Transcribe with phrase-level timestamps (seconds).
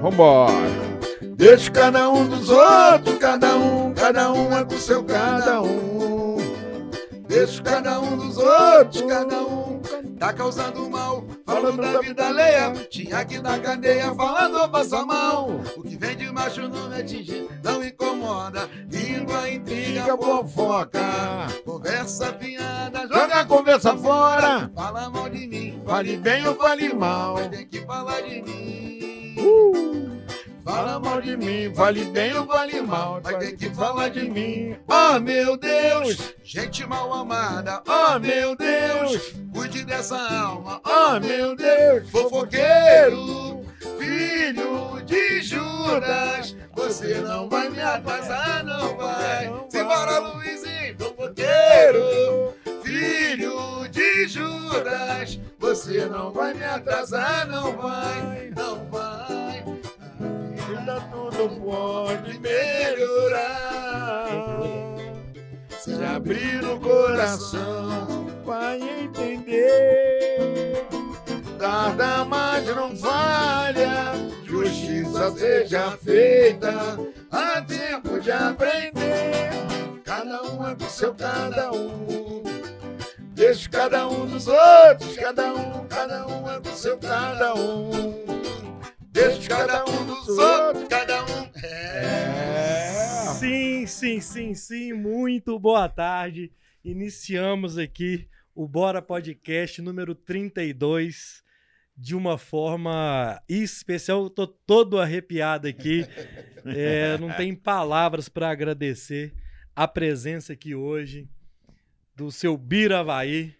[0.00, 0.52] Vambora.
[1.36, 6.36] Deixa cada um dos outros, cada um, cada um é do seu cada um.
[7.28, 9.80] Deixa cada um dos outros, cada um,
[10.18, 11.07] tá causando mal,
[11.48, 12.72] falando da vida alheia.
[12.90, 15.48] Tinha que dar cadeia, falando passa mal.
[15.76, 18.68] O que vem de macho não me atinge, não incomoda.
[18.90, 21.00] Língua, intriga, fofoca.
[21.64, 24.70] Conversa piada, joga a conversa fora.
[24.74, 27.34] Fala mal de mim, fale bem ou fale mal.
[27.34, 30.17] Mas tem que falar de mim.
[30.64, 34.76] Fala mal de mim, vale bem ou vale mal, vai ter que falar de mim.
[34.86, 42.10] Oh meu Deus, gente mal amada, oh meu Deus, cuide dessa alma, oh meu Deus,
[42.10, 43.64] fofoqueiro,
[43.98, 49.50] filho de Judas, você não vai me atrasar, não vai.
[49.70, 59.07] Simbora, Luizinho, fofoqueiro, filho de Judas, você não vai me atrasar, não vai, não vai.
[60.88, 64.26] Ainda tudo pode melhorar.
[65.78, 70.86] Se abrir o coração, vai entender.
[71.58, 74.14] Tarda, mas não falha.
[74.44, 76.72] Justiça seja feita.
[77.30, 79.50] Há tempo de aprender.
[80.04, 82.42] Cada um é do seu cada um.
[83.34, 88.37] Deixa cada um dos outros, cada um, cada um é do seu cada um.
[89.18, 91.50] Deixa cada um dos outros, cada um.
[91.60, 93.34] É.
[93.34, 94.92] Sim, sim, sim, sim.
[94.92, 96.52] Muito boa tarde.
[96.84, 101.42] Iniciamos aqui o Bora Podcast número 32
[101.96, 104.22] de uma forma especial.
[104.22, 106.06] Eu tô todo arrepiado aqui.
[106.64, 109.34] É, não tem palavras para agradecer
[109.74, 111.28] a presença aqui hoje
[112.14, 113.52] do seu Bira Havaí,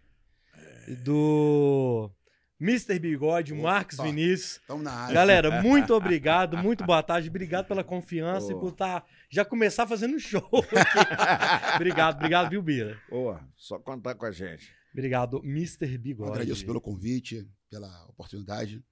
[1.04, 2.12] do
[2.60, 2.98] Mr.
[2.98, 3.62] Bigode, Opa.
[3.62, 4.56] Marcos Vinícius.
[4.56, 5.14] Estamos na área.
[5.14, 7.28] Galera, muito obrigado, muito boa tarde.
[7.28, 10.42] Obrigado pela confiança e por tá, já começar fazendo show.
[10.52, 11.74] aqui.
[11.76, 13.00] obrigado, obrigado, viu, Bira?
[13.08, 14.72] Boa, só contar com a gente.
[14.92, 15.96] Obrigado, Mr.
[15.96, 16.32] Bigode.
[16.32, 18.82] Agradeço pelo convite, pela oportunidade.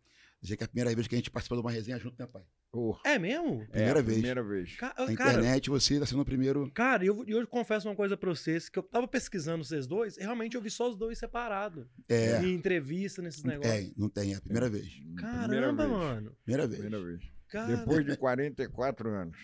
[0.46, 2.26] Dizer que é a primeira vez que a gente participa de uma resenha junto, né,
[2.26, 2.42] pai?
[2.72, 3.00] Boa.
[3.04, 3.66] É mesmo?
[3.66, 4.16] Primeira é, vez.
[4.18, 4.76] Primeira vez.
[4.76, 6.70] Ca- Na cara, internet, você está sendo o primeiro.
[6.72, 10.20] cara, eu, eu confesso uma coisa pra vocês, que eu tava pesquisando vocês dois, e
[10.20, 11.86] realmente eu vi só os dois separados.
[12.08, 13.74] É, Em entrevista, nesses não negócios.
[13.74, 14.88] tem, não tem, é a primeira vez.
[14.88, 15.98] primeira Caramba, vez.
[15.98, 16.36] mano.
[16.44, 16.80] Primeira vez.
[16.80, 17.22] Primeira vez.
[17.48, 19.36] Cara, Depois de 44 anos.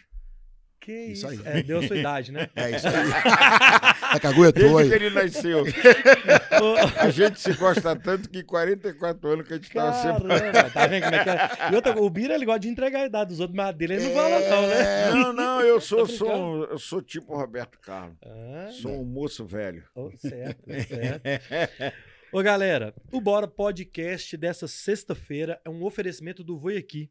[0.82, 1.43] Que Isso isso.
[1.48, 1.59] aí.
[1.59, 2.48] É, deu a sua idade, né?
[2.56, 2.94] É isso aí.
[4.03, 5.65] a caguetou Desde que ele nasceu.
[7.00, 10.28] A gente se gosta tanto que 44 anos que a gente separado.
[10.28, 11.72] Caramba, tá vendo como é que é?
[11.72, 13.94] E outra, o Bira, ele gosta de entregar a idade dos outros, mas a dele
[13.94, 15.09] ele não fala não, né?
[15.09, 18.16] É, Não, não, eu sou, sou, um- eu sou tipo Roberto Carlos.
[18.25, 19.84] Ah, Sou um moço velho.
[19.94, 21.94] oh, certo, certo.
[22.32, 27.10] Ô, galera, o Bora Podcast dessa sexta-feira é um oferecimento do Voi Aqui.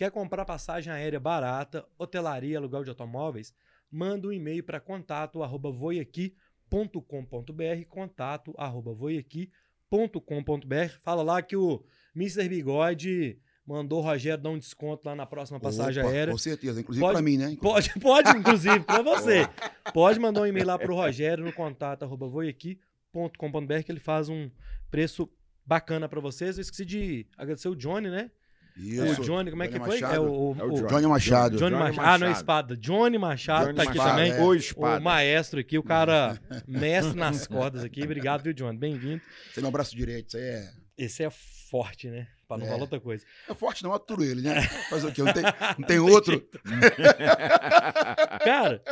[0.00, 3.52] Quer comprar passagem aérea barata, hotelaria, aluguel de automóveis?
[3.92, 11.84] Manda um e-mail para contato arroba voiaqui.com.br contato arroba voiaqui.com.br Fala lá que o
[12.16, 12.48] Mr.
[12.48, 16.32] Bigode mandou o Rogério dar um desconto lá na próxima passagem Opa, aérea.
[16.32, 17.54] Com certeza, inclusive pra mim, né?
[17.60, 19.46] Pode, pode, inclusive, para você.
[19.92, 24.50] Pode mandar um e-mail lá pro Rogério no contato arroba voiaqui.com.br que ele faz um
[24.90, 25.30] preço
[25.66, 26.56] bacana para vocês.
[26.56, 28.30] Eu esqueci de agradecer o Johnny, né?
[28.76, 29.20] Isso.
[29.20, 30.00] O Johnny, como é Johnny que foi?
[30.00, 30.14] Machado.
[30.14, 30.88] É o, É o o- Johnny.
[30.88, 31.56] Johnny Machado.
[31.58, 32.08] Johnny Johnny Machado.
[32.08, 32.76] Ah, não é espada.
[32.76, 34.32] Johnny Machado Johnny tá aqui Machado, também.
[34.32, 34.40] é.
[34.40, 35.00] O O espada.
[35.00, 38.02] maestro aqui, o cara mestre nas cordas aqui.
[38.02, 38.78] Obrigado, viu, Johnny?
[38.78, 39.20] Bem-vindo.
[39.52, 40.70] Você é meu braço direito, isso aí é.
[40.98, 41.30] Esse é
[41.70, 42.26] forte, né?
[42.46, 42.68] Pra não É.
[42.68, 43.24] falar outra coisa.
[43.48, 44.60] É forte, não, aturo ele, né?
[44.90, 45.22] Faz o quê?
[45.22, 45.42] Não tem,
[45.78, 46.46] não tem outro.
[48.44, 48.82] Cara,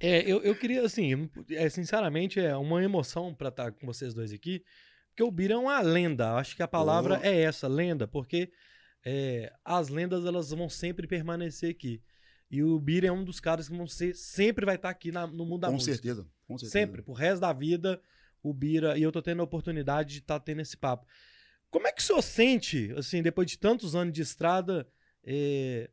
[0.00, 4.32] é, eu, eu queria, assim, é, sinceramente, é uma emoção pra estar com vocês dois
[4.32, 4.62] aqui,
[5.10, 6.32] porque o Bira é uma lenda.
[6.34, 7.26] Acho que a palavra Oh.
[7.26, 8.50] é essa, lenda, porque
[9.04, 12.02] é, as lendas elas vão sempre permanecer aqui.
[12.50, 15.26] E o Bira é um dos caras que vão ser, sempre vai estar aqui na-
[15.26, 15.92] no mundo da Com música.
[15.94, 16.26] certeza.
[16.46, 16.72] Com certeza.
[16.72, 18.00] Sempre, pro resto da vida,
[18.42, 21.06] o Bira, e eu tô tendo a oportunidade de estar tendo esse papo.
[21.70, 24.88] Como é que o senhor sente, assim, depois de tantos anos de estrada,
[25.22, 25.88] é,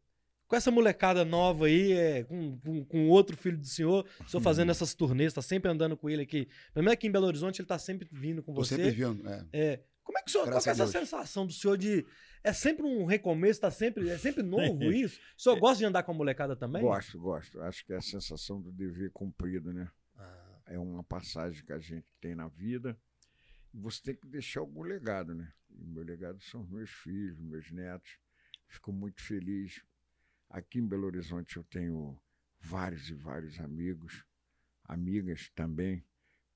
[0.47, 4.41] com essa molecada nova aí, é, com, com, com outro filho do senhor, o senhor
[4.41, 6.45] fazendo essas turnês, tá sempre andando com ele aqui.
[6.73, 8.75] Pelo menos aqui em Belo Horizonte, ele tá sempre vindo com Tô você.
[8.77, 9.29] sempre vendo.
[9.29, 9.45] É.
[9.53, 11.09] É, como é que o senhor, qual Graças que é essa Deus.
[11.09, 12.03] sensação do senhor de...
[12.43, 15.19] É sempre um recomeço, tá sempre, é sempre novo isso?
[15.37, 16.81] O senhor gosta de andar com a molecada também?
[16.81, 17.61] Gosto, gosto.
[17.61, 19.89] Acho que é a sensação do dever cumprido, né?
[20.15, 22.97] Ah, É uma passagem que a gente tem na vida.
[23.73, 25.51] Você tem que deixar algum legado, né?
[25.69, 28.17] E meu legado são os meus filhos, meus netos.
[28.67, 29.83] Fico muito feliz.
[30.49, 32.19] Aqui em Belo Horizonte eu tenho
[32.59, 34.23] vários e vários amigos,
[34.85, 36.03] amigas também,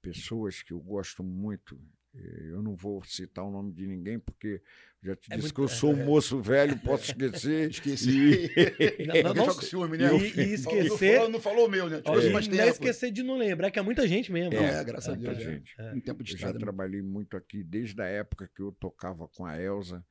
[0.02, 1.80] pessoas que eu gosto muito
[2.14, 4.62] Eu não vou citar o nome de ninguém, porque
[5.02, 7.70] já te É disse muito- que eu sou um moço velho, posso esquecer.
[7.72, 8.50] Esqueci.
[9.08, 10.10] Não, não, não- com ciúme, né?
[10.18, 11.98] e- e esquecer- Não falou, não falou o meu, né?
[12.02, 12.70] Tipo, e não é tempo.
[12.70, 14.54] esquecer de não lembrar que é muita gente mesmo.
[14.54, 15.48] É, graças a Muita Deus.
[15.48, 15.52] é.
[15.54, 15.76] gente.
[15.96, 16.60] Um tempo de Eu já né?
[16.60, 20.06] trabalhei muito aqui desde a época que eu tocava com a Elza.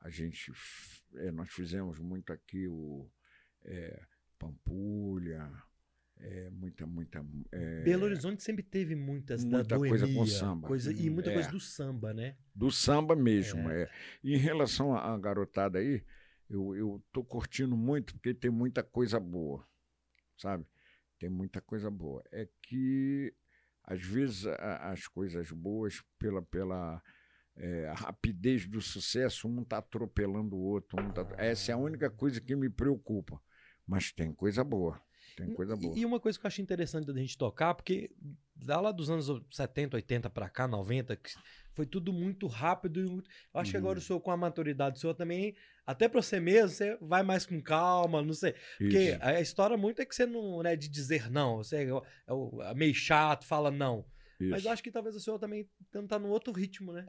[0.00, 0.50] A gente,
[1.16, 3.08] eh, nós fizemos muito aqui o
[3.64, 4.00] eh,
[4.38, 5.50] Pampulha,
[6.20, 7.24] eh, muita, muita.
[7.52, 10.68] eh, Belo Horizonte sempre teve muitas Muita da coisa boemia, com samba.
[10.68, 11.34] coisa- e muita É.
[11.34, 12.36] coisa do samba, né?
[12.54, 13.68] do samba mesmo.
[13.70, 13.90] É.
[14.22, 16.02] E em relação à garotada aí,
[16.48, 19.66] eu, eu tô curtindo muito porque tem muita coisa boa,
[20.36, 20.64] sabe?
[21.18, 22.22] Tem muita coisa boa.
[22.32, 23.32] É que,
[23.82, 27.02] às vezes, a- as coisas boas, pela, pela
[27.56, 31.00] é, rapidez do sucesso, um está atropelando o outro.
[31.00, 31.26] Um tá...
[31.38, 33.40] Essa é a única coisa que me preocupa.
[33.86, 35.00] Mas tem coisa boa.
[35.36, 35.98] Tem coisa boa.
[35.98, 38.10] E, uma coisa que eu acho interessante da gente tocar, porque
[38.54, 41.30] dá lá dos anos 70, 80 pra cá, 90, que
[41.74, 43.00] foi tudo muito rápido.
[43.00, 43.04] E.
[43.04, 43.22] Eu
[43.60, 44.06] acho que agora o Uhum.
[44.06, 47.60] senhor, com a maturidade do senhor também, até pra você mesmo, você vai mais com
[47.60, 48.54] calma, não sei.
[48.78, 49.18] Porque Isso.
[49.20, 51.56] a história muito é que você não, né, de dizer não.
[51.58, 54.06] Você é, o- é o- é meio chato, fala não.
[54.38, 54.68] Mas Isso.
[54.68, 55.68] eu acho que talvez o senhor também
[56.08, 57.06] tá num outro ritmo, né?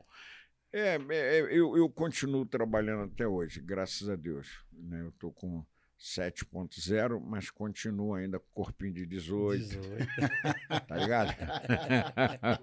[0.73, 4.47] É, é, é, eu, eu continuo trabalhando até hoje, graças a Deus.
[4.73, 5.01] Né?
[5.01, 5.65] Eu estou com
[5.99, 10.07] 7.0, mas continuo ainda com corpinho de 18, 18.
[10.87, 11.35] tá ligado?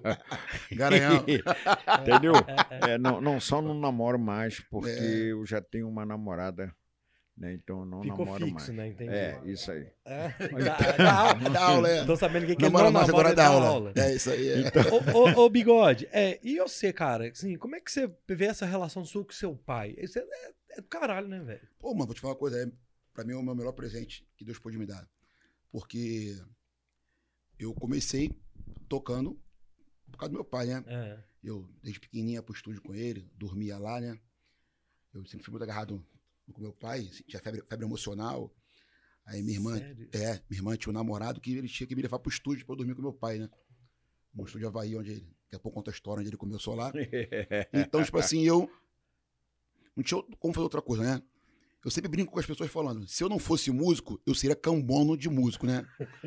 [0.73, 1.25] Garanhão.
[2.00, 2.32] Entendeu?
[2.88, 5.32] É, não, não, só não namoro mais, porque É.
[5.32, 6.75] eu já tenho uma namorada,
[7.37, 7.55] né?
[7.55, 8.69] Então eu não Ficou namoro fixo, mais.
[8.69, 8.88] né?
[8.88, 9.12] Entendi.
[9.14, 9.87] É, isso aí.
[10.05, 10.29] É,
[10.64, 11.50] dá- dá aula.
[11.50, 12.05] Dá aula, é.
[12.05, 13.67] Tô sabendo que quem Namora não mais namora agora dá aula.
[13.67, 13.93] aula.
[13.96, 14.49] É isso aí.
[14.50, 14.62] É.
[15.14, 17.29] ô, ô, ô, Bigode, é, e você, cara?
[17.29, 19.94] Assim, como é que você vê essa relação sua com seu pai?
[19.99, 21.61] Isso é, é, é do caralho, né, velho?
[21.79, 22.62] Pô, mano, vou te falar uma coisa.
[22.62, 22.67] É,
[23.12, 25.09] pra mim é o meu melhor presente que Deus pôde me dar.
[25.70, 26.37] Porque
[27.59, 28.31] eu comecei
[28.88, 29.41] tocando
[30.11, 30.85] por causa do meu pai, né?
[30.87, 31.25] É.
[31.43, 34.19] Eu, desde pequenininha, ia pro estúdio com ele, dormia lá, né?
[35.12, 36.05] Eu sempre fui muito agarrado
[36.53, 38.55] com meu pai, tinha febre, febre emocional.
[39.25, 40.08] Aí minha irmã, Sério?
[40.12, 42.73] é, minha irmã tinha um namorado que ele tinha que me levar pro estúdio pra
[42.73, 43.49] eu dormir com meu pai, né?
[44.35, 46.93] No estúdio Havaí, onde ele, daqui a pouco conta a história onde ele começou lá.
[47.73, 48.70] Então, tipo assim, eu
[49.97, 51.23] não tinha como fazer outra coisa, né?
[51.84, 55.17] Eu sempre brinco com as pessoas falando, se eu não fosse músico, eu seria cambono
[55.17, 55.84] de músico, né?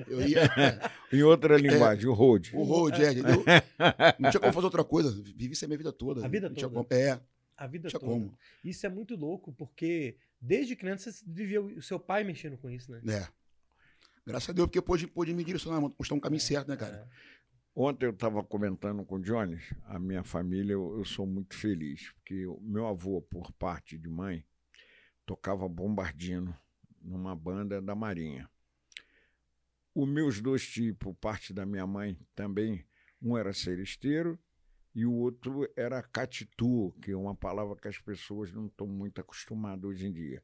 [0.07, 0.42] Eu ia,
[1.13, 2.52] Em outra linguagem, o road.
[2.54, 3.44] o road, é, entendeu?
[4.19, 5.12] Não tinha como fazer outra coisa.
[5.24, 6.25] Vivi isso a minha vida toda.
[6.25, 6.69] A vida toda?
[6.69, 7.22] como- é,
[7.56, 8.06] A vida toda.
[8.06, 8.38] como.
[8.66, 12.92] Isso é muito louco, porque desde criança você viveu o seu pai mexendo com isso,
[12.92, 13.02] né?
[13.07, 13.28] É.
[14.28, 17.07] Graças a Deus, porque pôde, pôde me direcionar, mostrar um caminho certo, né, cara?
[17.74, 22.12] Ontem eu estava comentando com o Jones, a minha família, eu, eu sou muito feliz,
[22.16, 24.44] porque o meu avô, por parte de mãe,
[25.25, 26.56] tocava bombardino
[27.01, 28.50] numa banda da Marinha.
[29.94, 32.86] Os meus dois tios, por parte da minha mãe, também,
[33.22, 34.38] um era seresteiro
[34.94, 39.19] e o outro era catitu, que é uma palavra que as pessoas não estão muito
[39.22, 40.44] acostumadas hoje em dia.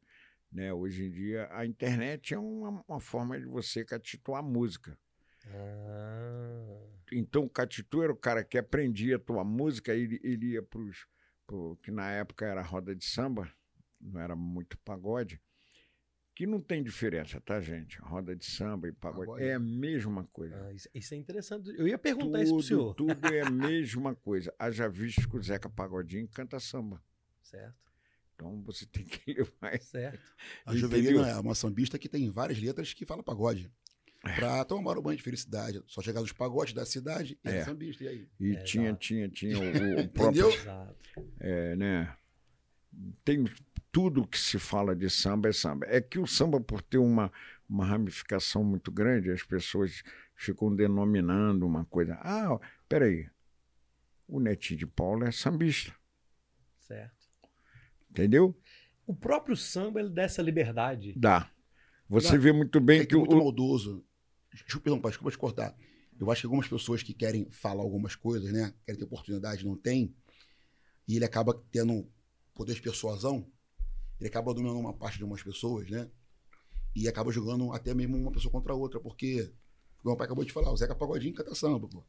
[0.52, 0.74] Né?
[0.74, 4.98] Hoje em dia, a internet é uma, uma forma de você catituar música.
[5.48, 6.82] Ah.
[7.12, 10.80] Então, o Catitu era o cara que aprendia a tua música, ele, ele ia para
[10.80, 11.08] os.
[11.82, 13.52] que na época era roda de samba,
[14.02, 15.40] não era muito pagode,
[16.36, 18.00] que não tem diferença, tá, gente?
[18.00, 19.44] Roda de samba e pagode, Pagode.
[19.46, 20.56] é a mesma coisa.
[20.66, 21.70] Ah, isso, isso é interessante.
[21.78, 22.96] Eu ia perguntar isso pro senhor.
[22.96, 24.54] tudo, tudo é a mesma coisa.
[24.58, 27.04] Haja visto que o Zeca Pagodinho canta samba.
[27.44, 27.76] Certo,
[28.34, 30.20] Então você tem que levar certo.
[30.66, 30.74] A?
[30.76, 33.70] Juvelina é uma sambista que tem várias letras que fala pagode.
[34.36, 35.82] Pra tomar o banho de felicidade.
[35.88, 37.66] Só chegar nos pagodes da cidade e é, É.
[37.66, 38.04] sambista.
[38.04, 38.30] E aí?
[38.40, 39.00] E É, tinha, exato.
[39.00, 40.48] tinha, tinha o, o próprio.
[40.48, 40.50] Entendeu?
[40.62, 40.96] Exato.
[41.40, 42.16] é, né?
[43.26, 43.44] Tem
[43.92, 45.86] tudo que se fala de samba é samba.
[45.90, 47.32] É que o samba, por ter uma,
[47.68, 50.04] uma ramificação muito grande, as pessoas
[50.36, 52.16] ficam denominando uma coisa.
[52.22, 52.58] Ah,
[52.88, 53.30] peraí,
[54.28, 55.94] o Netinho de Paula é sambista,
[56.80, 57.28] Certo.
[58.10, 58.58] entendeu?
[59.06, 61.14] O próprio samba, ele dá essa liberdade.
[61.18, 61.52] Dá.
[62.08, 62.38] Você Dá.
[62.38, 64.06] vê muito bem É que o, muito o- maldoso.
[64.66, 65.76] Desculpa, desculpa te cortar.
[66.20, 68.74] Eu acho que algumas pessoas que querem falar algumas coisas, né?
[68.86, 70.14] Querem ter oportunidade, não tem.
[71.08, 72.08] E ele acaba tendo
[72.54, 73.50] poder de persuasão.
[74.22, 76.08] Ele acaba dominando uma parte de umas pessoas, né?
[76.96, 79.00] E acaba jogando até mesmo uma pessoa contra a outra.
[79.00, 79.52] Porque,
[79.98, 82.04] como o meu pai acabou de falar, o Zeca Pagodinho canta samba, pô.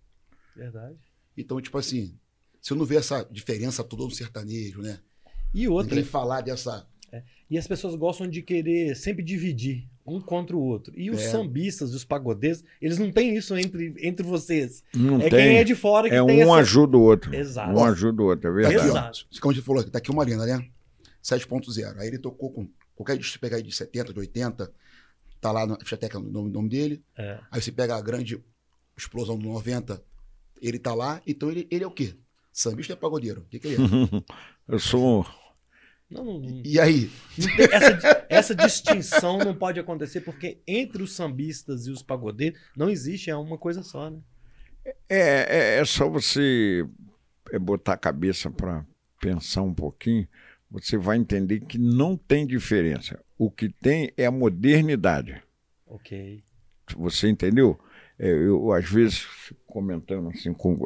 [0.55, 0.97] Verdade.
[1.37, 2.15] Então, tipo assim,
[2.61, 4.99] se eu não ver essa diferença toda no sertanejo, né?
[5.55, 6.87] E outra, Ninguém falar dessa.
[7.49, 10.93] e as pessoas gostam de querer sempre dividir um contra o outro.
[10.99, 11.29] E os É.
[11.31, 14.83] sambistas e os pagodeiros, eles não têm isso entre, entre vocês.
[14.95, 15.31] não é tem.
[15.31, 16.55] quem é de fora que é tem um essa...
[16.57, 17.35] ajuda o outro.
[17.35, 17.71] Exato.
[17.71, 18.89] Um ajuda o outro, é Tá verdade.
[18.89, 19.27] Exato.
[19.41, 20.69] Como a gente falou, tá aqui uma linda, né?
[21.23, 21.99] 7.0.
[21.99, 24.73] Aí ele tocou com qualquer disco pegar aí de 70, de 80,
[25.41, 27.05] tá lá na ficha técnica o nome, nome dele.
[27.17, 27.39] É.
[27.51, 28.43] Aí você pega a grande
[28.97, 30.03] explosão do 90,
[30.61, 31.21] ele tá lá.
[31.27, 32.15] Então ele, ele é o quê?
[32.53, 33.43] Sambista é pagodeiro.
[33.43, 34.23] O que, que ele é?
[34.69, 35.27] Eu sou.
[36.11, 37.11] Não, não- E aí?
[37.71, 43.31] essa, essa distinção não pode acontecer porque entre os sambistas e os pagodeiros não existe,
[43.31, 44.21] é uma coisa só, né?
[45.09, 46.87] É, é, é só você
[47.51, 48.85] é, botar a cabeça para
[49.21, 50.29] pensar um pouquinho,
[50.73, 53.21] você vai entender que não tem diferença.
[53.39, 55.43] O que tem é a modernidade.
[55.87, 56.43] Ok.
[56.97, 57.79] Você entendeu?
[58.19, 59.27] É, eu, às vezes,
[59.67, 60.79] comentando assim com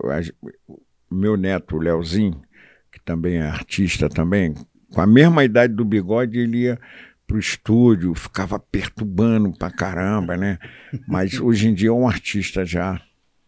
[1.09, 2.43] meu neto, o Leozinho,
[2.91, 4.55] que também é artista também,
[4.93, 6.81] com a mesma idade do bigode, ele ia
[7.25, 10.59] pro estúdio, ficava perturbando pra caramba, né?
[11.07, 13.01] Mas hoje em dia é um artista já,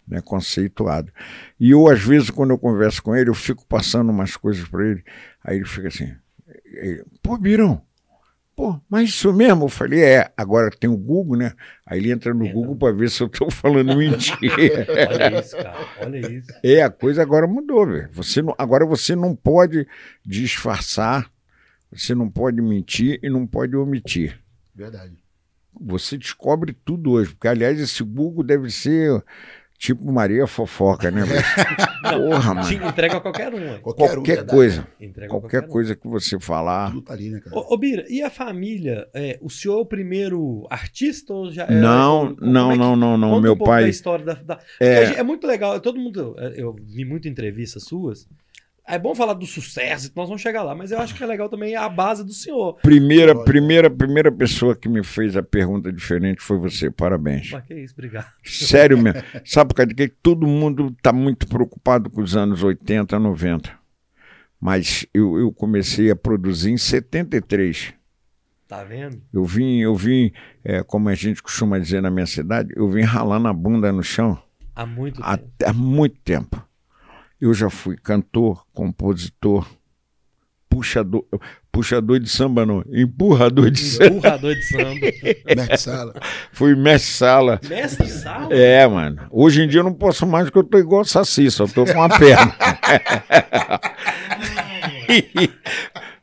[0.07, 1.12] né, conceituado.
[1.59, 4.87] E eu, às vezes, quando eu converso com ele, eu fico passando umas coisas para
[4.87, 5.04] ele,
[5.42, 6.14] aí ele fica assim,
[6.78, 7.82] ele, pô, Birão,
[8.58, 9.66] pô, mas isso mesmo?
[9.66, 11.52] Eu falei, é, agora tem o Google, né?
[11.87, 12.54] Aí ele entra no Entra.
[12.54, 14.87] Google para ver se eu estou falando mentira.
[15.11, 15.88] Olha isso, cara.
[16.00, 16.52] Olha isso.
[16.64, 18.08] É, a coisa agora mudou, velho.
[18.12, 19.87] Você não, agora você não pode
[20.25, 21.30] disfarçar,
[21.90, 24.40] você não pode mentir e não pode omitir.
[24.75, 25.16] Verdade.
[25.80, 29.23] Você descobre tudo hoje, porque aliás esse Google deve ser
[29.78, 31.23] tipo Maria Fofoca, né?
[31.25, 31.42] velho?
[32.28, 32.73] Porra, mano.
[32.73, 33.58] entrega a qualquer um.
[33.58, 33.78] ué.
[33.78, 34.50] Qualquer, um, Qualquer verdade.
[34.56, 35.68] coisa, Entrega qualquer um.
[35.68, 36.90] coisa que você falar.
[36.90, 37.56] Tudo tá ali, né, cara?
[37.56, 39.08] Ô, ô, Bira, e a família?
[39.14, 41.70] É, o senhor é o primeiro artista ou já é?
[41.70, 43.28] Não, como não, é que- não, não, não.
[43.30, 43.88] Conta Meu um pouco da pai.
[43.88, 45.78] história da, da- É, é muito legal.
[45.80, 46.35] Todo mundo.
[46.56, 48.26] Eu vi muita entrevistas suas.
[48.88, 51.49] É bom falar do sucesso, nós vamos chegar lá, mas eu acho que é legal
[51.49, 52.78] também a base do senhor.
[52.80, 53.45] primeira, Olha.
[53.45, 56.90] primeira, primeira pessoa que me fez a pergunta diferente foi você.
[56.90, 57.50] Parabéns.
[57.52, 58.33] Mas que isso, obrigado.
[58.42, 59.23] Sério mesmo.
[59.45, 63.71] Sabe por causa de que todo mundo está muito preocupado com os anos 80, 90.
[64.61, 67.92] Mas eu, eu comecei a produzir em 73.
[68.66, 69.21] Tá vendo?
[69.33, 70.33] Eu vim, eu vim,
[70.64, 74.02] é, como a gente costuma dizer na minha cidade, eu vim ralando a bunda no
[74.02, 74.38] chão
[74.75, 75.52] Há muito há, tempo.
[75.66, 76.67] há muito tempo.
[77.40, 79.66] Eu já fui cantor, compositor,
[80.68, 81.25] puxador,
[81.71, 85.00] puxador de samba não, empurrador de samba, Empurrador de samba.
[85.57, 86.14] Mestre Sala.
[86.52, 87.61] fui mestre sala.
[87.68, 88.54] Mestre de sala?
[88.54, 89.23] É, mano.
[89.30, 91.92] Hoje em dia eu não posso mais porque eu tô igual Saci, só tô com
[91.92, 92.54] uma perna.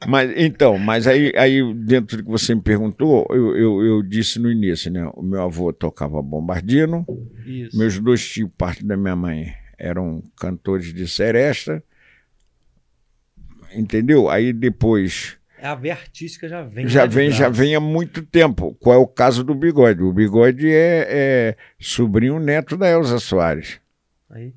[0.07, 4.37] mas então, mas aí, aí dentro do que você me perguntou, eu, eu, eu disse
[4.39, 5.09] no início, né?
[5.15, 7.05] O meu avô tocava bombardino,
[7.45, 7.77] Isso.
[7.77, 11.83] meus dois tios, parte da minha mãe, eram cantores de seresta.
[13.73, 14.29] Entendeu?
[14.29, 16.87] Aí depois A veia artística já vem.
[16.87, 18.75] já vem, já vem há muito tempo.
[18.79, 20.01] Qual é o caso do Bigode?
[20.03, 23.79] O Bigode é, é sobrinho neto da Elza Soares.
[24.29, 24.53] Aí.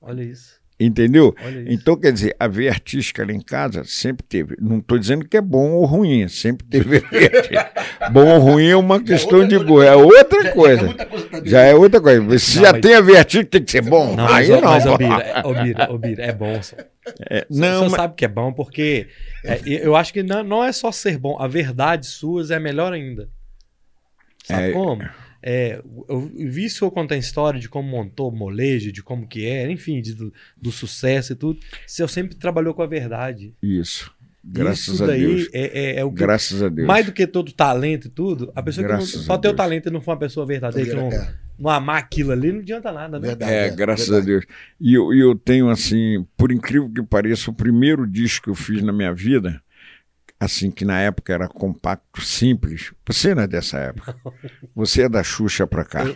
[0.00, 0.57] Olha isso.
[0.80, 1.34] Entendeu?
[1.66, 4.54] Então, quer dizer, a veia artística lá em casa sempre teve.
[4.60, 6.98] Não estou dizendo que é bom ou ruim, sempre teve
[8.00, 8.08] a.
[8.10, 10.94] Bom ou ruim é uma questão de gosto, é outra coisa.
[10.94, 11.50] coisa que tá dentro.
[11.50, 12.38] Já é outra coisa.
[12.38, 14.14] Se Não, já mas- tem a veia artística, tem que ser bom.
[14.14, 14.60] Não, Aí mas, não.
[14.70, 14.90] mas, ô,
[15.42, 15.54] pô.
[16.00, 16.62] Bira, é- é bom.
[16.62, 16.76] Só.
[17.28, 19.08] É, Você não, mas- sabe que é bom porque
[19.44, 22.92] é, eu acho que não, não é só ser bom, a verdade suas é melhor
[22.92, 23.28] ainda.
[24.44, 24.72] Sabe É.
[24.72, 25.02] como?
[25.42, 29.26] É, eu vi o senhor contar a história de como montou o molejo, de como
[29.26, 31.60] que era, enfim, de- do, do sucesso e tudo.
[31.60, 33.54] O senhor sempre trabalhou com a verdade.
[33.62, 34.12] Isso.
[34.42, 35.48] Graças Isso a daí Deus.
[35.52, 36.86] É, é- é o que Graças a Deus.
[36.86, 39.54] mais do que todo talento e tudo, a pessoa Graças que não, só ter o
[39.54, 42.60] talento e não for uma pessoa verdadeira, que não, É, não amar aquilo ali, não
[42.60, 43.28] adianta nada, né?
[43.28, 43.52] verdade.
[43.52, 44.26] É, graças verdade.
[44.30, 44.46] a Deus.
[44.80, 48.54] E eu, e eu tenho, assim, por incrível que pareça, o primeiro disco que eu
[48.54, 49.60] fiz na minha vida,
[50.40, 52.92] assim, que na época era compacto, simples.
[53.06, 54.16] Você não é dessa época.
[54.74, 56.04] Você é da Xuxa pra cá.
[56.04, 56.14] Eu-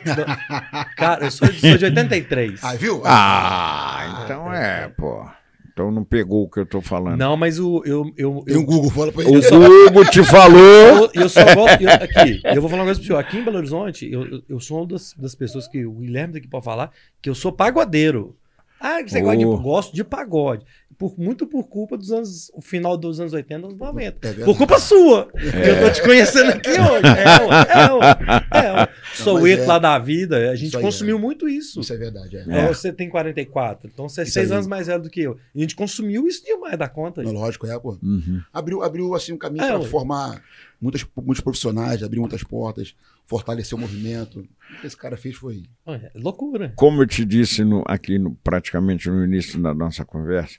[0.97, 2.63] cara, eu sou, de- sou de 83.
[2.63, 3.03] Ah, viu?
[3.05, 5.27] Ah, então é, pô.
[5.73, 7.17] Então não pegou o que eu tô falando.
[7.19, 9.49] Não, mas o, eu, eu, Tem um eu, Google, fala pra O ele.
[9.89, 10.61] Google te falou.
[10.61, 11.81] eu, eu só gosto.
[11.83, 13.19] eu- aqui, eu vou falar uma coisa pro senhor.
[13.19, 16.35] Aqui em Belo Horizonte, eu, eu- eu sou uma das, das pessoas que o Guilherme
[16.35, 16.91] daqui pode falar
[17.23, 18.37] que eu sou pagodeiro.
[18.83, 19.57] Ah, que você gosta de, Oh.
[19.59, 20.65] gosto de pagode.
[20.99, 22.51] Por, muito por culpa dos anos.
[22.55, 24.29] O final dos anos 80, anos 90.
[24.29, 24.33] É.
[24.45, 25.29] Por culpa sua.
[25.33, 27.07] que Eu tô te conhecendo aqui hoje.
[27.07, 28.89] É, ué, é, ué, é.
[29.15, 30.51] Sou mas o eto é- lá da vida.
[30.51, 31.21] A gente Isso consumiu é.
[31.21, 31.81] muito isso.
[31.81, 32.41] Isso é verdade, é.
[32.41, 32.43] É.
[32.43, 33.91] Então, Você tem 44.
[33.93, 34.55] Então você é Isso seis aí.
[34.57, 35.37] anos mais velho do que eu.
[35.55, 37.23] E a gente consumiu isso demais da conta.
[37.23, 37.99] Não, lógico, é, pô.
[38.03, 38.41] Uhum.
[38.53, 40.43] Abriu, abriu assim, um caminho É, para formar
[40.81, 42.95] muitas, muitos profissionais, abrir muitas portas,
[43.27, 44.41] fortalecer o movimento.
[44.77, 45.65] O que esse cara fez foi.
[45.87, 46.73] É loucura.
[46.77, 50.59] Como eu te disse no- aqui no- praticamente no início da nossa conversa,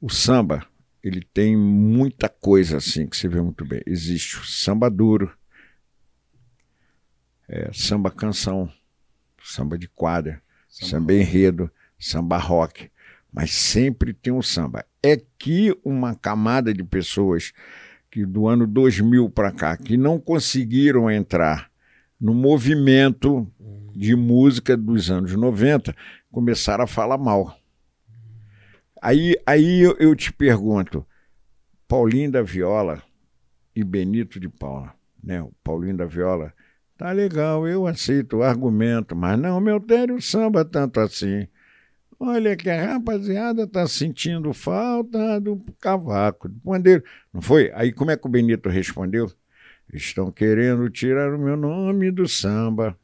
[0.00, 0.66] o samba
[1.02, 3.80] ele tem muita coisa assim que você vê muito bem.
[3.86, 5.30] Existe o samba duro,
[7.48, 8.70] é, samba canção,
[9.42, 12.90] samba de quadra, samba, enredo, samba rock,
[13.32, 14.84] mas sempre tem um samba.
[15.02, 17.52] É que uma camada de pessoas
[18.10, 21.70] que do ano 2000 para cá que não conseguiram entrar
[22.20, 23.46] no movimento
[23.94, 25.94] de música dos anos 90
[26.30, 27.56] começaram a falar mal.
[29.00, 31.06] Aí, aí eu, eu te pergunto,
[31.86, 33.02] Paulinho da Viola
[33.74, 35.40] e Benito de Paula, né?
[35.40, 36.52] O Paulinho da Viola,
[36.98, 39.82] tá legal, eu aceito o argumento, mas não, meu
[40.14, 41.46] o samba tanto assim.
[42.20, 47.04] Olha que a rapaziada tá sentindo falta do cavaco, do pandeiro.
[47.32, 47.70] Não foi?
[47.74, 49.30] Aí como é que o Benito respondeu?
[49.94, 52.98] Estão querendo tirar o meu nome do samba.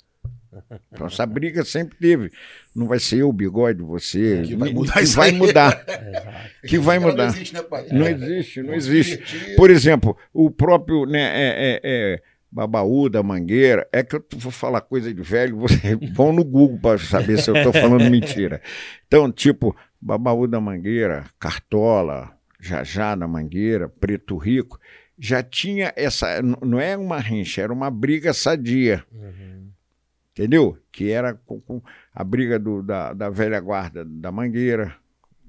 [0.93, 2.31] Então, essa briga sempre teve.
[2.75, 4.43] Não vai ser eu, o bigode, você.
[4.45, 5.85] Que vai mudar que vai mudar.
[5.89, 6.67] Exato.
[6.67, 7.25] Que vai mudar.
[7.25, 7.87] Não existe, né, pai?
[7.91, 8.11] Não É.
[8.13, 9.55] existe, não Vamos existe.
[9.57, 12.23] Por exemplo, o próprio né, é, é, é,
[12.55, 16.79] Babaú da Mangueira, é que eu vou falar coisa de velho, você vão no Google
[16.79, 18.63] para saber se eu estou falando mentira.
[19.09, 22.31] Então, tipo, Babaú da Mangueira, Cartola,
[22.61, 24.79] Jajá da Mangueira, Preto Rico,
[25.19, 26.41] já tinha essa.
[26.43, 29.69] Não é uma rincha, era uma briga sadia, Uhum.
[30.31, 30.79] entendeu?
[30.93, 31.83] Que era com, com
[32.15, 34.95] a briga do, da, da velha guarda da Mangueira.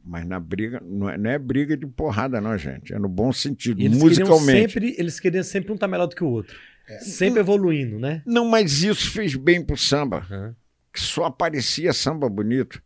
[0.08, 2.94] Mas na briga, não é, não é briga de porrada, não, gente.
[2.94, 4.72] É no bom sentido, E eles queriam musicalmente.
[4.74, 6.56] sempre, eles queriam sempre um tá melhor do que o outro.
[6.88, 7.00] É.
[7.00, 8.22] Sempre evoluindo, né?
[8.26, 10.54] Não, mas isso fez bem pro samba, Uhum.
[10.94, 12.82] que só aparecia samba bonito.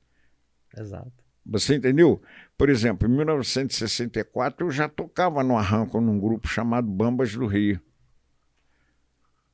[0.77, 1.11] Exato.
[1.45, 2.21] Você entendeu?
[2.57, 7.79] Por exemplo, em 1964 eu já tocava no arranco num grupo chamado Bambas do Rio.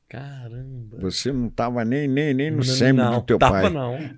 [0.07, 0.97] Caramba.
[1.01, 3.69] Você não estava nem, nem, nem no Não, sêmen não, do teu tava pai.
[3.74, 3.97] não.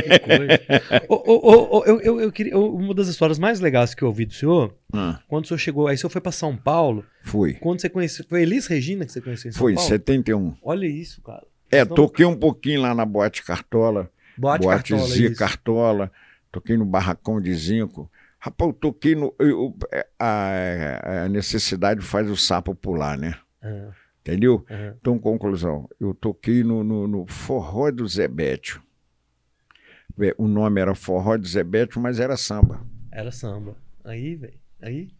[0.00, 0.60] que coisa.
[1.08, 4.08] Ô, ô, ô, ô, eu, eu, eu queria, uma das histórias mais legais que eu
[4.08, 7.04] ouvi do senhor, Ah, quando o senhor chegou, aí o senhor foi pra São Paulo,
[7.22, 7.54] fui.
[7.54, 9.88] quando você conheceu, foi Elis Regina que você conheceu em São Foi, Paulo?
[9.88, 10.56] 71.
[10.62, 11.44] Olha isso, cara.
[11.70, 14.08] É, toquei um pouquinho lá na Boate Cartola,
[14.38, 15.38] Boate, Boate Cartola, Zia isso.
[15.38, 16.12] Cartola,
[16.52, 18.08] toquei no Barracão de Zinco.
[18.38, 19.34] Rapaz, eu toquei no.
[19.40, 23.34] eu- é, a, a necessidade faz o sapo pular, né?
[23.62, 23.90] Aham,
[24.26, 24.64] Entendeu?
[24.70, 24.96] aham.
[24.98, 28.82] Então, conclusão, eu toquei no, no, no Forró do Zebétio.
[30.38, 32.80] O nome era Forró do Zebétio, mas era samba.
[33.12, 33.76] Era samba.
[34.02, 34.58] Aí, velho.
[34.80, 35.10] Aí.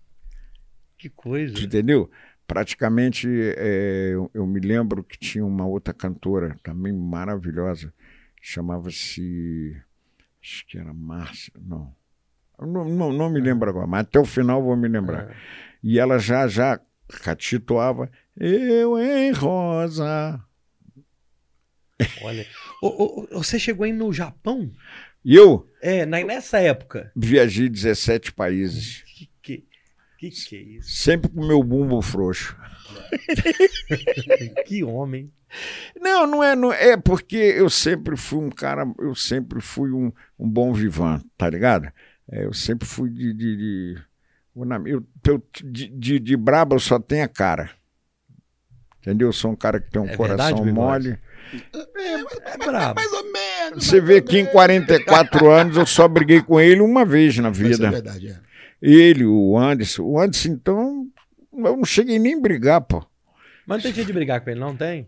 [0.97, 1.59] Que coisa.
[1.63, 2.11] Entendeu?
[2.47, 7.93] Praticamente, é, eu, eu me lembro que tinha uma outra cantora também maravilhosa,
[8.41, 9.77] chamava-se.
[10.43, 11.95] Acho que era Márcia, não.
[12.59, 15.31] Não, não, não me lembro agora, mas até o final vou me lembrar.
[15.31, 15.35] Ah,
[15.83, 16.79] E ela já, já
[17.23, 20.41] catitoava, eu em rosa.
[22.23, 22.47] olha.
[22.83, 24.71] Ô, ô, você chegou aí no Japão?
[25.25, 27.11] Eu É, na- nessa época.
[27.17, 29.65] viajei 17 países, Que que,
[30.19, 30.91] que, que é isso?
[30.91, 32.57] sempre com meu bumbo frouxo.
[34.67, 35.31] Que homem.
[36.01, 40.13] Não, não é, não é porque eu sempre fui um cara, eu sempre fui um,
[40.39, 41.91] um bom vivan, tá ligado?
[42.31, 43.33] É, eu sempre fui de.
[43.33, 44.03] de, de,
[44.87, 45.05] eu,
[45.65, 47.71] de, de, de braba eu só tenho a cara.
[49.07, 49.29] Entendeu?
[49.29, 51.19] Eu sou um cara que tem um É coração verdade, mole.
[51.93, 52.95] É brabo.
[52.95, 53.85] Mais ou menos.
[53.85, 57.61] Você vê que em 44 anos eu só briguei com ele uma vez na Isso
[57.63, 57.91] é vida.
[57.91, 58.37] verdade, é.
[58.81, 60.03] Ele, o Anderson.
[60.05, 61.07] O Anderson, então,
[61.53, 63.05] eu não cheguei nem a brigar, pô.
[63.67, 65.07] Mas não tem jeito de brigar com ele, não tem?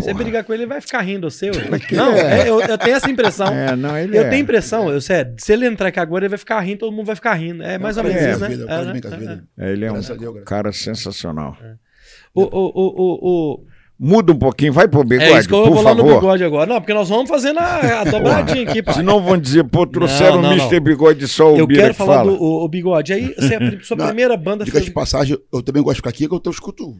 [0.00, 0.24] Você Porra.
[0.24, 1.52] brigar com ele, ele vai ficar rindo o seu.
[1.92, 3.46] Não, é, eu, eu tenho essa impressão.
[3.46, 4.30] É, não, ele Eu é.
[4.30, 7.06] tenho impressão, eu sei, se ele entrar aqui agora, ele vai ficar rindo, todo mundo
[7.06, 7.62] vai ficar rindo.
[7.62, 8.48] É mais ou menos É, isso, né?
[8.48, 8.74] Vida, É, né?
[8.74, 9.44] a É, vida.
[9.58, 11.56] É, ele é um a Deus, cara sensacional.
[11.60, 11.91] O,
[12.34, 13.72] o, o, o, o-
[14.04, 16.14] Muda um pouquinho, vai pro bigode, é isso que eu por vou lá no favor.
[16.20, 16.66] bigode agora.
[16.66, 18.94] Não, porque nós vamos fazendo a, a dobradinha aqui, pá.
[18.94, 20.80] Senão vão dizer, pô, trouxeram Não, não, o Mr.
[20.80, 22.32] Bigode só o Eu Bira quero que falar fala.
[22.32, 23.12] do o, o bigode.
[23.12, 24.86] Aí, você, a sua Não, primeira banda Diga fez...
[24.86, 26.96] de passagem, eu também gosto de ficar aqui, que eu, eu escuto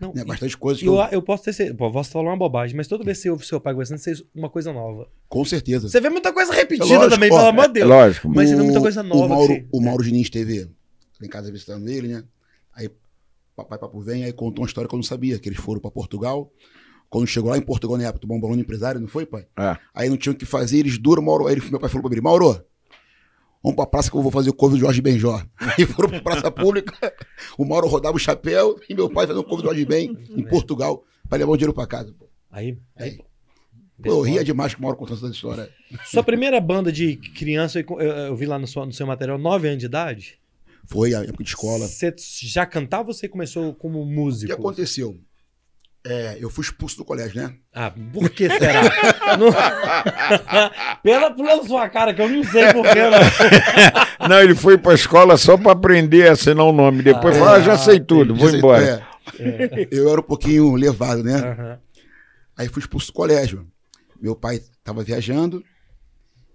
[0.00, 0.80] Não, né, bastante coisas.
[0.82, 3.18] que eu, eu- eu posso ter certeza, pô, posso falar uma bobagem, mas toda vez
[3.18, 5.08] que você ouve seu pai conversando, você uma coisa nova.
[5.28, 5.90] com certeza.
[5.90, 7.88] Você vê muita coisa repetida É lógico, também, ó, pelo amor de É Deus.
[7.88, 8.28] lógico.
[8.34, 10.68] Mas você vê O- muita coisa nova O Mauro, você- o Mauro Diniz teve lá
[11.26, 12.22] em casa visitando ele, né?
[12.74, 12.88] Aí
[13.58, 15.90] papai papo vem, aí contou uma história que eu não sabia, que eles foram pra
[15.90, 16.50] Portugal.
[17.10, 19.46] Quando chegou lá em Portugal, na época, do Bom Balão Empresário, não foi, pai?
[19.58, 19.76] É.
[19.94, 21.46] Aí não tinham o que fazer, eles duram, Mauro.
[21.46, 22.62] Aí meu pai falou pra ele, Mauro,
[23.62, 25.42] vamos pra praça que eu vou fazer o cover do Jorge Benjó.
[25.58, 27.12] Aí foram pra praça pública,
[27.56, 30.42] o Mauro rodava o chapéu e meu pai fazendo o cover do Jorge Ben em
[30.44, 32.12] Portugal, pra levar o dinheiro pra casa.
[32.18, 33.18] Pô, Aí, aí,
[34.02, 35.68] Pô, eu ria demais com o Mauro contando essa história.
[36.04, 39.36] Sua primeira banda de criança, eu, eu- eu vi lá no seu, no seu material,
[39.38, 40.38] 9 anos de idade.
[40.90, 41.86] Foi a época de escola.
[41.86, 44.46] Você já cantava ou você começou como O músico?
[44.52, 45.20] que aconteceu?
[46.06, 47.54] É, eu fui expulso do colégio, né?
[47.74, 48.82] Ah, por que será?
[49.36, 49.50] Não-
[51.02, 53.00] pela, pela sua cara, que eu não sei por que.
[53.02, 53.18] Não.
[54.28, 57.02] Não, ele foi pra escola só pra aprender a assinar o nome.
[57.02, 59.06] Depois Ah, falou, ah, já sei tudo, vou embora.
[59.38, 61.34] é, eu era um pouquinho levado, né?
[61.36, 61.78] Aham.
[62.56, 63.66] Aí fui expulso do colégio.
[64.20, 65.62] Meu pai estava viajando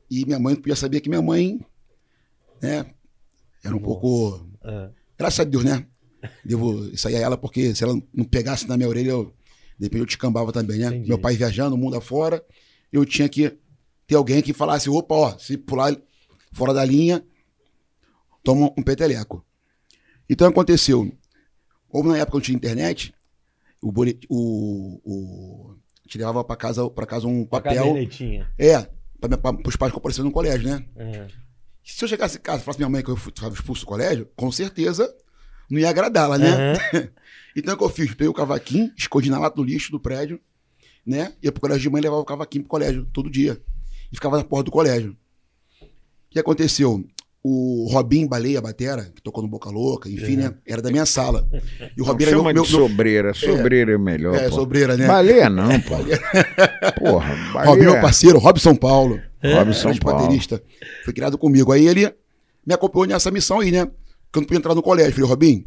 [0.10, 1.60] e minha mãe podia saber que minha mãe,
[2.62, 2.86] né,
[3.64, 3.86] era um Nossa.
[4.00, 4.50] pouco.
[4.64, 5.86] Ah, Graças a Deus, né?
[6.44, 9.34] Devo aí a ela, porque se ela não pegasse na minha orelha, eu,
[9.78, 10.88] de repente eu te cambava também, né?
[10.88, 11.10] Entendi.
[11.10, 12.44] Meu pai viajando, o mundo afora,
[12.92, 13.58] eu tinha que
[14.08, 15.96] ter alguém que falasse: opa, ó, se pular
[16.54, 17.24] fora da linha,
[18.44, 19.46] toma um peteleco.
[20.30, 21.12] Então aconteceu.
[21.90, 23.14] Ou na época eu tinha internet,
[23.82, 27.76] o, bolet- o, o gente levava pra casa, pra casa um papel.
[27.76, 28.52] cadernetinha.
[28.58, 28.88] É,
[29.20, 30.86] para os pais comparecerem no colégio, né?
[30.96, 31.28] É.
[31.84, 34.30] Se eu chegasse em casa e falasse minha mãe que eu estava expulso do colégio,
[34.36, 35.14] com certeza
[35.70, 36.74] não ia agradá-la, né?
[36.74, 37.10] Aham.
[37.56, 38.10] Então o que eu fiz?
[38.10, 40.40] Peguei o cavaquinho, escondi na lata do lixo do prédio,
[41.06, 41.34] né?
[41.40, 43.62] Ia pro colégio de mãe e levava o cavaquinho pro colégio todo dia.
[44.12, 45.16] E ficava na porta do colégio.
[45.80, 45.88] O
[46.32, 47.06] que aconteceu?
[47.46, 50.54] O Robin Baleia Batera, que tocou no Boca Louca, enfim, né?
[50.66, 51.46] Era da minha sala.
[51.98, 53.34] E o Não, Robin era meu, meu, meu sobreira.
[53.34, 54.36] Sobreira é melhor.
[54.36, 54.56] é, pô.
[54.56, 55.06] sobreira, né?
[55.06, 55.96] Baleia não, pô.
[57.00, 57.70] Porra, baleia.
[57.70, 59.20] Robin, meu parceiro, Robson Paulo.
[59.44, 60.20] Robson grande Paulo.
[60.22, 60.64] baterista.
[61.04, 61.74] Foi criado comigo.
[61.74, 62.10] Aí ele
[62.66, 63.88] me acompanhou nessa missão aí, né?
[64.32, 65.12] Que eu não podia entrar no colégio.
[65.12, 65.66] Falei, Robin,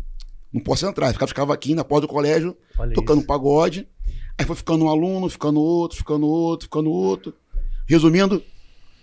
[0.51, 1.13] não posso entrar.
[1.13, 3.27] Ficava, ficava aqui na porta do colégio, Olha tocando isso.
[3.27, 3.87] pagode.
[4.39, 7.35] Aí foi ficando um aluno, ficando outro, ficando outro, ficando outro.
[7.87, 8.43] Resumindo,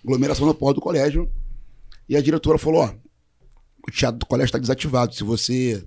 [0.04, 1.30] aglomeração na porta do colégio.
[2.14, 2.94] E a diretora falou: ó,
[3.88, 5.14] o teatro do colégio está desativado.
[5.16, 5.84] Se você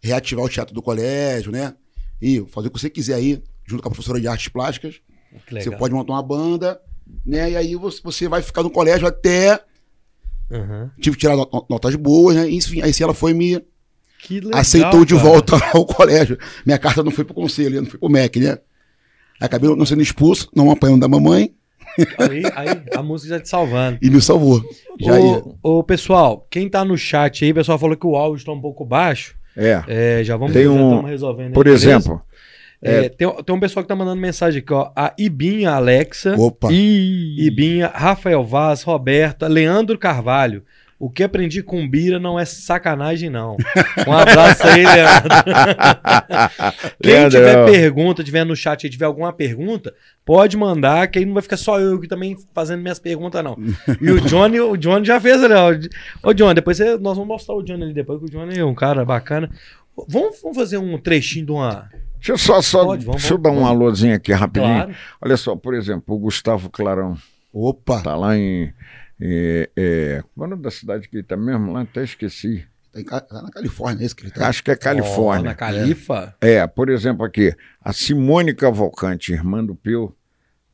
[0.00, 1.74] reativar o teatro do colégio, né?
[2.20, 5.00] E fazer o que você quiser aí, junto com a professora de artes plásticas,
[5.50, 6.80] você pode montar uma banda,
[7.24, 7.50] né?
[7.50, 9.62] E aí você, vai ficar no colégio até.
[10.50, 10.90] Aham.
[11.00, 12.48] Tive que tirar no- notas boas, né?
[12.50, 13.60] Enfim, aí sim ela foi me
[14.20, 15.26] Que legal, aceitou de cara.
[15.28, 16.38] volta ao colégio.
[16.64, 18.58] Minha carta não foi pro conselho, não foi pro MEC, né?
[19.40, 21.54] Acabei não sendo expulso, não apanhando da mamãe
[22.18, 23.98] Aí, aí a música já te salvando.
[24.02, 24.62] e me salvou.
[25.00, 25.18] Já.
[25.18, 28.52] Ô, ô, pessoal, quem tá no chat aí, o pessoal falou que o áudio tá
[28.52, 29.34] um pouco baixo.
[29.56, 29.82] É.
[29.88, 31.48] É, já vamos Tem um- resolvendo.
[31.48, 31.88] aí, Por beleza?
[31.90, 32.22] exemplo,
[32.80, 34.92] É, tem, tem um pessoal que tá mandando mensagem aqui, ó.
[34.94, 36.68] A Ibinha Alexa, Opa.
[36.72, 40.62] Ibinha, Rafael Vaz, Roberta, Leandro Carvalho.
[41.00, 43.56] O que aprendi com Bira não é sacanagem, não.
[44.06, 45.28] Um abraço aí, Leandro.
[47.00, 51.24] Quem Leandro, tiver pergunta, tiver no chat e tiver alguma pergunta, pode mandar, que aí
[51.24, 53.56] não vai ficar só eu que também fazendo minhas perguntas, não.
[54.00, 56.28] E o Johnny, o Johnny já fez ali, ó.
[56.28, 58.64] Ô, Johnny, depois você- nós vamos mostrar o Johnny ali depois, que o Johnny é
[58.64, 59.48] um cara bacana.
[60.08, 61.88] Vamos, vamos fazer um trechinho de uma.
[62.16, 64.74] deixa eu só, só Pode, vamos, deixa eu dar um alôzinho aqui rapidinho.
[64.74, 64.94] Claro.
[65.20, 67.16] Olha só, por exemplo, o Gustavo Clarão
[67.52, 68.00] Opa.
[68.02, 68.72] tá lá em.
[69.20, 71.72] É, é, qual é o nome da cidade que ele tá mesmo?
[71.72, 72.64] Lá até esqueci.
[73.04, 74.48] Tá, tá na Califórnia, é esse que ele tá?
[74.48, 75.50] Acho que é Ó, Califórnia.
[75.50, 76.34] na Califa.
[76.40, 80.14] É, por exemplo, aqui, a Simone Cavalcante, irmã do Peu,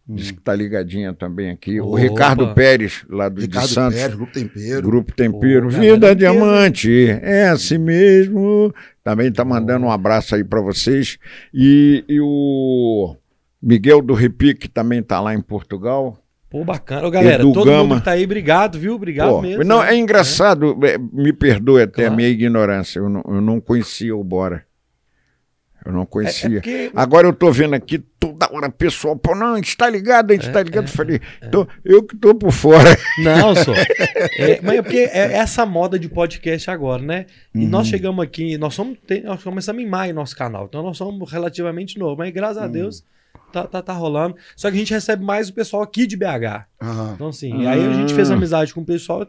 [0.07, 1.81] disse que tá ligadinha também aqui.
[1.81, 2.01] O Opa.
[2.01, 3.99] Ricardo Pérez, lá do de Ricardo Santos.
[3.99, 4.83] Pérez, Grupo Tempero.
[4.83, 8.73] Grupo Tempero, Pô, Vida Diamante, é assim mesmo.
[9.03, 11.19] Também tá mandando um abraço aí para vocês.
[11.53, 13.17] E, e o
[13.61, 16.19] Miguel do Repique também tá lá em Portugal.
[16.55, 17.05] Pô, bacana.
[17.05, 17.83] Ô, galera, Edu todo Gama.
[17.83, 18.95] mundo que tá aí, obrigado, viu?
[18.95, 19.65] Obrigado Pô, mesmo.
[19.65, 19.91] não, né?
[19.93, 22.13] é engraçado, é, me perdoe até Claro.
[22.13, 24.65] a minha ignorância, eu não, eu não conhecia o Bora.
[25.85, 26.51] Eu não É, é conhecia.
[26.51, 30.31] porque Agora eu tô vendo aqui toda hora pessoal, pô, não, a gente tá ligado,
[30.31, 30.85] a gente É, tá ligado.
[30.85, 32.97] é, eu falei, então, eu que tô por fora.
[33.19, 33.73] Não, só.
[34.39, 37.27] É, mas é porque é essa moda de podcast agora, né?
[37.53, 37.69] E Uhum.
[37.69, 41.33] nós chegamos aqui, nós somos, tem- nós começamos em maio nosso canal, então nós somos
[41.33, 42.63] relativamente novos, mas graças Uhum.
[42.63, 43.05] a Deus
[43.63, 44.37] tá, tá, tá rolando.
[44.57, 46.67] Só que a gente recebe mais o pessoal aqui de BH.
[46.83, 47.13] Aham.
[47.15, 48.35] Então, assim, aí a gente fez Ah.
[48.35, 49.27] amizade com o pessoal.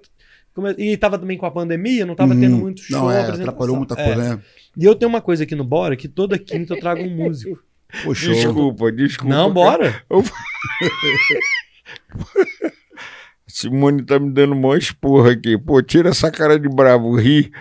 [0.54, 2.40] come- E tava também com a pandemia, não tava Uhum.
[2.40, 2.98] tendo muito show.
[3.00, 3.44] Não, é, apresentação.
[3.50, 4.06] atrapalhou muita É.
[4.06, 4.42] coisa, né?
[4.78, 7.60] E eu tenho uma coisa aqui no Bora, que toda quinta eu trago um músico.
[8.04, 8.34] Pô, show.
[8.34, 9.34] Desculpa, desculpa.
[9.36, 10.02] não, bora?
[13.60, 15.58] Simone tá me dando mó esporra aqui.
[15.58, 17.54] Pô, tira essa cara de bravo, ri.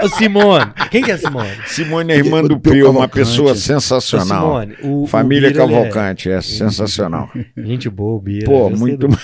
[0.00, 0.72] Ô, Simone.
[0.88, 1.50] Quem que é Simone?
[1.66, 3.14] Simone é irmã Do Pio, uma Cavalcante.
[3.14, 4.60] pessoa Ô, sensacional.
[4.60, 7.28] Simone, o, Família o Bira, ele é- Cavalcante, é sensacional.
[7.56, 8.46] Gente boa, o Bira.
[8.46, 9.14] Pô, muito do-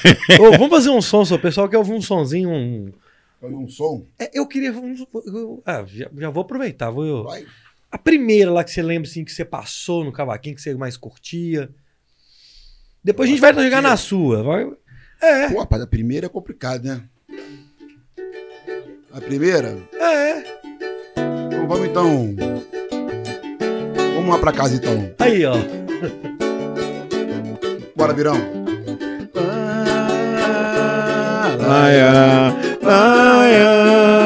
[0.41, 1.37] Ô, vamos fazer um som, só.
[1.37, 2.51] O pessoal quer ouvir um sonzinho.
[2.51, 2.91] Um...
[3.41, 4.05] Fazer um som.
[4.19, 4.73] É, eu queria.
[4.73, 6.91] um- eu- ah, já, já vou aproveitar.
[6.91, 7.45] Vou, Vai.
[7.93, 10.97] a primeira lá que você lembra assim, que você passou no cavaquinho, que você mais
[10.97, 11.71] curtia.
[13.03, 14.43] Depois a gente vai jogar na sua.
[14.43, 14.69] Vai...
[15.21, 17.03] É, Pô, rapaz, a primeira é complicado, né?
[19.13, 19.77] A primeira?
[19.93, 20.45] é.
[21.47, 22.37] Então vamos então.
[24.15, 25.13] Vamos lá pra casa então.
[25.19, 25.55] Aí, ó.
[27.97, 28.37] Bora, Virão.
[31.59, 34.18] Laia, laia,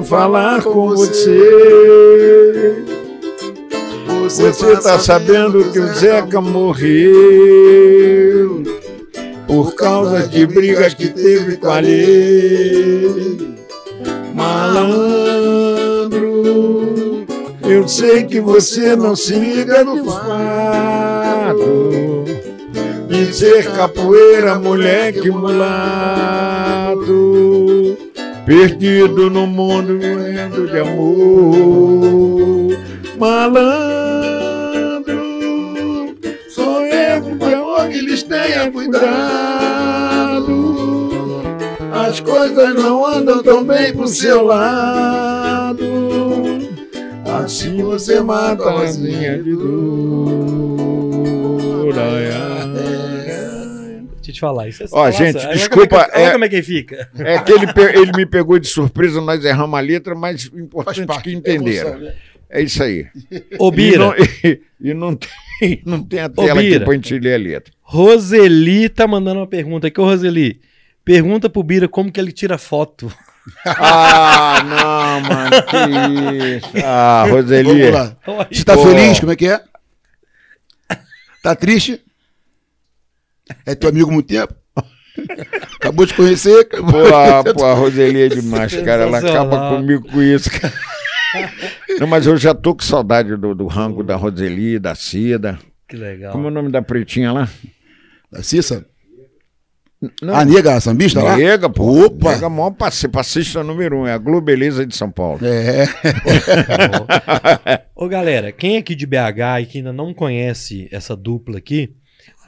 [0.00, 2.82] falar com você.
[4.28, 7.82] Você tá sabendo que o Zeca morreu
[9.46, 13.36] por causa de brigas que teve com a lei.
[14.34, 16.22] Malandro,
[17.62, 21.62] eu sei que você não se liga no fato
[23.08, 27.02] de ser capoeira, moleque mulato.
[28.44, 32.76] Perdido no mundo morrendo de amor.
[33.18, 35.12] Malandro,
[36.48, 37.22] sou eu
[37.90, 39.92] que eles tenha cuidado.
[41.92, 45.82] As coisas não andam tão bem pro seu lado.
[47.42, 50.82] Assim você mata a asinha de dor.
[51.96, 52.51] Ai, ai.
[54.32, 54.68] Eu te falar.
[54.68, 56.62] Isso é Ó, nossa, gente, olha desculpa, Como é, que- olha é- como é que
[56.62, 57.10] fica.
[57.18, 61.02] É que ele, ele me pegou de surpresa, nós erramos a letra, mas o importante
[61.02, 61.24] é parte.
[61.24, 61.98] que entenderam.
[61.98, 62.14] né?
[62.50, 63.06] É isso aí.
[63.58, 66.84] Ô, E Bira, não, e, e não tem, não tem a tela aqui Bira.
[66.84, 67.72] pra gente ler a letra.
[67.80, 69.98] Roseli tá mandando uma pergunta aqui.
[70.00, 70.60] Ô, Roseli,
[71.04, 73.12] pergunta pro Bira como que ele tira foto.
[73.66, 76.70] Ah, não, mano, que isso.
[76.86, 77.90] Ah, Roseli.
[77.90, 78.16] Vamos lá.
[78.52, 78.84] Você tá Pô.
[78.86, 79.18] feliz?
[79.18, 79.60] Como é que é?
[81.42, 82.00] Tá triste?
[83.66, 84.54] É teu amigo há muito tempo?
[85.76, 86.60] Acabou de conhecer?
[86.60, 89.02] Acabou Pô, a, pô, a Roseli é demais, cara.
[89.04, 90.72] Ela acaba comigo com isso, cara.
[92.00, 95.58] Não, mas eu já tô com saudade do, do rango da Roseli, da Cida.
[95.88, 96.32] Que legal.
[96.32, 97.48] Como é o nome da pretinha lá?
[98.30, 98.86] Da Cissa?
[100.20, 101.36] Não, A nega, a sambista lá?
[101.36, 102.06] Nega, pô.
[102.06, 102.32] Opa!
[102.32, 104.06] Nega, maior passe- passista número um.
[104.06, 105.38] É a Globeleza de São Paulo.
[105.46, 105.86] É.
[107.94, 111.94] Ô, galera, quem é aqui de BH e que ainda não conhece essa dupla aqui,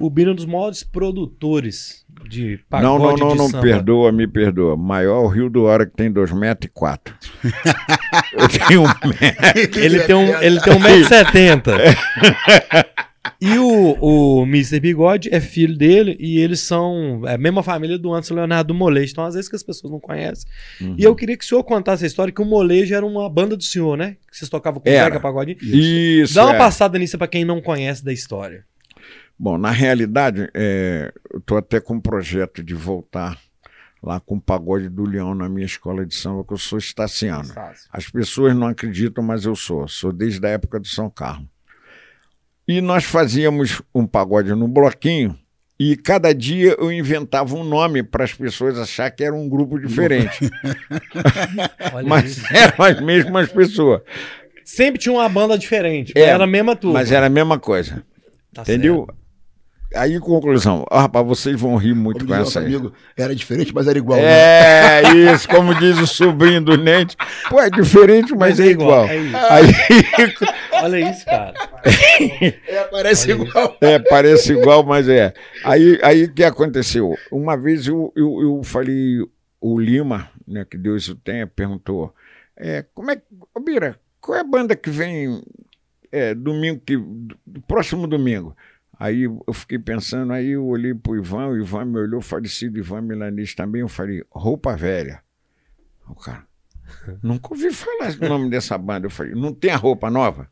[0.00, 3.62] o Bira é um dos maiores produtores de pagode não, não, não, de não, samba.
[3.62, 4.76] perdoa, me perdoa.
[4.76, 6.70] Maior o Rio do Hora que tem 2,04 metros.
[6.70, 7.14] e quatro.
[8.32, 9.80] Eu tenho um metro.
[9.80, 11.74] Ele tem um, ele tem 1,70m.
[13.40, 14.80] E o, o Mr.
[14.80, 19.12] Bigode é filho dele e eles são é a mesma família do Anderson Leonardo Molejo.
[19.12, 20.48] Então, às vezes que as pessoas não conhecem.
[20.80, 20.94] Uhum.
[20.96, 23.56] E eu queria que o senhor contasse a história que o Molejo era uma banda
[23.56, 24.16] do senhor, né?
[24.30, 24.92] Que vocês tocavam com o.
[24.92, 25.58] Zeca Pagodinho.
[25.60, 26.34] Isso.
[26.34, 26.58] Dá uma é.
[26.58, 28.64] passada nisso pra quem não conhece da história.
[29.38, 33.38] Bom, na realidade, é, eu estou até com um projeto de voltar
[34.02, 37.52] lá com o pagode do Leão na minha escola de samba, que eu sou estaciano.
[37.90, 39.88] As pessoas não acreditam, mas eu sou.
[39.88, 41.48] Sou desde a época do São Carlos.
[42.68, 45.38] E nós fazíamos um pagode no bloquinho
[45.78, 49.78] e cada dia eu inventava um nome para as pessoas achar que era um grupo
[49.78, 50.48] diferente.
[52.06, 52.54] Mas isso.
[52.54, 54.02] eram as mesmas pessoas.
[54.64, 56.12] Sempre tinha uma banda diferente.
[56.16, 57.00] É, era a mesma turma.
[57.00, 58.04] Mas era a mesma coisa.
[58.52, 59.06] Tá Entendeu?
[59.94, 60.84] Aí, conclusão.
[60.90, 62.66] Ah, rapaz, vocês vão rir muito Como com essa aí.
[62.66, 64.18] amigo, era diferente, mas era igual.
[64.18, 64.24] né?
[64.26, 65.02] É,
[65.32, 67.16] isso, como diz o sobrinho do Nente.
[67.48, 69.06] Pô, é diferente, mas, é igual.
[69.06, 69.36] É isso.
[69.50, 69.64] Aí,
[70.82, 71.54] Olha isso, cara.
[72.66, 73.76] É, parece Olha igual.
[73.80, 75.32] é, parece igual, mas é.
[75.64, 77.16] Aí, aí o que aconteceu?
[77.30, 79.18] Uma vez eu, eu, eu falei,
[79.60, 82.14] o Lima, né, que Deus o tenha, perguntou:
[82.56, 83.22] é, como é que.
[83.54, 85.42] Ô, Bira, qual é a banda que vem
[86.12, 88.56] é, domingo, que, do próximo domingo?
[88.98, 93.02] Aí eu fiquei pensando, aí eu olhei pro Ivan, o Ivan me olhou, falecido Ivan
[93.02, 95.22] Milanês também, eu falei, roupa velha.
[96.08, 96.44] O cara,
[97.22, 99.06] nunca ouvi falar o nome dessa banda.
[99.06, 100.48] Eu falei, não tem a roupa nova?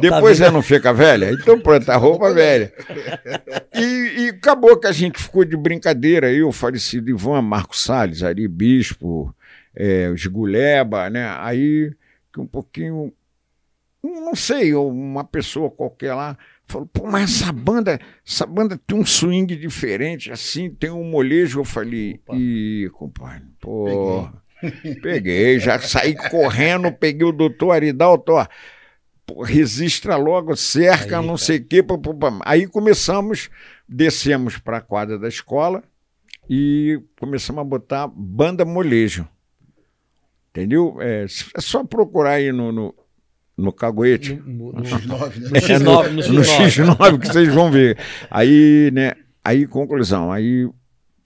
[0.00, 1.32] Depois tá ela não fica velha?
[1.32, 2.72] Então pronto, a roupa velha.
[3.78, 8.22] E, e acabou que a gente ficou de brincadeira, eu, o falecido Ivan, Marcos Salles,
[8.22, 9.36] Ari Bispo,
[9.74, 11.28] é, os Guleba, né?
[11.40, 11.92] Aí
[12.32, 13.12] que um pouquinho,
[14.02, 19.04] não sei, uma pessoa qualquer lá falou, pô, mas essa banda, essa banda tem um
[19.06, 21.60] swing diferente, assim, tem um molejo.
[21.60, 22.36] Eu falei, Opa.
[22.36, 24.28] ih, compadre, pô,
[25.02, 28.46] peguei, já saí correndo, peguei o doutor Aridalto, ó,
[29.24, 31.82] pô, registra logo, cerca, Aí, não sei o quê.
[31.82, 32.38] pá, pá.
[32.44, 33.48] Aí começamos,
[33.88, 35.82] descemos para a quadra da escola
[36.48, 39.28] e começamos a botar banda molejo.
[40.50, 40.96] Entendeu?
[41.00, 42.94] É, é só procurar aí no, no,
[43.56, 44.34] no caguete.
[44.44, 45.48] No, no- no- X9, né?
[45.48, 46.66] no X9, no No X9.
[46.96, 47.98] X9 que vocês vão ver.
[48.30, 49.12] Aí, né?
[49.44, 50.30] Aí, conclusão.
[50.32, 50.68] Aí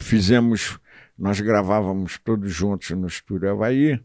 [0.01, 0.79] fizemos,
[1.19, 4.01] nós gravávamos todos juntos no estúdio Havaí.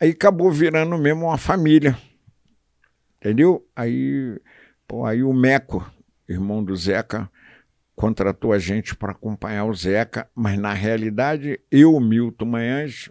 [0.00, 1.96] Aí acabou virando mesmo uma família.
[3.18, 3.66] Entendeu?
[3.76, 4.38] Aí,
[4.88, 5.84] pô, aí o Meco,
[6.28, 7.30] irmão do Zeca,
[7.94, 13.10] contratou a gente para acompanhar o Zeca, mas na realidade, eu, Milton Manhães,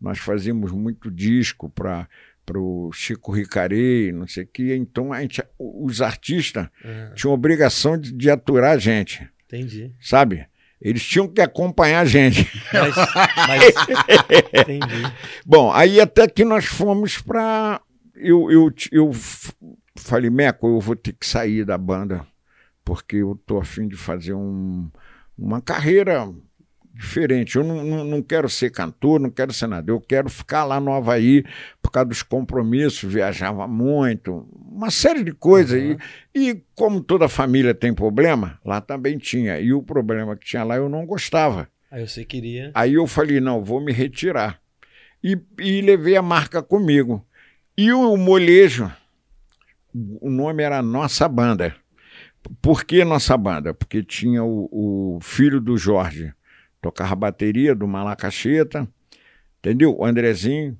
[0.00, 2.08] nós fazíamos muito disco para
[2.44, 4.76] para o Chico Ricarei, não sei o quê.
[4.76, 9.92] Então a gente, os artistas Ah, tinham obrigação de, de aturar a gente, entendi.
[10.00, 10.46] sabe?
[10.80, 12.46] Eles tinham que acompanhar a gente.
[12.72, 12.94] Mas,
[13.48, 13.74] mas-
[14.52, 15.12] entendi.
[15.46, 17.80] Bom, aí até que nós fomos para.
[18.14, 19.10] Eu, eu, eu
[19.96, 22.26] falei, Meco, eu vou ter que sair da banda,
[22.84, 24.90] porque eu tô afim de fazer um,
[25.38, 26.28] uma carreira
[26.94, 27.56] diferente.
[27.56, 29.90] Eu não, não, não quero ser cantor, não quero ser nada.
[29.90, 31.44] Eu quero ficar lá no Havaí
[31.82, 35.82] por causa dos compromissos, viajava muito, uma série de coisas.
[35.82, 35.96] Uhum.
[36.34, 39.58] E, e como toda família tem problema, lá também tinha.
[39.60, 41.68] E o problema que tinha lá eu não gostava.
[41.90, 42.70] Aí você queria.
[42.74, 44.60] Aí eu falei, não, vou me retirar.
[45.22, 47.26] e, e levei a marca comigo.
[47.76, 48.92] E o molejo,
[50.20, 51.74] o nome era Nossa Banda.
[52.60, 53.72] Por que Nossa Banda?
[53.72, 54.68] Porque tinha o,
[55.16, 56.32] o filho do Jorge,
[56.84, 58.86] tocava bateria do Malacacheta,
[59.58, 59.96] entendeu?
[59.98, 60.78] O Andrezinho,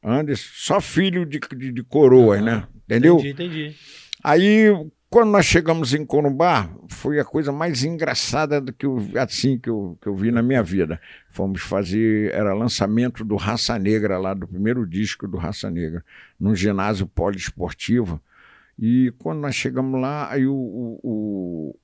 [0.00, 2.68] Anderson, só filho de, de, de coroas, né?
[2.84, 3.16] Entendeu?
[3.18, 3.76] Entendi, entendi.
[4.22, 4.68] Aí,
[5.08, 9.68] quando nós chegamos em Corumbá, foi a coisa mais engraçada do que eu, assim que
[9.68, 11.00] eu, que eu vi na minha vida.
[11.30, 16.04] Fomos fazer, era lançamento do Raça Negra lá, do primeiro disco do Raça Negra,
[16.38, 18.22] num ginásio poliesportivo.
[18.78, 20.54] E quando nós chegamos lá, aí o,
[21.02, 21.76] o,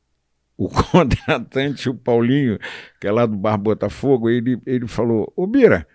[0.57, 2.59] o, o contratante, o Paulinho,
[3.01, 5.87] que é lá do Bar Botafogo, ele, ele falou, ô Bira,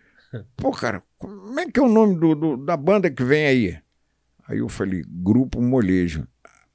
[0.57, 3.77] pô cara, como é que é o nome do, do- da banda que vem aí?
[4.47, 6.27] Aí eu falei, Grupo Molejo.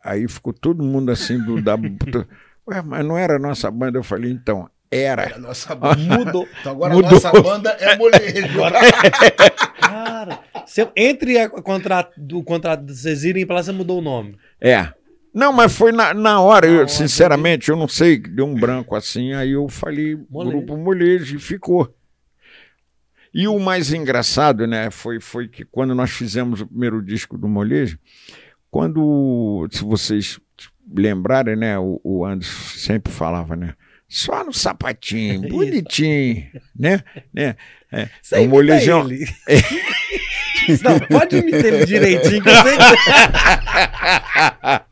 [0.02, 1.74] Aí ficou todo mundo assim do da.
[2.68, 3.98] Ué, mas não era a nossa banda?
[3.98, 5.34] Eu falei, então, era.
[5.34, 5.96] A nossa banda.
[6.18, 6.48] Mudou.
[6.60, 7.10] Então agora Mudou.
[7.10, 8.60] a nossa banda é molejo.
[9.80, 13.98] Cara, você- entre a- o contrato, do contrato de vocês irem pra lá, você mudou
[13.98, 14.36] o nome.
[14.60, 14.88] É.
[15.36, 19.34] Não, mas foi na, na hora, eu, sinceramente, eu não sei, deu um branco assim,
[19.34, 20.56] aí eu falei Molejo.
[20.56, 21.94] Grupo Molejo e ficou.
[23.34, 27.46] E o mais engraçado, né, foi, foi que quando nós fizemos o primeiro disco do
[27.46, 27.98] Molejo,
[28.70, 30.40] quando, se vocês
[30.90, 33.74] lembrarem, né, o, o Anderson sempre falava, né,
[34.08, 37.02] só no sapatinho, bonitinho, né,
[37.34, 37.56] né,
[38.32, 39.06] É o molejão.
[39.10, 39.26] ele.
[40.82, 42.76] Não, pode imitar ele direitinho, que eu sei.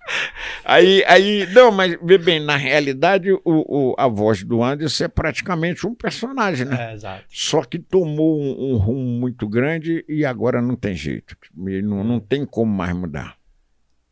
[0.64, 5.08] aí, aí, não, mas vê bem, na realidade, o, o- a voz do Anderson é
[5.08, 6.90] praticamente um personagem, né?
[6.90, 7.24] É, exato.
[7.28, 11.36] Só que tomou um, um rumo muito grande e agora não tem jeito.
[11.54, 13.36] Não, não tem como mais mudar.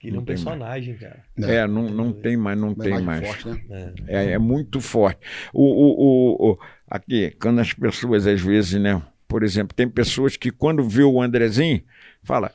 [0.03, 0.45] Ele é um Não tem mais.
[0.45, 1.25] personagem, cara.
[1.39, 3.25] É, não, não tem mais, não Uma tem mais.
[3.27, 3.93] forte, né?
[4.09, 4.31] É.
[4.31, 5.21] É, é muito forte.
[5.53, 6.59] O, o, o, o-
[6.91, 9.01] aqui, quando as pessoas, às vezes, né?
[9.29, 11.83] Por exemplo, tem pessoas que quando vê o Andrezinho,
[12.23, 12.53] fala,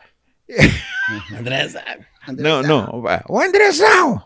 [1.38, 2.06] André, sabe?
[2.38, 4.22] não, não, o Andrezão!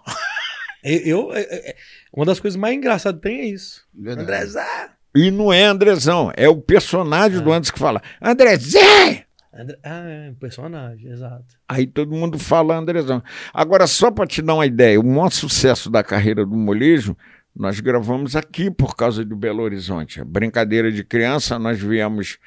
[0.83, 1.75] Eu, eu- é- é-
[2.11, 3.83] uma das coisas mais engraçadas que tem é isso.
[3.93, 4.23] Verdade.
[4.23, 4.91] André, sabe?
[5.15, 7.55] E não é Andrezão, é o personagem do Ah.
[7.57, 9.25] Anderson que fala, Andrezé!
[9.53, 11.45] André- Ah, é um personagem, exato.
[11.67, 13.21] Aí todo mundo fala Andrezão.
[13.53, 17.15] Agora, só para te dar uma ideia, o maior sucesso da carreira do molejo,
[17.55, 20.21] nós gravamos aqui por causa do Belo Horizonte.
[20.21, 22.37] A brincadeira de criança, nós viemos,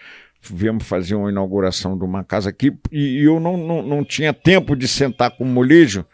[0.52, 4.76] viemos fazer uma inauguração de uma casa aqui e, eu não, não, não tinha tempo
[4.76, 6.04] de sentar com o molejo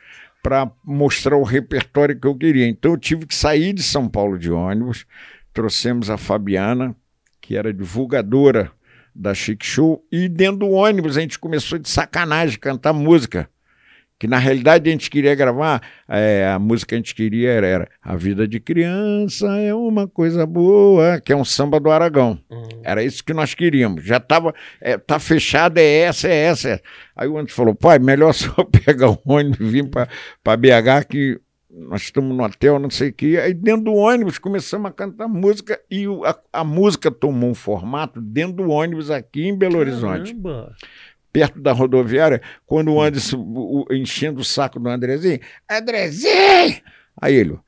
[0.42, 2.66] para mostrar o repertório que eu queria.
[2.66, 5.06] Então eu tive que sair de São Paulo de ônibus,
[5.52, 6.94] trouxemos a Fabiana,
[7.40, 8.70] que era divulgadora
[9.14, 13.48] da Chic Show, e dentro do ônibus a gente começou de sacanagem cantar música.
[14.20, 17.66] Que na realidade a gente queria gravar, é, a música que a gente queria era,
[17.66, 22.38] era A Vida de Criança é uma coisa boa, que é um samba do Aragão.
[22.50, 22.68] Hum.
[22.84, 24.04] Era isso que nós queríamos.
[24.04, 26.68] Já estava, é, tá fechado, é essa, é essa.
[26.68, 26.80] é.
[27.16, 31.40] Aí o Anderson falou, pai, melhor só pegar o ônibus e vir para BH, que
[31.72, 33.40] nós estamos no hotel, não sei o quê.
[33.42, 37.54] Aí dentro do ônibus começamos a cantar música e o- a, a música tomou um
[37.54, 40.74] formato dentro do ônibus aqui em Belo Horizonte Caramba.
[41.32, 45.40] Perto da rodoviária, quando o Anderson o- enchendo o saco do Andrezinho,
[45.70, 46.80] Andrezinho!
[47.20, 47.58] Aí ele,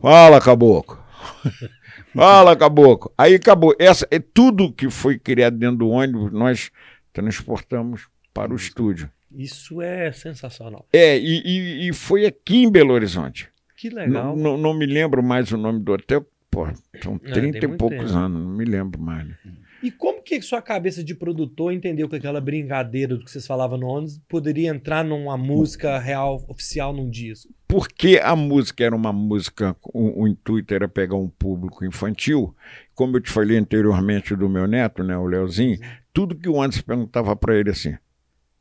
[0.00, 0.98] fala, caboclo.
[2.14, 3.12] fala, caboclo.
[3.16, 3.74] Aí acabou.
[3.78, 6.70] Essa, é tudo que foi criado dentro do ônibus, nós
[7.12, 9.10] transportamos para o estúdio.
[9.32, 10.86] Isso é sensacional.
[10.92, 13.48] É, e, e- e foi aqui em Belo Horizonte.
[13.76, 14.36] Que N- legal.
[14.36, 16.26] Não, não me lembro mais o nome do hotel.
[16.50, 16.66] Pô,
[17.02, 18.18] são tem 30 e poucos tempo.
[18.18, 19.26] anos, não me lembro mais.
[19.28, 19.36] né?
[19.82, 23.78] E como que sua cabeça de produtor entendeu que aquela brincadeira do que vocês falavam
[23.78, 27.52] no ônibus poderia entrar numa música real, oficial, num disco?
[27.66, 32.52] porque a música era uma música, o, o intuito era pegar um público infantil,
[32.96, 35.78] como eu te falei anteriormente do meu neto, né, o Leozinho,
[36.12, 37.96] tudo que o Anderson perguntava para ele assim,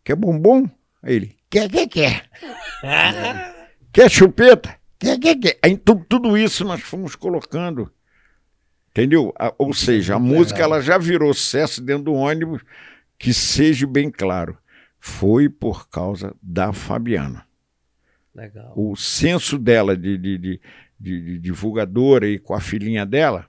[0.04, 0.70] quer bombom?
[1.02, 2.30] Aí ele, quer, quer, quer.
[3.92, 4.76] Quer chupeta?
[5.00, 5.60] Quer, quer, quer.
[5.64, 7.92] Aí, tu- tudo isso nós fomos colocando,
[9.00, 9.34] entendeu?
[9.38, 12.62] A- ou seja, a música ela já virou sucesso dentro do ônibus,
[13.18, 14.58] que seja bem claro,
[15.00, 17.46] foi por causa da Fabiana
[18.34, 18.74] Legal.
[18.76, 20.62] o senso dela de, de, de,
[21.00, 23.46] de- de divulgadora e com a filhinha dela.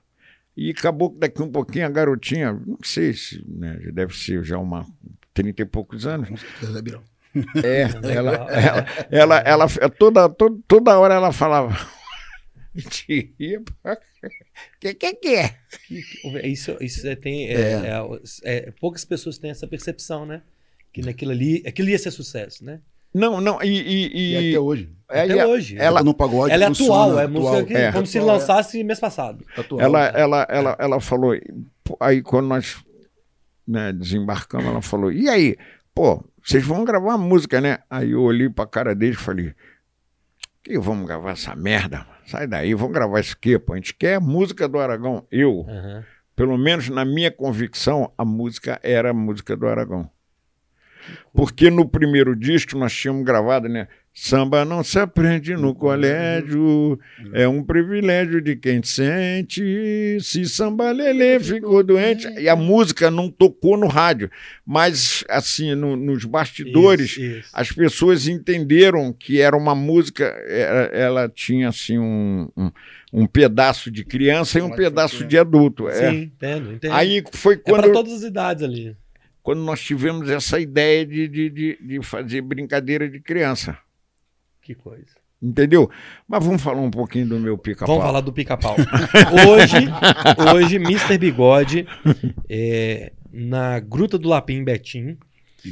[0.55, 4.43] E acabou que daqui um pouquinho a garotinha, não sei se né, já deve ser
[4.43, 4.85] já uma
[5.33, 6.29] 30 e poucos anos.
[7.63, 7.83] É,
[8.13, 11.73] ela, ela, ela, ela, toda, toda, toda hora ela falava.
[13.07, 13.61] Ria,
[14.79, 15.55] que que que é?
[16.43, 17.47] Isso, isso é, tem.
[17.47, 18.01] é- é-
[18.43, 20.41] é- poucas pessoas têm essa percepção, né?
[20.93, 21.63] Que naquilo ali.
[21.65, 22.79] Aquilo ia ser sucesso, né?
[23.13, 23.67] Não, não, e.
[23.67, 24.89] e, E, e- até hoje.
[25.09, 25.77] é, Até e hoje.
[25.77, 27.91] ela- no pagode Ela é funciona, atual, é música que, é.
[27.91, 28.39] como se Atual, é.
[28.39, 29.45] lançasse mês passado.
[29.57, 29.81] Atual.
[29.81, 31.33] ela, ela, ela, ela falou.
[31.99, 32.77] Aí quando nós
[33.67, 35.57] né, desembarcamos, ela falou: e aí?
[35.93, 37.79] Pô, vocês vão gravar música, né?
[37.89, 39.53] Aí eu olhei pra cara dele e falei:
[40.63, 42.05] que vamos gravar essa merda?
[42.31, 43.73] Sai daí, vamos gravar isso aqui, pô.
[43.73, 45.27] A gente quer música do Aragão.
[45.29, 46.05] Eu, Aham.
[46.33, 50.09] pelo menos na minha convicção, a música era a música do Aragão.
[51.33, 53.89] Porque no primeiro disco nós tínhamos gravado, né?
[54.13, 56.99] Samba não se aprende no colégio,
[57.33, 60.17] é um privilégio de quem sente.
[60.19, 62.27] Se samba lelê ficou doente.
[62.37, 64.29] E a música não tocou no rádio,
[64.65, 67.49] mas assim, no- nos bastidores, Isso, isso.
[67.53, 72.71] as pessoas entenderam que era uma música, era- ela tinha assim um, um,
[73.13, 75.87] um pedaço de criança e um pedaço de adulto.
[75.87, 75.93] é.
[76.11, 76.93] Sim, entendo, entendo.
[76.93, 78.93] Aí foi é quando, pra todas as idades ali.
[79.41, 83.77] quando nós tivemos essa ideia de, de, de, de fazer brincadeira de criança.
[84.61, 85.21] Que coisa.
[85.41, 85.89] Entendeu?
[86.27, 87.95] Mas vamos falar um pouquinho do meu pica-pau.
[87.95, 88.75] Vamos falar do pica-pau.
[89.47, 89.87] hoje,
[90.53, 91.17] hoje, Mr.
[91.17, 91.87] Bigode,
[92.47, 95.17] é, na Gruta do Lapim em Betim,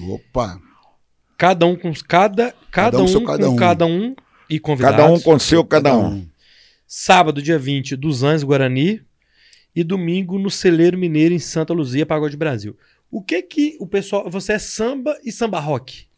[0.09, 0.59] opa,
[1.37, 3.55] cada um com cada, cada, um um, seu cada com um.
[3.55, 4.15] cada um
[4.49, 4.97] e convidados.
[4.97, 6.27] Cada um com seu, cada um.
[6.87, 9.01] Sábado, dia 20, dos Anjos Guarani.
[9.75, 12.75] E domingo no Celeiro Mineiro, em Santa Luzia, Pagode Brasil.
[13.11, 14.27] O que que o pessoal...
[14.29, 16.08] Você é samba e samba rock.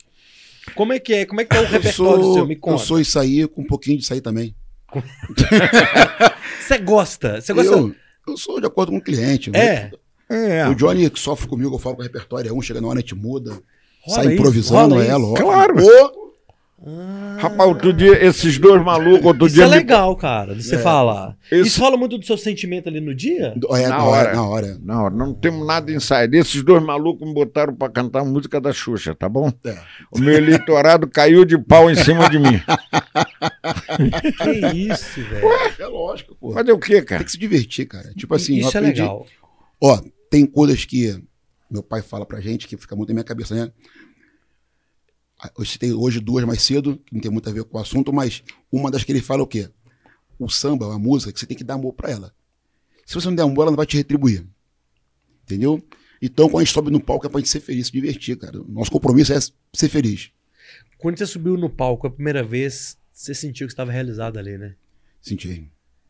[0.75, 1.25] Como é que é?
[1.25, 2.45] Como é que é o Eu repertório sou, seu?
[2.47, 2.83] Me eu conta.
[2.83, 4.55] sou isso aí com um pouquinho disso aí também.
[6.59, 7.41] Você gosta?
[7.41, 7.71] Você gosta...
[7.71, 7.95] Eu,
[8.27, 9.51] eu sou de acordo com o cliente.
[9.55, 9.91] É.
[10.29, 12.87] É, O Johnny que sofre comigo, eu falo com o repertório, é um, chega na
[12.87, 13.51] hora, a gente muda.
[14.03, 15.43] Rola sai isso, improvisando, é, lógico.
[15.43, 15.75] Claro.
[15.83, 16.20] Ô,
[16.83, 19.65] Ah, Rapaz, outro dia, esses dois malucos, outro Isso dia.
[19.65, 20.79] é me- legal, cara, de você É.
[20.79, 21.37] falar.
[21.51, 23.53] Esse- Isso rola muito do seu sentimento ali no dia?
[23.75, 24.29] é, Na na, hora.
[24.29, 24.33] hora.
[24.35, 24.79] Na hora.
[24.83, 26.37] Não, não temos nada em saída.
[26.37, 29.53] Esses dois malucos me botaram pra cantar a música da Xuxa, tá bom?
[29.63, 29.77] É.
[30.11, 32.59] O meu eleitorado caiu de pau em cima de mim.
[34.37, 35.47] Que isso, velho.
[35.79, 36.51] É lógico, pô.
[36.51, 37.23] Fazer o quê, Tem cara?
[37.23, 38.11] que se divertir, cara.
[38.15, 39.25] Tipo assim, isso é aprendi- legal.
[39.81, 41.21] Ó, tem coisas que
[41.69, 43.71] meu pai fala pra gente que fica muito na minha cabeça, né?
[45.57, 48.13] Eu citei hoje duas mais cedo, que não tem muito a ver com o assunto,
[48.13, 49.69] mas uma das que ele fala é o quê?
[50.37, 52.33] O samba, uma música que você tem que dar amor pra ela.
[53.05, 54.45] Se você não der amor, ela não vai te retribuir.
[55.43, 55.83] Entendeu?
[56.21, 58.59] Então, quando a gente sobe no palco, é pra gente ser feliz, se divertir, cara.
[58.67, 60.31] Nosso compromisso é ser feliz.
[60.97, 64.75] Quando você subiu no palco a primeira vez, você sentiu que estava realizado ali, né?
[65.21, 65.67] Sentir.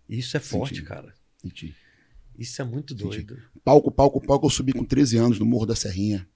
[0.10, 0.88] Isso é forte, Senti.
[0.88, 1.14] cara.
[1.42, 1.76] sentir.
[2.38, 3.04] Isso é muito Senti.
[3.04, 3.42] doido.
[3.64, 6.28] Palco, palco, palco, eu subi com 13 anos no Morro da Serrinha.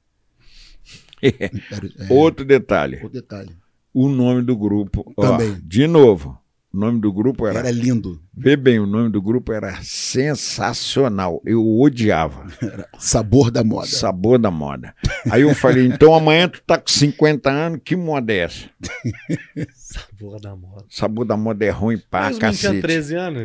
[1.72, 2.96] Era- é, Outro detalhe.
[2.96, 3.50] outro detalhe.
[3.94, 5.14] O nome do grupo.
[5.18, 5.58] ó, Também.
[5.64, 6.38] de novo.
[6.74, 7.60] O nome do grupo era.
[7.60, 8.20] Era lindo.
[8.36, 11.42] Vê bem, o nome do grupo era sensacional.
[11.46, 12.46] Eu odiava.
[13.00, 13.88] Sabor da moda.
[13.88, 14.94] Sabor da moda.
[15.32, 18.66] Aí eu falei, então amanhã tu tá com 50 anos, que moda é essa?
[19.74, 20.84] Sabor da moda.
[20.90, 22.82] Sabor da moda é ruim pra Mas menino tinha cacete.
[22.82, 23.44] 13 anos.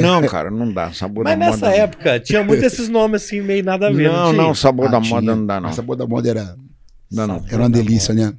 [0.00, 0.92] Não, cara, não dá.
[0.92, 1.76] Sabor Mas da nessa moda.
[1.78, 4.10] época, tinha muito esses nomes assim, meio nada a ver.
[4.10, 4.42] Não, tinha?
[4.42, 5.36] não, sabor da Ah, moda tinha.
[5.36, 5.68] não dá, não.
[5.68, 6.56] Mas sabor da moda era,
[7.12, 7.44] Não, não.
[7.48, 8.34] era uma delícia, né?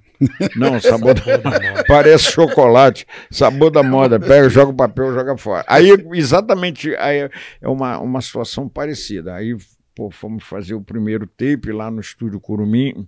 [0.55, 1.21] Não, sabor da...
[1.21, 1.83] Sabor da moda.
[1.87, 3.05] Parece chocolate.
[3.29, 4.19] Sabor da moda.
[4.19, 5.63] Pega, joga o papel, joga fora.
[5.67, 7.29] Aí, exatamente, aí
[7.61, 9.35] é uma, uma situação parecida.
[9.35, 9.55] Aí,
[9.95, 13.07] pô, fomos fazer o primeiro tape lá no estúdio Curumim.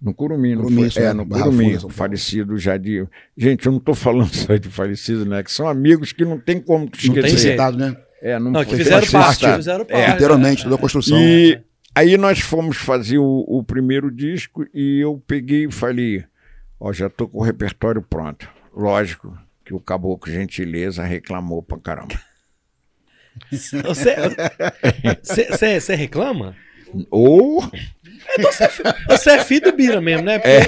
[0.00, 0.88] No Curumim, não Curumim, foi?
[0.88, 3.06] isso É, é, no Curumim, falecido já de...
[3.36, 5.42] Gente, eu não tô falando só de falecido, né?
[5.42, 7.52] Que são amigos que não tem como tu Não tem esquecer.
[7.52, 7.96] Citado, né?
[8.22, 9.46] É, não, Não, que fizeram parte.
[9.56, 10.10] Fizeram parte.
[10.10, 10.14] É.
[10.14, 11.18] Inteiramente, toda a construção.
[11.18, 11.62] E
[11.94, 16.24] aí nós fomos fazer o, o primeiro disco e eu peguei e falei,
[16.78, 18.48] ó, já tô com o repertório pronto.
[18.74, 22.20] Lógico que o Caboclo Gentileza reclamou pra caramba.
[25.22, 26.56] Você, você reclama?
[27.10, 27.62] Ou
[28.38, 28.70] Então você, é
[29.08, 30.38] você é filho do Bira mesmo, né?
[30.38, 30.58] Porque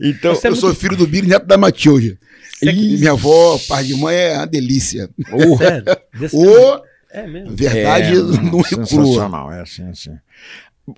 [0.08, 2.18] então, Você é eu sou filho do Billy Neto da Matilde.
[2.60, 5.10] E minha avó, pai de mãe, é uma delícia.
[5.32, 5.84] ou Sério?
[6.32, 6.82] Ô,
[7.12, 7.54] É mesmo.
[7.56, 8.64] verdade É, não é crua.
[8.64, 10.16] sensacional, é assim, assim.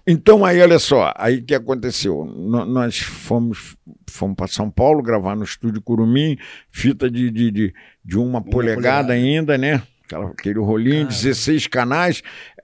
[0.07, 2.25] Então aí, olha só, aí o que aconteceu?
[2.25, 3.77] Nó- nós fomos,
[4.09, 6.39] fomos para São Paulo gravar no estúdio Curumim,
[6.71, 8.75] fita de, de, de, de uma, polegada,
[9.09, 9.13] polegada.
[9.13, 9.83] ainda, né?
[10.07, 11.13] Aquela- aquele rolinho, Caramba.
[11.13, 12.23] 16 canais,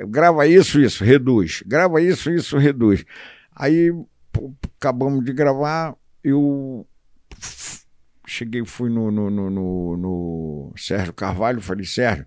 [0.09, 1.63] grava isso, isso, reduz.
[1.67, 3.05] Grava isso, isso, reduz.
[3.55, 3.93] Aí
[4.33, 5.95] pô, acabamos de gravar,
[6.25, 6.87] eu
[8.27, 12.25] cheguei, fui no, no, no, no- no Sérgio Carvalho, falei, Sérgio,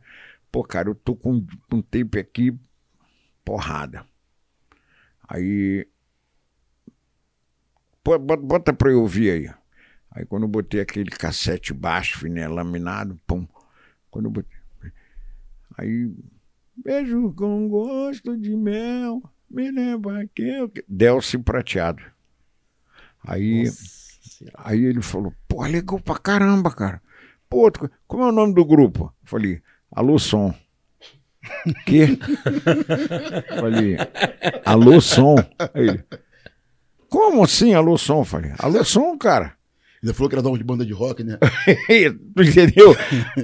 [0.54, 2.56] pô, cara, eu tô com um tape aqui,
[3.44, 4.06] porrada.
[5.28, 5.88] Aí.
[8.04, 9.52] pô, Bota, pra eu ouvir aí.
[10.12, 13.48] Aí quando eu botei aquele cassete baixo, né, laminado, pum.
[14.12, 14.60] Quando eu botei.
[15.76, 16.14] Aí.
[16.76, 20.72] Beijo com gosto de mel, me lembra que eu.
[20.88, 22.04] Delce prateado.
[23.26, 23.64] Aí.
[24.54, 27.02] Aí ele falou, pô, legal pra caramba, cara.
[27.50, 27.72] Pô,
[28.06, 29.06] como é o nome do grupo?
[29.24, 29.64] Eu falei,
[29.96, 30.54] Alô Som.
[31.86, 32.18] Que?
[33.60, 33.98] Falei,
[34.66, 35.36] alô, som.
[35.74, 36.04] Aí ele,
[37.10, 38.24] como assim, alô, som?
[38.24, 39.54] Falei, alô, som, cara.
[40.02, 41.38] Ele falou que era dono de banda de rock, né?
[42.36, 42.94] Tu entendeu?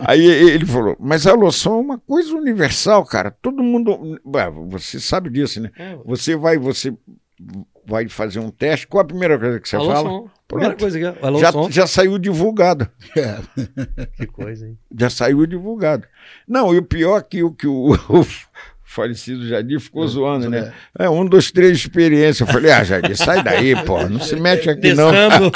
[0.01, 3.31] Aí ele falou, mas a loção é uma coisa universal, cara.
[3.31, 4.19] Todo mundo.
[4.25, 5.71] Ué, Você sabe disso, né?
[5.77, 6.93] É, Você vai, você
[7.89, 8.87] vai fazer um teste.
[8.87, 10.09] Qual a primeira coisa que você alô, fala?
[10.09, 10.29] som.
[10.47, 11.27] Primeira coisa aqui, ó.
[11.27, 11.71] Alô, Já, som.
[11.71, 12.87] já saiu divulgado.
[13.17, 13.39] É.
[14.15, 14.77] Que coisa, hein?
[14.97, 16.05] Já saiu divulgado.
[16.47, 18.25] Não, e o pior é que o que o, o
[18.83, 20.73] falecido Jadir ficou zoando, né?
[20.97, 22.43] É um, dois, três experiência.
[22.43, 24.07] Eu falei, ah, Jadir, sai daí, pô.
[24.07, 25.11] Não se mete aqui, não.
[25.11, 25.51] Testando.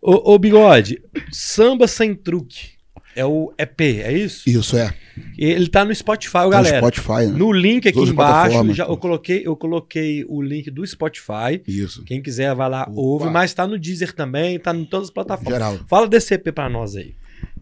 [0.00, 2.80] ô, ô, Bigode, Samba Sem Truque.
[3.16, 4.48] É o EP, é isso?
[4.48, 4.94] Isso, é.
[5.38, 6.78] Ele tá no Spotify, Tá no galera.
[6.78, 7.38] Spotify, né?
[7.38, 11.62] No link aqui embaixo, já, eu, coloquei, eu coloquei o link do Spotify.
[11.66, 12.04] Isso.
[12.04, 12.92] Quem quiser vai lá, Opa.
[12.94, 15.52] ouve, mas tá no Deezer também, tá em todas as plataformas.
[15.52, 15.78] Geral.
[15.88, 17.14] Fala desse EP pra nós aí.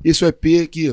[0.04, 0.86] Esse é EP que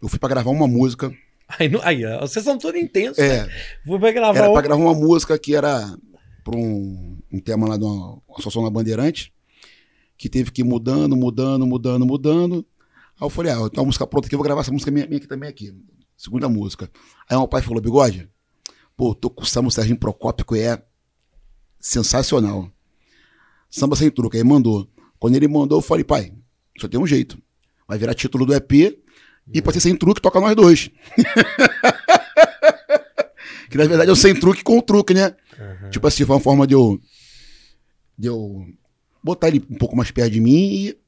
[0.00, 1.12] eu fui pra gravar uma música.
[1.58, 3.18] Aí, não- aí vocês são todos intensos.
[3.18, 3.36] né?
[3.36, 3.48] É,
[3.84, 5.96] Vou pra gravar era um- pra gravar uma música que era
[6.44, 9.32] pra um, um tema lá de uma, uma associação na Bandeirante,
[10.18, 12.64] que teve que ir mudando, mudando, mudando, mudando.
[13.18, 14.90] Aí eu falei, ah, eu tenho uma música pronta aqui, eu vou gravar essa música
[14.90, 15.74] minha, minha aqui também aqui.
[16.16, 16.90] Segunda música.
[17.28, 18.28] Aí meu pai falou, bigode,
[18.96, 20.82] pô, tô com o samba Serginho Procópio, que é
[21.80, 22.70] sensacional.
[23.70, 24.36] Samba sem truque.
[24.36, 24.86] Aí mandou.
[25.18, 26.32] Quando ele mandou, eu falei, pai,
[26.78, 27.38] só tem um jeito.
[27.88, 28.72] Vai virar título do EP
[29.52, 30.90] e pra ser sem truque, toca nós dois.
[33.70, 35.34] que na verdade é o sem truque com o truque, né?
[35.58, 35.90] Aham.
[35.90, 37.00] Tipo assim, foi uma forma de eu,
[38.18, 38.66] de eu
[39.22, 40.98] botar ele um pouco mais perto de mim e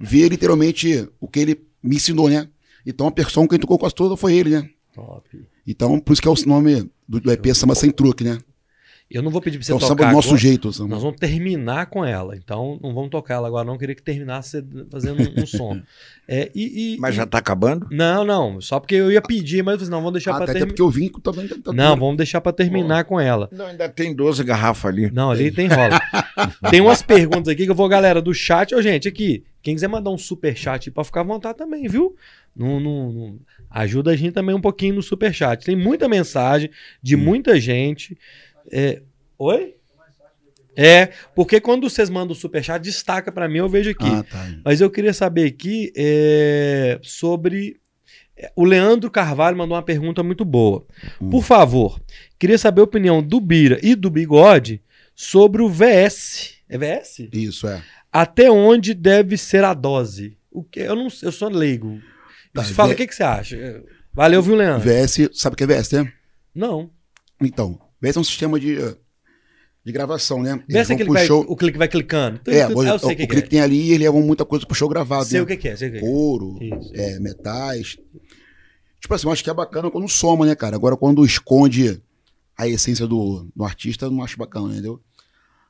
[0.00, 2.48] ver literalmente o que ele me ensinou, né?
[2.86, 4.68] Então a pessoa que tocou quase toda foi ele, né?
[4.94, 5.28] Top.
[5.66, 8.38] Então, por isso que é o nome do, do EP Samba Sem Truque, né?
[9.08, 10.40] Eu não vou pedir pra você É o samba tocar do nosso agora.
[10.40, 10.68] jeito.
[10.68, 10.90] o samba.
[10.90, 12.36] Nós vamos terminar com ela.
[12.36, 13.72] Então, não vamos tocar ela agora, não.
[13.74, 15.80] Eu queria que terminasse fazendo um, um som.
[16.32, 17.88] É, e, e- Mas já tá acabando?
[17.90, 18.60] Não, não.
[18.60, 20.52] Só porque eu ia pedir, mas eu falei, assim, não, vamos deixar Ah, pra até
[20.52, 20.68] terminar.
[20.68, 21.48] porque eu vim também.
[21.48, 23.48] Tá, tá Não, vamos deixar pra terminar com ela.
[23.50, 25.10] Não, ainda tem 12 garrafas ali.
[25.10, 26.00] Não, ali tem rola.
[26.70, 28.72] tem umas perguntas aqui que eu vou, galera, do chat.
[28.76, 32.16] Ô, gente, aqui, quem quiser mandar um super chat pra ficar à vontade também, viu?
[32.56, 33.38] Não, não- não-
[33.70, 35.64] Ajuda a gente também um pouquinho no super chat.
[35.64, 36.70] Tem muita mensagem
[37.02, 38.18] de muita gente.
[38.70, 39.00] É...
[39.38, 39.74] Oi?
[40.76, 44.06] É, porque quando vocês mandam o super chat, destaca pra mim, eu vejo aqui.
[44.06, 44.48] Ah, tá.
[44.64, 47.76] Mas eu queria saber aqui é, sobre.
[48.36, 50.86] é, O Leandro Carvalho mandou uma pergunta muito boa.
[51.20, 51.28] Hum.
[51.28, 52.00] Por favor,
[52.38, 54.80] queria saber a opinião do Bira e do Bigode
[55.14, 56.54] sobre o VS.
[56.68, 57.28] É VS?
[57.32, 57.82] Isso, é.
[58.12, 60.36] Até onde deve ser a dose?
[60.50, 62.00] O que, eu, não, eu sou leigo.
[62.52, 63.84] Tá, Você fala, V- o que, que você acha?
[64.12, 64.88] Valeu, viu, Leandro?
[64.88, 66.12] VS, sabe o que é VS, né?
[66.54, 66.90] Não.
[67.40, 68.76] Então, VS é um sistema de,
[69.84, 70.60] de gravação, né?
[70.68, 71.44] VS é aquele que vai, show.
[71.48, 72.40] o clique vai clicando.
[72.48, 73.50] É, eu o, sei o que, o que clique é.
[73.50, 75.24] tem ali e eles levam muita coisa pro show gravado.
[75.26, 75.44] Sei né?
[75.44, 75.76] o que, que é.
[75.76, 76.00] Sei o que é.
[76.00, 76.90] Couro, Isso.
[76.94, 77.96] é, metais.
[79.00, 80.74] Tipo assim, eu acho que é bacana quando soma, né, cara?
[80.74, 82.02] Agora, quando esconde
[82.58, 85.00] a essência do, do artista, eu não acho bacana, entendeu?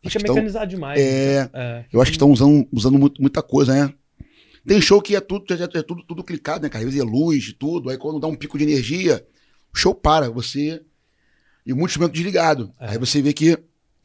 [0.04, 0.98] Acho Fica que tão- mecanizado demais.
[1.00, 1.50] É, né?
[1.52, 1.84] É.
[1.92, 3.92] eu acho que estão usando, usando muito- muita coisa, né?
[4.66, 6.84] Tem show que é tudo, é, é tudo, tudo clicado, né, cara?
[6.84, 7.88] Às vezes é luz, tudo.
[7.90, 9.24] Aí quando dá um pico de energia,
[9.74, 10.30] o show para.
[10.30, 10.82] Você.
[11.66, 12.72] E muito instrumento desligado.
[12.80, 12.90] É.
[12.90, 13.58] Aí você vê que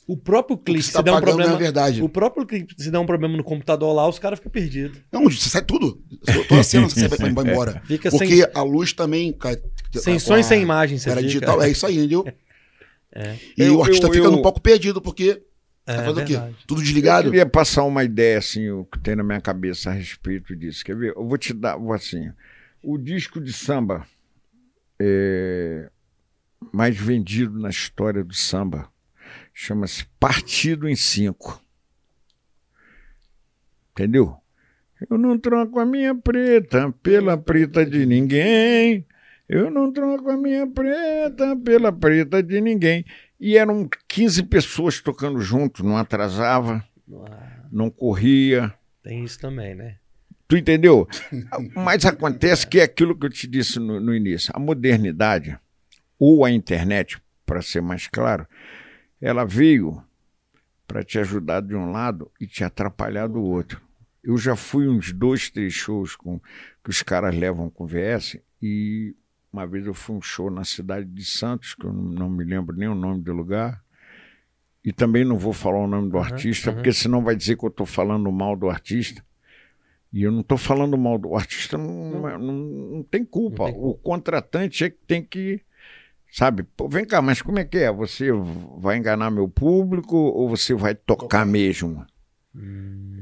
[0.07, 1.53] O próprio o você se tá der um é problema.
[1.53, 2.01] a verdade.
[2.03, 4.99] O próprio clipe, se der um problema no computador lá, os caras ficam perdidos.
[5.11, 6.01] Não, você sai tudo.
[6.47, 7.81] Toda cena você sai, vai embora.
[7.87, 9.57] Fica Porque sem, a luz também cai.
[9.93, 10.97] sem som e sem imagem.
[10.97, 12.25] Você Era digital, é isso aí, entendeu?
[13.17, 13.35] É.
[13.57, 15.41] E Eu- o artista eu- fica eu- um pouco perdido, porque
[15.88, 16.55] É, tá fazendo o quê?
[16.65, 17.29] Tudo Eu desligado.
[17.29, 20.83] queria passar uma ideia, assim, o que tem na minha cabeça a respeito disso.
[20.83, 21.13] Quer ver?
[21.15, 22.31] Eu vou te dar, vou assim,
[22.81, 24.05] o disco de samba
[24.99, 25.89] é,
[26.73, 28.89] mais vendido na história do samba
[29.53, 31.61] chama-se Partido em Cinco.
[33.91, 34.36] Entendeu?
[35.09, 39.05] Eu não troco a minha preta pela preta de ninguém.
[39.47, 43.05] Eu não troco a minha preta pela preta de ninguém.
[43.39, 46.83] E eram 15 pessoas tocando junto, não atrasava,
[47.27, 48.73] Ah, não corria.
[49.03, 49.97] tem isso também, né?
[50.47, 51.07] Tu entendeu?
[51.75, 54.51] Mas acontece que é aquilo que eu te disse no, no início.
[54.55, 55.57] A modernidade,
[56.19, 58.47] ou a internet, para ser mais claro,
[59.19, 60.01] ela veio
[60.88, 63.81] para te ajudar de um lado e te atrapalhar do outro.
[64.23, 66.39] Eu já fui uns dois, três shows com,
[66.83, 69.15] que os caras levam com VS e
[69.55, 72.75] uma vez eu fui um show na cidade de Santos, que eu não, me lembro
[72.75, 73.81] nem o nome do lugar,
[74.83, 76.75] e também não vou falar o nome do Aham, artista, aham.
[76.75, 79.23] porque senão vai dizer que eu estou falando mal do artista.
[80.11, 83.63] E eu não estou falando mal do o artista, não, não, não tem culpa.
[83.63, 83.89] Não tem culpa.
[83.89, 85.61] O contratante é que tem que.
[86.31, 87.91] Sabe, Pô, vem cá, mas como é que é?
[87.91, 88.29] Você
[88.77, 92.05] vai enganar meu público ou você vai tocar mesmo?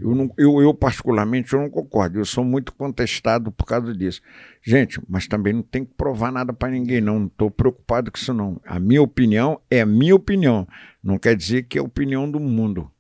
[0.02, 2.20] Eu, não, eu, eu, particularmente, eu não concordo.
[2.20, 4.22] Eu sou muito contestado por causa disso.
[4.62, 7.20] Gente, mas também não tem que provar nada para ninguém, não.
[7.20, 8.60] Não estou preocupado com isso, não.
[8.66, 10.68] A minha opinião é a minha opinião.
[11.02, 12.92] Não quer dizer que é a opinião do mundo.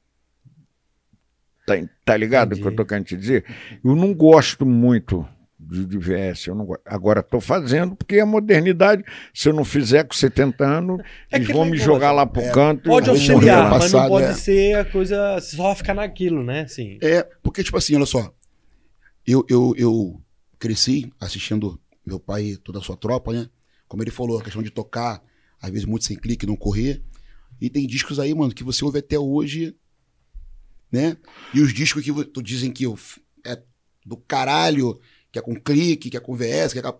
[1.68, 3.46] Tá, tá ligado o que eu estou querendo te dizer?
[3.84, 5.28] Eu não gosto muito
[5.74, 6.48] de, de VS.
[6.48, 9.04] Eu não, agora estou fazendo porque é modernidade.
[9.34, 11.02] Se eu não fizer com 70 anos,
[11.32, 12.84] é eles vão me jogar lá pro é, canto.
[12.84, 14.34] Pode auxiliar, mas passado, não pode é.
[14.34, 16.62] ser a coisa só ficar naquilo, né?
[16.62, 17.00] Assim.
[17.02, 18.32] É, porque, tipo assim, olha só.
[19.26, 20.22] Eu, eu, eu
[20.60, 23.50] cresci assistindo meu pai e toda a sua tropa, né?
[23.88, 25.24] Como ele falou, a questão de tocar,
[25.62, 27.02] às vezes muito sem clique, não correr.
[27.60, 29.76] E tem discos aí, mano, que você ouve até hoje,
[30.92, 31.18] né?
[31.54, 32.86] E os discos que tu dizem que
[33.46, 33.62] é
[34.06, 35.00] do caralho,
[35.34, 36.96] que é com clique, que é com VS, que é com...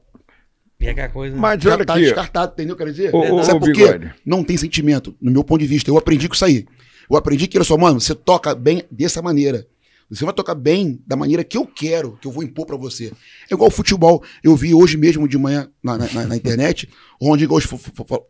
[0.80, 1.38] E é coisa...
[1.38, 2.04] Mas já olha tá aqui.
[2.04, 2.76] descartado, entendeu?
[2.76, 4.12] Quer dizer, ô, sabe ô, por quê?
[4.26, 5.90] Não tem sentimento, no meu ponto de vista.
[5.90, 6.66] Eu aprendi com isso aí.
[7.10, 9.68] Eu aprendi que, olha só, mano, você toca bem dessa maneira.
[10.10, 13.14] Você vai tocar bem da maneira que eu quero, que eu vou impor para você.
[13.50, 14.24] É igual futebol.
[14.44, 17.68] Eu vi hoje mesmo de manhã na, na, na internet, o Rondinho hoje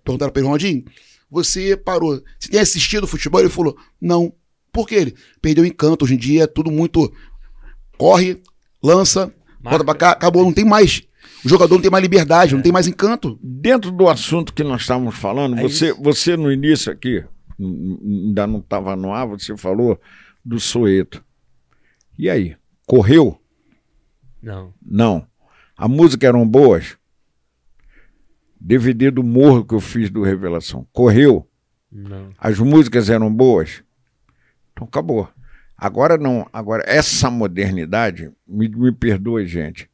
[0.04, 0.84] perguntaram para ele, Rondinho,
[1.32, 2.22] você parou.
[2.38, 3.40] Você tem assistido futebol?
[3.40, 4.34] Ele falou, não.
[4.72, 4.96] Por quê?
[4.96, 6.06] Ele perdeu o encanto.
[6.06, 7.12] Hoje em dia é tudo muito.
[7.98, 8.42] Corre,
[8.82, 9.34] lança,
[9.64, 11.04] Volta pra cá, acabou, não tem mais.
[11.44, 12.56] O jogador não tem mais liberdade, é.
[12.56, 13.40] não tem mais encanto.
[13.42, 17.24] Dentro do assunto que nós estávamos falando, é você, você no início aqui,
[17.60, 20.00] ainda não estava no ar, você falou
[20.44, 21.24] do Soeto.
[22.18, 22.56] E aí?
[22.86, 23.40] Correu?
[24.42, 24.74] Não.
[24.82, 25.26] Não.
[25.78, 26.98] A música eram boas?
[28.60, 30.88] DVD do Morro que eu fiz do Revelação.
[30.94, 31.48] Correu?
[31.92, 32.30] Não.
[32.38, 33.84] As músicas eram boas?
[34.72, 35.28] Então acabou.
[35.84, 39.90] Agora não, agora essa modernidade, me, me perdoe, gente,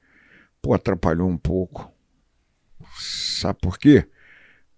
[0.61, 1.91] pô, atrapalhou um pouco.
[2.95, 4.05] Sabe por quê?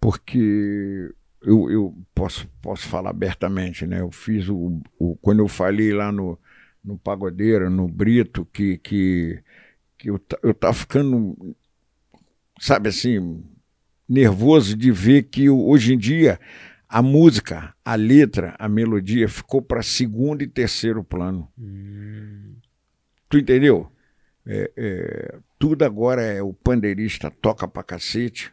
[0.00, 4.00] Porque eu, eu posso, posso falar abertamente, né?
[4.00, 6.38] Eu fiz o, o quando eu falei lá no,
[6.82, 9.38] no Pagodeira, no Brito, que, que,
[9.98, 11.54] que eu, eu tava ficando,
[12.58, 13.44] sabe assim,
[14.08, 16.40] nervoso de ver que hoje em dia
[16.92, 21.50] a música, a letra, a melodia ficou para segundo e terceiro plano.
[21.58, 22.56] Hum.
[23.30, 23.90] Tu entendeu?
[24.44, 28.52] É, é, tudo agora é o pandeirista toca pra cacete,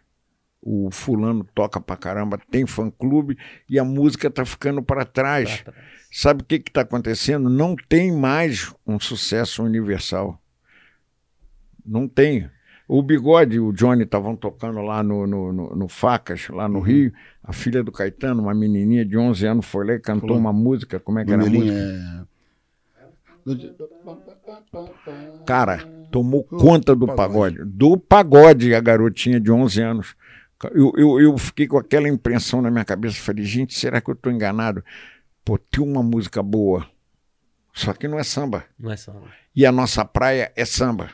[0.62, 3.38] o fulano toca pra caramba, tem fã-clube
[3.70, 5.62] e a música tá ficando para trás.
[5.62, 5.78] trás.
[6.10, 7.50] Sabe o que que tá acontecendo?
[7.50, 10.42] Não tem mais um sucesso universal.
[11.86, 12.50] Não tem.
[12.90, 16.80] O Bigode e o Johnny estavam tocando lá no, no, no, no, Facas, lá no
[16.80, 16.84] uhum.
[16.84, 17.14] Rio.
[17.44, 20.40] A filha do Caetano, uma menininha de 11 anos, foi lá e cantou Falou.
[20.40, 21.00] uma música.
[21.00, 21.72] Como é que era a música?
[21.72, 22.24] É...
[25.46, 25.78] Cara,
[26.12, 27.64] tomou conta do pagode.
[27.64, 30.16] Do pagode, a garotinha de 11 anos.
[30.74, 33.22] Eu, eu, eu fiquei com aquela impressão na minha cabeça.
[33.22, 34.84] Falei, gente, será que eu estou enganado?
[35.46, 36.88] Pô, tem uma música boa.
[37.72, 38.66] Só que não é samba.
[38.80, 39.28] Não é samba.
[39.56, 41.12] E a nossa praia é samba.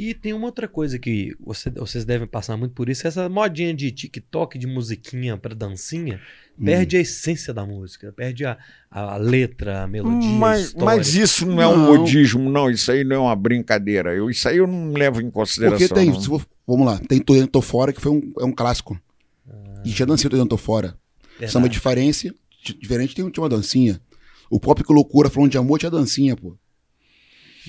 [0.00, 3.74] E tem uma outra coisa que você, vocês devem passar muito por isso, essa modinha
[3.74, 6.18] de TikTok, de musiquinha para dancinha,
[6.58, 6.64] hum.
[6.64, 8.56] perde a essência da música, perde a,
[8.90, 12.90] a, letra, a melodia, mas, a mas isso não, não, é um modismo, não, isso
[12.90, 14.14] aí não é uma brincadeira.
[14.14, 15.86] Eu, isso aí eu não levo em consideração.
[15.86, 18.98] Porque tem, for, vamos lá, tem Tô Tô Fora, que foi um, é um clássico.
[19.46, 19.82] Ah.
[19.84, 20.96] E já dancei Tô Tô Fora.
[21.32, 21.52] Verdade.
[21.52, 22.34] Samba diferente,
[22.80, 24.00] diferente tem, uma dancinha.
[24.48, 26.56] O próprio que Loucura falando de amor tinha dancinha, pô.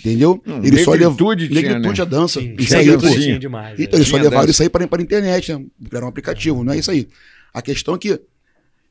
[0.02, 0.41] Entendeu?
[0.45, 1.36] Hum, ele só levou.
[1.36, 2.02] Negritude né?
[2.02, 2.41] a dança.
[2.41, 3.39] Sim, isso aí, pô.
[3.39, 4.52] Demais, então, eles só levaram dança.
[4.52, 5.64] isso aí para, para a internet, né?
[5.93, 7.08] Era um aplicativo, não é isso aí.
[7.54, 8.20] A questão é que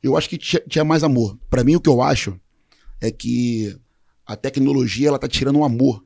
[0.01, 1.37] eu acho que tinha, tinha mais amor.
[1.49, 2.39] Para mim, o que eu acho
[3.01, 3.75] é que
[4.25, 6.01] a tecnologia ela tá tirando o amor.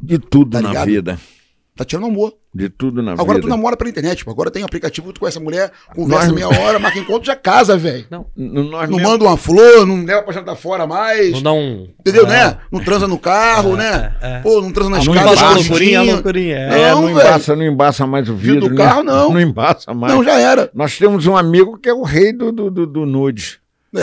[0.00, 1.18] De tudo tá na vida.
[1.78, 2.34] Tá tirando amor.
[2.52, 3.22] De tudo na Agora vida.
[3.22, 4.30] Agora tu namora pela internet, tipo.
[4.32, 6.34] Agora tem aplicativo, tu conhece a mulher, conversa nós...
[6.34, 8.04] meia hora, marca encontro, já casa, velho.
[8.10, 9.12] Não, nós não mesmo...
[9.12, 11.34] manda uma flor, não leva pra jantar fora mais.
[11.34, 11.88] Não dá um.
[12.00, 12.30] Entendeu, é.
[12.30, 12.58] né?
[12.72, 14.12] Não transa no carro, é, né?
[14.20, 16.56] É, Pô, não transa na escada, não embaça, loucurinha, loucurinha.
[16.56, 18.70] É, não, não embaça, não embaça mais o vidro.
[18.70, 19.32] do carro, não.
[19.32, 20.12] Não embaça mais.
[20.12, 20.68] Não, já era.
[20.74, 23.57] Nós temos um amigo que é o rei do, do, do, do nude.
[23.96, 24.02] É,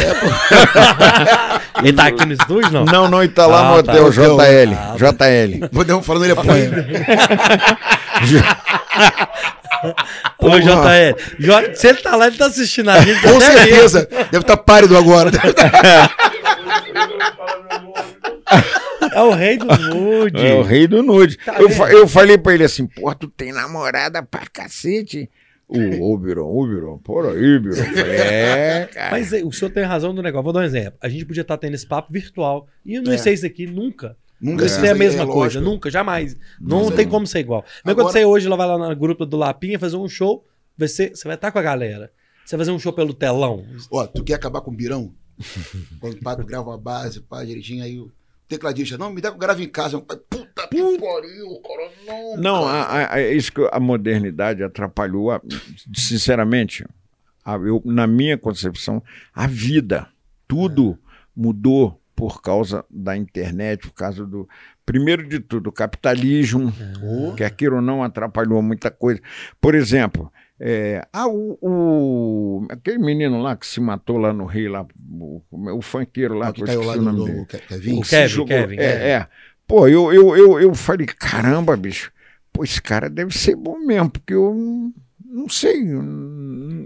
[1.84, 2.86] ele tá aqui no estúdio, não?
[2.86, 4.10] Não, não, ele tá lá ah, no hotel tá.
[4.10, 4.74] JL.
[4.74, 5.70] Ah, JL.
[5.72, 6.72] Vou dar um falando ele apanha.
[10.40, 11.76] Ô, JL.
[11.76, 13.22] Se ele tá lá, ele tá assistindo a gente.
[13.22, 14.08] Com certeza.
[14.10, 14.26] Mesmo.
[14.32, 15.30] Deve estar tá pálido agora.
[19.14, 20.46] É o rei do nude.
[20.46, 21.38] É o rei do nude.
[21.38, 25.30] Tá eu, eu falei pra ele assim, pô, tu tem namorada pra cacete.
[25.68, 25.78] O,
[26.14, 27.82] ô, Biron, por aí, Biron.
[27.82, 29.12] É, cara.
[29.12, 30.44] Mas o senhor tem razão no negócio.
[30.44, 30.98] Vou dar um exemplo.
[31.02, 32.68] A gente podia estar tendo esse papo virtual.
[32.86, 33.18] E não é.
[33.18, 34.18] sei isso aqui nunca.
[34.40, 36.36] Nunca é, é a mesma é, coisa, nunca, jamais.
[36.60, 37.64] Não, não tem como ser igual.
[37.84, 38.08] Mas Agora...
[38.08, 40.46] quando você hoje lá vai lá na grupo do Lapinha fazer um show,
[40.78, 42.12] vai ser, você vai estar com a galera.
[42.46, 43.66] Você vai fazer um show pelo telão.
[43.90, 45.14] Ó, tu quer acabar com o Birão?
[46.00, 48.00] quando o Pato grava a base, pá, direitinho, aí
[48.48, 50.00] tecladista, não, me dá que eu gravo em casa.
[50.00, 52.38] Puta que pariu, cara, não.
[52.38, 52.78] Não, cara.
[52.78, 55.42] a, a- é isso que a modernidade atrapalhou, a-
[55.94, 56.86] sinceramente,
[57.44, 59.02] a- eu, na minha concepção,
[59.34, 60.08] a vida.
[60.48, 60.98] Tudo
[61.36, 64.48] mudou por causa da internet, por causa do.
[64.86, 66.72] Primeiro de tudo, o capitalismo,
[67.36, 69.20] que aquilo não atrapalhou muita coisa.
[69.60, 74.72] Por exemplo, é, ah, o, o- aquele menino lá que se matou lá no Rio,
[74.72, 77.98] lá, o, o funkeiro lá, Ah, que caiu lá o do, Kevin.
[78.00, 79.10] O Kevin, jogou- Kevin, É, é.
[79.10, 79.28] é.
[79.68, 82.12] Pô, eu, eu, eu, eu falei, caramba, bicho,
[82.54, 84.54] pô, esse cara deve ser bom mesmo, porque eu
[85.24, 85.82] não, sei,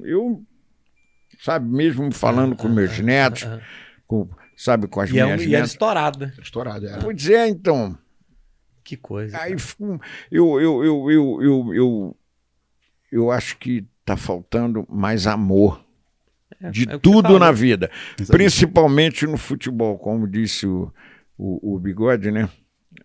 [0.04, 0.42] eu,
[1.42, 3.66] sabe, mesmo falando com meus netos, Ah, ah.
[4.08, 5.72] com, sabe, com as E, é um, minhas e era netas.
[5.72, 6.34] estourado, né?
[6.42, 6.98] Estourado, é.
[7.00, 7.98] Pois é, então,
[8.84, 9.38] Que coisa.
[9.38, 10.00] aí cara.
[10.32, 12.18] eu, eu, eu, eu, eu, eu,
[13.12, 15.84] eu acho que tá faltando mais amor
[16.62, 17.92] É, de é tudo na vida.
[18.18, 18.32] Exatamente.
[18.32, 20.92] Principalmente no futebol, como disse o,
[21.38, 22.50] o, o Bigode, né?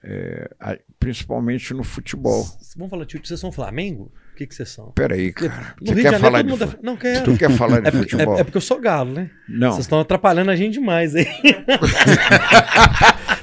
[0.07, 2.43] É, a- principalmente no futebol.
[2.43, 4.13] S- Vamos falar, tio, vocês são Flamengo?
[4.33, 4.91] O que, que vocês são?
[4.91, 5.75] Peraí, cara.
[5.81, 6.87] No Você Rio de quer Janeiro, falar todo de mundo é-?
[6.87, 7.25] Não quero.
[7.25, 8.37] Tu quer falar de É, porque- futebol?
[8.37, 9.31] é- é porque eu sou galo, né?
[9.49, 9.71] Não.
[9.73, 11.27] Vocês estão atrapalhando a gente demais aí.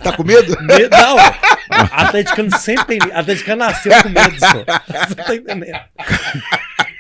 [0.03, 0.55] Tá com medo?
[0.63, 1.15] Medo- Não,
[1.91, 3.11] atleticano sempre tem.
[3.13, 5.05] Atleticano nasceu com medo só.
[5.07, 5.79] Você tá entendendo?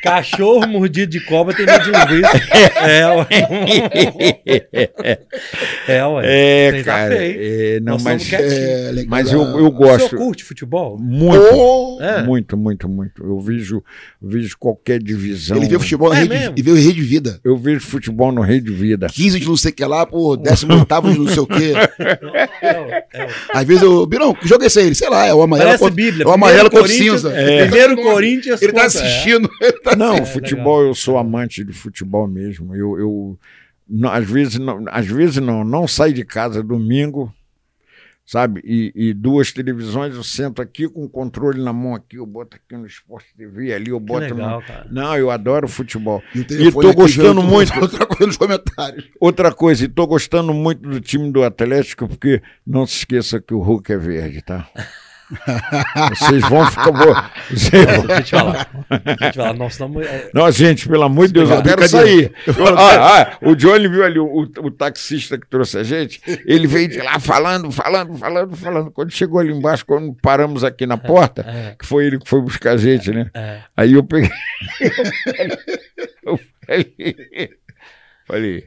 [0.03, 2.41] Cachorro mordido de cobra tem medo de linguiça.
[2.81, 3.27] É, ué.
[5.87, 6.21] É, ué.
[6.25, 7.15] É, Vocês cara.
[7.15, 8.33] é, não, Nós mas.
[8.33, 9.05] É, legal.
[9.09, 10.97] mas eu, eu O senhor gosto curte futebol?
[10.99, 11.41] muito.
[11.53, 11.97] Oh!
[12.01, 12.23] É.
[12.23, 13.23] Muito, muito, muito.
[13.23, 13.83] Eu vejo,
[14.21, 15.57] vejo qualquer divisão.
[15.57, 17.39] Ele vê futebol na É rede, e vê rede vida.
[17.43, 19.07] Eu vejo futebol no Rei de Vida.
[19.07, 21.73] 15 de não sei o que lá, pô, 18 de não sei o que.
[22.61, 23.27] É, é.
[23.53, 24.05] Às vezes eu.
[24.05, 24.93] Birão, é esse aí?
[24.95, 25.69] Sei lá, é o amarelo.
[25.69, 26.23] Parece contra- Bíblia.
[26.23, 27.33] é o amarelo contra o Corinthians- cinza.
[27.35, 27.61] é.
[27.67, 28.61] Primeiro Corinthians.
[28.61, 28.85] Ele tá é.
[28.85, 29.49] assistindo.
[29.61, 32.75] Ele tá Não, É, futebol, eu sou amante de futebol mesmo.
[32.75, 33.39] Eu, eu
[33.89, 37.33] não- às vezes não, às vezes não, não saio de casa domingo,
[38.25, 38.61] sabe?
[38.63, 42.55] E, e duas televisões, eu sento aqui com o controle na mão aqui, eu boto
[42.55, 44.65] aqui no Sport TV, ali eu Que boto legal, no...
[44.65, 44.87] cara.
[44.89, 46.23] Não, eu adoro futebol.
[46.33, 47.73] E, E tô aqui gostando muito.
[47.81, 49.09] Outra coisa nos comentários.
[49.19, 53.53] Outra coisa, e tô gostando muito do time do Atlético, porque não se esqueça que
[53.53, 54.69] o Hulk é verde, tá?
[56.09, 57.31] Vocês vão ficar.
[57.49, 58.69] Vocês vão- Deixa eu te falar.
[58.89, 59.53] Deixa eu te falar.
[59.53, 60.05] Nós estamos.
[60.05, 62.33] é, Não, gente, pelo amor de Deus, eu quero sair.
[62.77, 66.21] Ah, ah, o Johnny viu ali o, o- o taxista que trouxe a gente.
[66.45, 68.91] Ele veio de lá falando, falando, falando, falando.
[68.91, 72.41] Quando chegou ali embaixo, quando paramos aqui na porta, é, que foi ele que foi
[72.41, 73.29] buscar a gente, né?
[73.33, 73.59] é.
[73.75, 74.29] Aí eu peguei.
[76.23, 77.49] Eu falei,
[78.27, 78.63] falei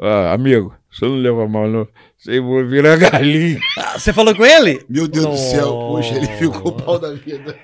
[0.00, 1.86] ah, amigo, você não leva mal, não.
[2.16, 3.60] Você vai virar galinha.
[3.78, 4.84] Ah, Você falou com ele?
[4.88, 7.56] Meu Deus do céu, poxa, ele ficou o pau da vida.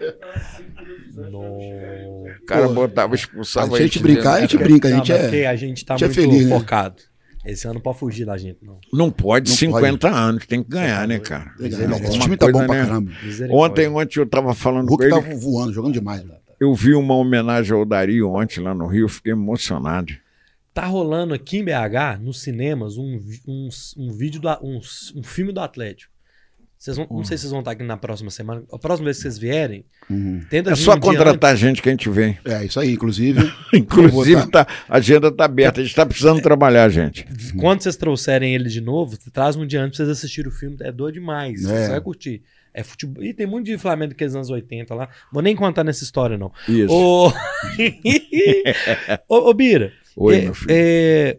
[1.14, 1.40] Não.
[1.40, 5.22] O cara Pô, botava, expulsava a gente brincar, a gente brinca, a gente mas é.
[5.22, 6.58] porque a gente tá a gente é muito feliz, né?
[6.58, 7.02] focado.
[7.44, 8.78] Esse ano não pode fugir da gente, não.
[8.92, 11.52] Não pode, Não 50 anos, tem que ganhar, né, cara?
[11.60, 11.96] É né?
[12.04, 12.84] Esse time tá coisa, bom pra né?
[12.86, 13.12] caramba.
[13.50, 15.12] Ontem, ontem eu tava falando O com Hulk ele.
[15.14, 16.24] tá voando, jogando demais.
[16.24, 16.36] né?
[16.58, 20.12] Eu vi uma homenagem ao Dario ontem lá no Rio, fiquei emocionado.
[20.74, 24.80] Tá rolando aqui em BH, nos cinemas, um, um, um vídeo, do, um,
[25.14, 26.12] um filme do Atlético.
[26.76, 28.62] Vocês vão, Não sei se vocês vão estar aqui na próxima semana.
[28.70, 30.42] A próxima vez que vocês vierem, Uhum.
[30.50, 32.36] tenta É só um contratar a gente que a gente vem.
[32.44, 33.40] É, isso aí, inclusive.
[33.72, 35.80] Inclusive, tá, a agenda tá aberta.
[35.80, 37.24] A gente tá precisando trabalhar, gente.
[37.58, 40.76] Quando vocês trouxerem ele de novo, traz um dia antes pra vocês assistirem o filme.
[40.80, 41.64] É doido demais.
[41.64, 41.84] É.
[41.86, 42.42] Você vai curtir.
[42.74, 43.24] É futebol.
[43.24, 45.08] E tem muito de Flamengo daqueles anos 80 lá.
[45.32, 46.52] Vou nem contar nessa história, não.
[46.68, 46.92] Isso.
[46.92, 47.28] Ô,
[49.28, 50.68] ô, ô Bira, Oi, é, meu filho.
[50.70, 51.38] é,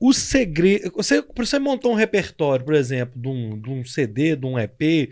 [0.00, 0.92] o segredo.
[0.96, 5.10] Você, você montou um repertório, por exemplo, de um, de um CD, de um EP.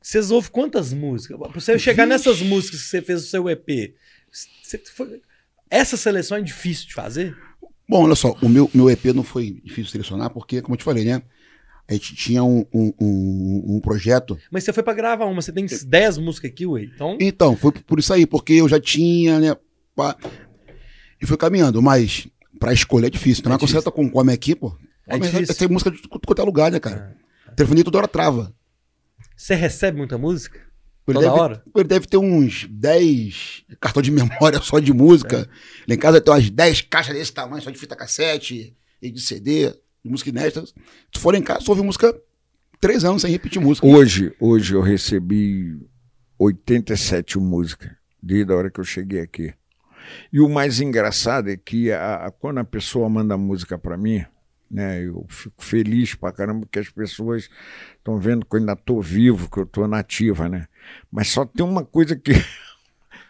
[0.00, 1.38] Vocês ouvem quantas músicas?
[1.38, 3.94] Pra você chegar nessas músicas que você fez o seu EP,
[4.94, 5.20] foi-
[5.70, 7.36] essa seleção é difícil de fazer?
[7.88, 10.84] Bom, olha só, o meu, meu EP não foi difícil selecionar, porque, como eu te
[10.84, 11.22] falei, né?
[11.88, 14.38] A gente tinha um, um, um, um projeto.
[14.50, 16.82] Mas você foi pra gravar uma, você tem 10 músicas aqui, ué.
[16.84, 19.56] Então, Então, foi por isso aí, porque eu já tinha, né?
[21.22, 22.26] E fui caminhando, mas
[22.58, 23.40] pra escolher é difícil.
[23.40, 23.90] Então, É é quando você difícil.
[23.92, 25.54] tá com, com a minha equipe, pô, É mas difícil.
[25.54, 27.16] tem música de quanto é lugar, né, cara?
[27.56, 28.54] Telefonia toda hora trava.
[29.36, 30.58] você recebe muita música?
[31.06, 31.62] Ele Toda deve, hora?
[31.74, 35.48] Ele deve ter uns 10 cartões de memória só de música.
[35.88, 39.20] Lá em casa tem umas 10 caixas desse tamanho, só de fita cassete e de
[39.20, 39.70] CD,
[40.04, 40.64] de música inédita.
[40.64, 42.16] Se for em casa, só ouve música
[42.80, 43.84] três anos sem repetir música.
[43.86, 45.76] Hoje, hoje eu recebi
[46.38, 47.90] 87 músicas,
[48.22, 49.52] desde a hora que eu cheguei aqui.
[50.32, 54.24] E o mais engraçado é que a- a- quando a pessoa manda música para mim,
[54.70, 57.48] né, eu fico feliz pra caramba que as pessoas
[57.96, 60.66] estão vendo que eu ainda tô vivo, que eu tô nativa, né?
[61.10, 62.32] Mas só tem uma coisa que.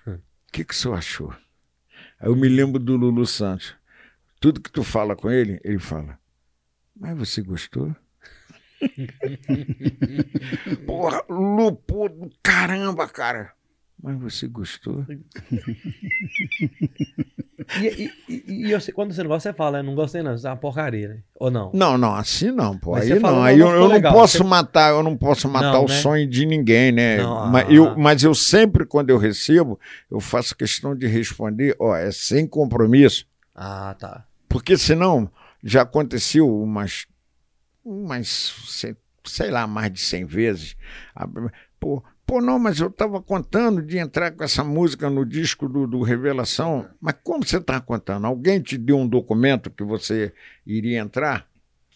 [0.07, 0.19] O
[0.53, 1.31] que, que o senhor achou?
[2.21, 3.75] Aí eu me lembro do Lulu Santos.
[4.39, 6.19] Tudo que tu fala com ele, ele fala.
[6.95, 7.97] Mas você gostou?
[10.87, 13.53] Porra, do caramba, cara.
[14.03, 15.07] Mas você gostou?
[17.81, 20.35] E, e, e, e sei- quando você não gosta, você fala, "Eu não gostei não,
[20.35, 21.23] isso é uma porcaria, né?
[21.37, 21.71] Ou não?
[21.73, 22.91] Não, não, assim não, pô.
[22.93, 23.45] Mas Aí você falou, não.
[23.45, 24.13] Aí não eu, eu não legal.
[24.13, 25.95] posso Você- matar, eu não posso matar Não, o né?
[25.95, 27.19] sonho de ninguém, né?
[27.19, 27.73] Não, mas, ah.
[27.73, 29.79] eu, mas eu sempre, quando eu recebo,
[30.11, 33.27] eu faço questão de responder, ó, é sem compromisso.
[33.55, 34.27] Ah, tá.
[34.49, 35.31] Porque senão
[35.63, 37.07] já aconteceu umas,
[37.85, 38.55] umas
[39.25, 40.77] sei, lá, mais de 100 vezes.
[41.15, 41.27] Ah,
[41.79, 42.03] Pô,
[42.33, 46.01] pô, não, mas eu estava contando de entrar com essa música no disco do, do
[46.01, 46.89] Revelação.
[46.99, 48.27] Mas como você está contando?
[48.27, 50.33] Alguém te deu um documento que você
[50.65, 51.47] iria entrar?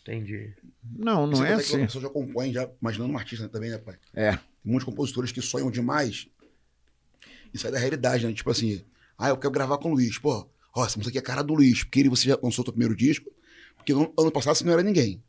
[0.03, 0.53] Entendi.
[0.85, 1.81] Não, não Você é A assim.
[1.87, 3.97] pessoa já compõe, já imaginando um artista também, né, pai?
[4.13, 4.33] É.
[4.33, 6.29] Tem muitos compositores que sonham demais
[7.55, 8.35] e sai da realidade, né?
[8.35, 8.85] Tipo assim,
[9.17, 10.19] ah, eu quero gravar com o Luiz.
[10.19, 12.63] Pô, ó, essa música aqui é a cara do Luiz, porque ele, você já lançou
[12.63, 13.31] o seu primeiro disco,
[13.75, 15.23] porque no ano passado você não era ninguém.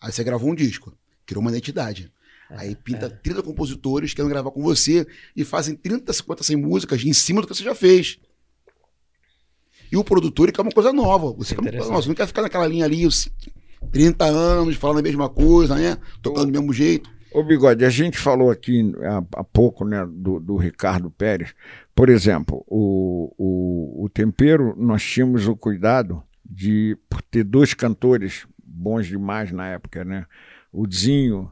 [0.00, 0.92] Aí você gravou um disco,
[1.24, 2.12] criou uma identidade.
[2.50, 7.04] Aí pinta 30 compositores que querem gravar com você e fazem 30, 50, 100 músicas
[7.04, 8.18] em cima do que você já fez.
[9.90, 11.32] E o produtor ele quer uma coisa nova.
[11.32, 12.02] Você, quer coisa nova.
[12.02, 13.28] Você não quer ficar naquela linha ali, os
[13.92, 15.96] 30 anos, falando a mesma coisa, né?
[16.22, 17.10] Tocando do mesmo jeito.
[17.32, 21.54] Ô, Bigode, a gente falou aqui há, há pouco né, do, do Ricardo Pérez.
[21.94, 26.96] Por exemplo, o, o, o Tempero, nós tínhamos o cuidado de
[27.30, 30.26] ter dois cantores bons demais na época, né?
[30.72, 31.50] O Zinho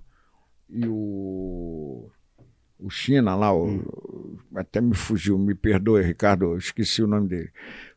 [0.71, 2.11] e o,
[2.79, 7.51] o China lá, o- até me fugiu, me perdoe, Ricardo, eu esqueci o nome dele.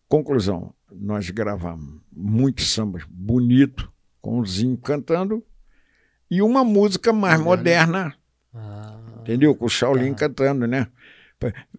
[0.08, 3.92] Conclusão, nós gravamos muitos sambas bonito,
[4.22, 5.44] com o Zinho cantando,
[6.30, 8.16] e uma música mais moderna,
[8.54, 9.56] Ah, entendeu?
[9.56, 10.28] Com o Shaolin Tá.
[10.28, 10.88] cantando, né?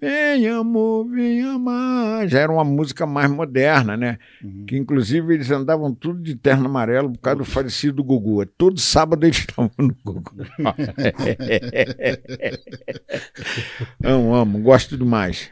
[0.01, 2.27] Vem amor, vem amar.
[2.29, 4.19] Já era uma música mais moderna, né?
[4.43, 4.67] Uhum.
[4.67, 8.45] Que inclusive eles andavam tudo de terno amarelo por causa do falecido Gugu.
[8.47, 10.23] Todo sábado eles estavam no Gugu.
[14.03, 15.51] amo, amo, gosto demais.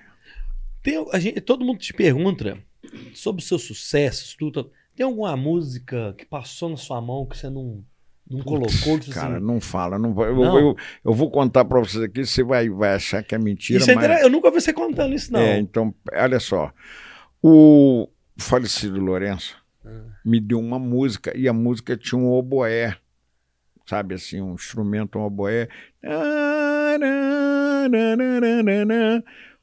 [0.83, 2.59] Tem, a gente, todo mundo te pergunta
[3.15, 4.73] sobre os seus sucessos, tudo.
[4.97, 7.85] Tem alguma música que passou na sua mão que você não,
[8.31, 8.68] não colocou?
[9.03, 10.28] Você, Cara, assim, não fala, não vai.
[10.28, 10.59] Eu, Não.
[10.59, 13.91] eu, eu vou contar pra vocês aqui, você vai, vai achar que é mentira, isso
[13.91, 14.05] é mas.
[14.05, 15.41] inter- Eu nunca vi você contando isso, não.
[15.41, 16.72] É, então, olha só.
[17.43, 18.09] O
[18.39, 20.03] falecido Lourenço Ah.
[20.24, 22.97] me deu uma música e a música tinha um oboé,
[23.87, 25.68] sabe assim, um instrumento, um oboé.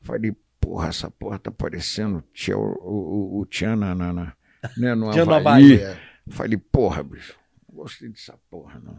[0.01, 4.33] Falei, porra, essa porra tá parecendo tia, o, o, o Tchan na, na, na-
[4.77, 5.79] né, no Havaí.
[5.81, 5.97] É.
[6.29, 7.35] Falei, porra, bicho,
[7.77, 8.97] gostei dessa porra, não.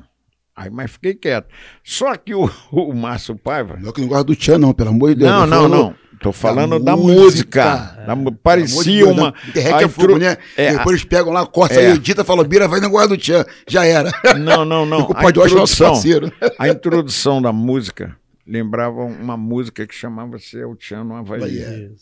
[0.57, 1.49] Aí, mas fiquei quieto.
[1.85, 4.73] Só que o, o Márcio Paiva, Não é que eu não gosto do Tchan, não,
[4.73, 5.31] pelo amor de Deus.
[5.31, 5.95] não, não, falou não.
[6.21, 7.95] Tô falando da, da música.
[8.05, 9.31] Da de parecia Deus, uma.
[9.31, 9.33] né?
[9.51, 10.37] Internet a é fogo, né?
[10.57, 11.87] É, Depois eles pegam lá, corta É.
[11.91, 13.45] aí, edita, fala, Bira, vai no guarda do Tchan.
[13.69, 14.11] Já era.
[14.37, 15.03] Não, não, não.
[15.09, 16.33] o A é introdução, parceiro.
[16.59, 21.93] a introdução da música lembrava uma música que chamava-se El Tchan no Havaí.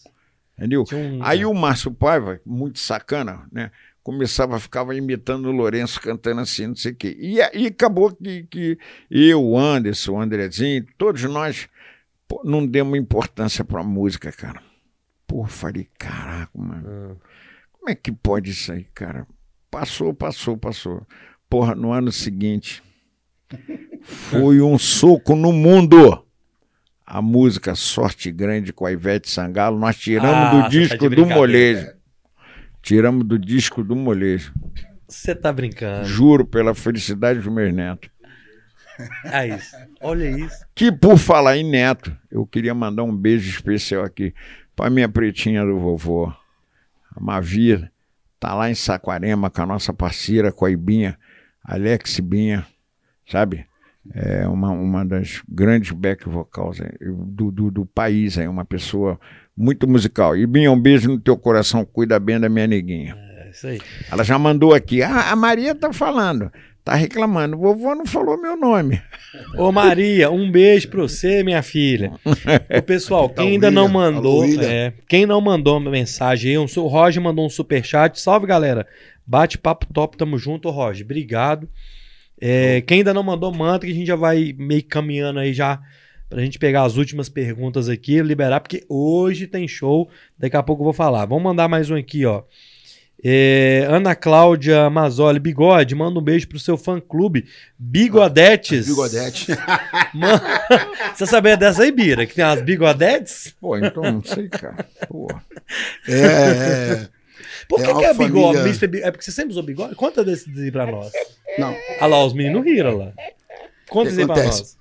[0.56, 0.84] Entendeu?
[0.94, 3.70] Um- Aí o Márcio Paiva, muito sacana, né?
[4.06, 7.16] Começava, ficava imitando o Lourenço cantando assim, não sei o quê.
[7.18, 8.78] E aí acabou que, que
[9.10, 11.68] eu, o Anderson, o Andrezinho, todos nós
[12.28, 14.62] pô, não demos importância pra música, cara.
[15.26, 16.86] Pô, falei, caraca, mano.
[16.88, 17.16] Ah.
[17.72, 19.26] Como é que pode isso aí, cara?
[19.68, 21.04] Passou, passou, passou.
[21.50, 22.84] Porra, no ano seguinte,
[24.04, 26.24] foi um soco no mundo.
[27.04, 31.10] A música Sorte Grande com a Ivete Sangalo, nós tiramos Ah, do tá disco do
[31.10, 31.34] brincadeira.
[31.36, 31.95] molejo.
[32.86, 34.54] Tiramos do disco do molejo.
[35.08, 36.04] Você tá brincando.
[36.04, 38.08] Juro pela felicidade dos meus netos.
[39.24, 39.76] É isso.
[40.00, 40.64] Olha isso.
[40.72, 44.32] Que por falar em neto, eu queria mandar um beijo especial aqui
[44.76, 46.32] para minha pretinha do vovô.
[47.10, 47.90] A Mavir
[48.38, 51.18] tá lá em Saquarema com a nossa parceira, com a Ibinha,
[51.64, 52.64] Alex Binha,
[53.28, 53.66] sabe?
[54.14, 59.18] É uma, uma das grandes back vocals é, do, do, do país, é uma pessoa
[59.56, 60.36] muito musical.
[60.36, 63.16] Ibinha, um beijo no teu coração, cuida bem da minha neguinha.
[63.38, 63.80] É isso aí.
[64.10, 66.52] Ela já mandou aqui, ah, a Maria tá falando,
[66.84, 69.00] tá reclamando, vovô não falou meu nome.
[69.56, 72.12] Ô Maria, um beijo pra você, minha filha.
[72.24, 76.66] Ô, pessoal, quem Tá, ainda não mandou, é, quem não mandou uma mensagem aí, um,
[76.76, 78.20] o Roger mandou um superchat.
[78.20, 78.86] Salve, galera.
[79.26, 81.04] Bate papo top, tamo junto, Roger.
[81.04, 81.68] Obrigado.
[82.40, 85.80] É, quem ainda não mandou, manda que a gente já vai meio caminhando aí já
[86.28, 90.08] pra gente pegar as últimas perguntas aqui, liberar, porque hoje tem show.
[90.38, 91.24] Daqui a pouco eu vou falar.
[91.26, 92.42] Vamos mandar mais um aqui, ó.
[93.24, 97.46] É, Ana Cláudia Mazzoli, Bigode, manda um beijo pro seu fã clube,
[97.78, 98.86] Bigodetes.
[98.86, 99.46] Bigodete.
[100.14, 100.40] Mano,
[101.14, 102.26] você sabia dessa aí, Bira?
[102.26, 103.54] Que tem umas bigodetes?
[103.58, 104.86] Pô, então não sei, cara.
[105.08, 105.28] Pô.
[106.08, 106.14] É,
[107.02, 107.08] é.
[107.68, 108.78] Por É que, uma que é bigode?
[108.78, 109.96] família- É porque você sempre usou bigode?
[109.96, 111.10] Conta desse aí pra nós.
[111.58, 113.12] Não, Olha lá, os meninos riram lá.
[113.88, 114.76] Conta isso aí pra nós.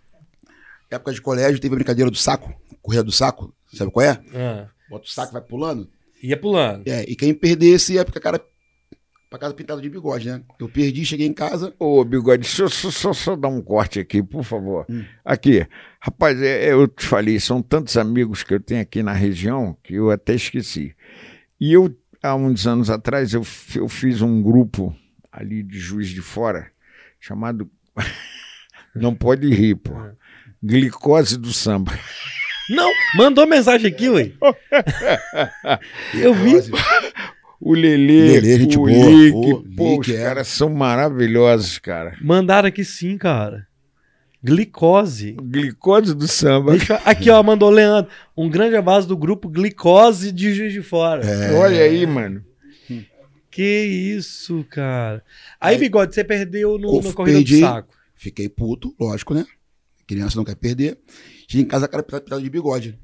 [0.95, 4.21] Época de colégio, teve a brincadeira do saco, correr do saco, sabe qual é?
[4.33, 5.89] Ah, Bota o saco, vai pulando.
[6.21, 6.87] ia pulando.
[6.87, 8.41] É, e quem perdesse ia pra cara
[9.29, 10.41] pra casa pintado de bigode, né?
[10.59, 13.99] Eu perdi, cheguei em casa, Ô, Bigode, deixa eu só, só- só dar um corte
[13.99, 14.85] aqui, por favor.
[14.89, 15.03] Hum.
[15.25, 15.67] Aqui,
[15.99, 19.75] rapaz, é, é, eu te falei, são tantos amigos que eu tenho aqui na região
[19.83, 20.95] que eu até esqueci.
[21.59, 21.93] E eu,
[22.23, 23.41] há uns anos atrás, eu,
[23.75, 24.95] eu fiz um grupo
[25.31, 26.71] ali de Juiz de Fora,
[27.19, 27.69] chamado.
[28.95, 29.91] Não pode rir, pô.
[30.66, 31.97] Glicose do samba.
[32.70, 34.32] Não, mandou mensagem aqui, ué.
[36.13, 36.55] Eu vi.
[37.61, 38.86] O Lelê, Lelê, gente o.
[38.88, 40.18] Lick, Pô, os é.
[40.24, 42.16] caras são maravilhosos, cara.
[42.22, 43.68] Mandaram aqui sim, cara.
[44.43, 45.36] Glicose.
[45.41, 46.72] Glicose do samba.
[46.78, 48.11] Deixa- Aqui, ó, mandou Leandro.
[48.38, 51.26] Um grande abraço do grupo Glicose de Juiz de Fora.
[51.26, 51.53] É.
[51.53, 52.43] Olha aí, mano.
[53.49, 55.24] Que isso, cara.
[55.59, 57.55] Aí, Aí- Bigode, você perdeu no, no corrida perdi.
[57.55, 57.93] do saco.
[58.16, 59.45] Fiquei puto, lógico, né?
[60.07, 60.99] Criança não quer perder.
[61.47, 62.99] Cheguei em casa, cara pintado pintado de bigode.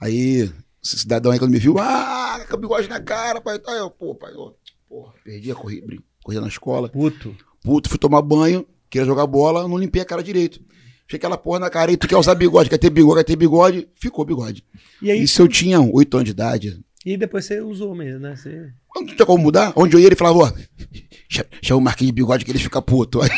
[0.00, 0.50] Aí,
[0.82, 3.60] esse cidadão aí quando me viu, ah, com bigode na cara, pai.
[3.66, 4.52] Aí eu, pô, pai, ó,
[4.88, 5.86] porra, perdi a corrida,
[6.40, 6.88] na escola.
[6.88, 7.34] Puto.
[7.62, 10.60] Puto, fui tomar banho, queria jogar bola, não limpei a cara direito.
[11.02, 13.36] Fiquei aquela porra na cara, e tu quer usar bigode, quer ter bigode, quer ter
[13.36, 14.64] bigode, ficou bigode.
[15.02, 16.84] E aí, Isso eu tinha oito anos de idade.
[17.04, 18.34] e depois você usou mesmo, né?
[18.36, 18.72] Você...
[18.94, 19.72] Não tinha como mudar.
[19.76, 20.52] Onde eu ia, ele falava, ó,
[21.28, 23.20] cha- chama o Marquinhos de bigode que ele fica puto.
[23.22, 23.28] Aí,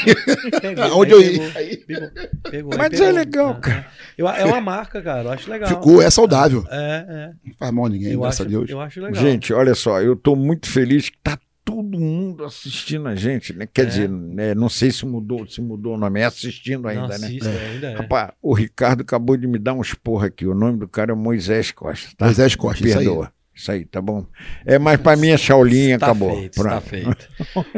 [0.61, 2.11] Pegou, onde aí eu ia, pegou, aí pegou,
[2.51, 3.07] pegou, Mas pegou.
[3.07, 3.87] é legal, Ah, cara.
[4.19, 5.23] Eu, é uma marca, cara.
[5.25, 5.69] Eu acho legal.
[5.69, 6.65] ficou, é saudável.
[6.71, 8.15] É, Não faz mal a ninguém, é.
[8.15, 8.71] Eu graças acho, a Deus.
[8.71, 9.23] eu acho legal.
[9.23, 13.67] Gente, olha só, eu estou muito feliz que tá todo mundo assistindo a gente, né?
[13.67, 13.85] Quer É.
[13.87, 17.15] dizer, né, não sei se mudou, se mudou o nome, é assistindo ainda, Não, né?
[17.27, 17.95] assista, ainda é.
[17.97, 20.47] Rapaz, o Ricardo acabou de me dar uns porra aqui.
[20.47, 22.27] O nome do cara é Moisés Costa, tá?
[22.27, 23.05] Moisés Costa, isso aí.
[23.07, 23.33] Perdoa.
[23.57, 24.27] Isso aí, tá bom?
[24.67, 26.31] É, mas pra mim é Chaulinha, Tá acabou.
[26.37, 26.69] feito, Pronto.
[26.75, 27.29] tá feito.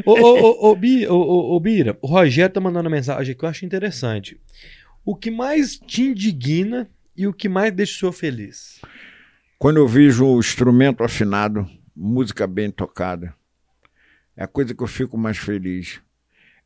[0.05, 3.35] ô, ô, ô, ô, Bi- ô, ô, ô, Bira, o Rogério tá mandando uma mensagem
[3.37, 4.41] que eu acho interessante.
[5.05, 8.81] O que mais te indigna e o que mais deixa o senhor feliz?
[9.57, 11.65] Quando eu vejo o instrumento afinado,
[11.95, 13.33] música bem tocada,
[14.37, 16.01] é a coisa que eu fico mais feliz.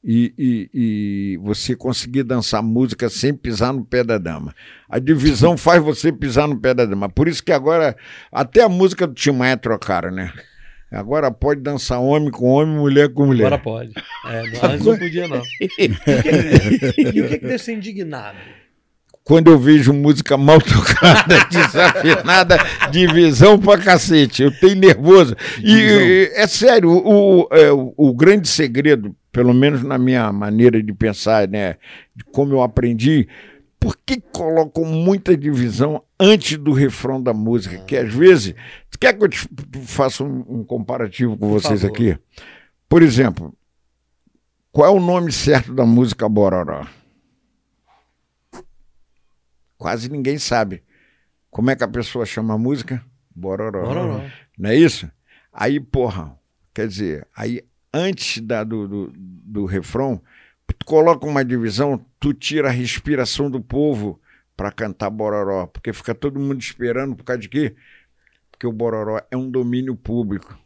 [0.05, 4.53] E, e- e você conseguir dançar música sem pisar no pé da dama.
[4.89, 7.09] A divisão faz você pisar no pé da dama.
[7.09, 7.97] Por isso que agora,
[8.31, 10.33] até a música do Tim Maia trocaram, né?
[10.91, 13.47] Agora pode dançar homem com homem, mulher com mulher.
[13.47, 13.93] Agora pode.
[14.27, 15.41] É, não, antes não podia, não.
[15.61, 18.37] E o que, e o que, que deixa indignado?
[19.25, 22.59] Quando eu vejo música mal tocada, desafinada,
[22.91, 24.43] divisão pra cacete.
[24.43, 25.37] Eu tenho nervoso.
[25.63, 30.83] E e, é sério, o, é, o, o grande segredo, pelo menos na minha maneira
[30.83, 31.77] de pensar, né,
[32.17, 33.29] de como eu aprendi,
[33.79, 37.79] por que colocam muita divisão antes do refrão da música?
[37.79, 38.55] Que às vezes.
[38.91, 39.49] Tu quer que eu te
[39.85, 41.95] faça um, um comparativo com Por vocês favor.
[41.95, 42.17] aqui?
[42.89, 43.53] Por exemplo,
[44.71, 46.87] qual é o nome certo da música Bororó?
[49.83, 50.81] Quase ninguém sabe.
[51.51, 53.05] Como é que a pessoa chama a música?
[53.35, 53.83] Bororó.
[53.83, 54.25] Bororó.
[54.57, 55.11] Não é isso?
[55.53, 56.39] Aí, porra,
[56.73, 60.23] quer dizer, aí antes da, do, do, do refrão,
[60.69, 64.21] tu coloca uma divisão, tu tira a respiração do povo
[64.57, 67.75] para cantar Bororó, porque fica todo mundo esperando por causa de quê?
[68.53, 70.57] Porque o Bororó é um domínio público.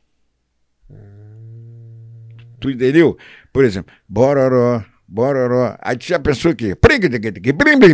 [2.60, 3.16] Tu entendeu?
[3.50, 5.76] Por exemplo, Bororó, Bororó.
[5.80, 6.74] Aí tu já pensou que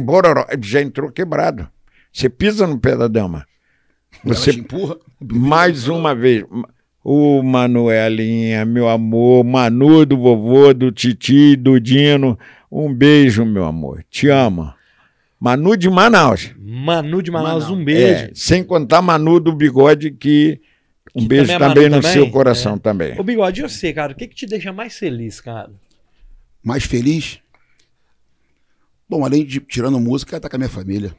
[0.01, 1.69] Bororó, já entrou quebrado.
[2.13, 3.47] Você pisa no pé da dama.
[4.25, 4.97] Ela Você te empurra.
[5.21, 6.45] mais uma vez.
[7.05, 12.39] O Manuelinha, meu amor, Manu do vovô, do Titi, do Dino.
[12.71, 14.05] Um beijo, meu amor.
[14.11, 14.73] Te amo.
[15.41, 16.53] Manu de Manaus.
[16.59, 17.71] Manu de Manaus, Manaus.
[17.81, 18.25] um beijo.
[18.27, 20.61] É, sem contar Manu do bigode, que
[21.15, 22.13] um Que beijo também é também, no também?
[22.13, 22.79] seu coração É.
[22.79, 23.19] também.
[23.21, 25.71] Ô, Bigode, e você, cara, o que, que te deixa mais feliz, cara?
[26.63, 27.41] Mais feliz?
[29.09, 31.15] Bom, além de tirando música, tá com a minha família.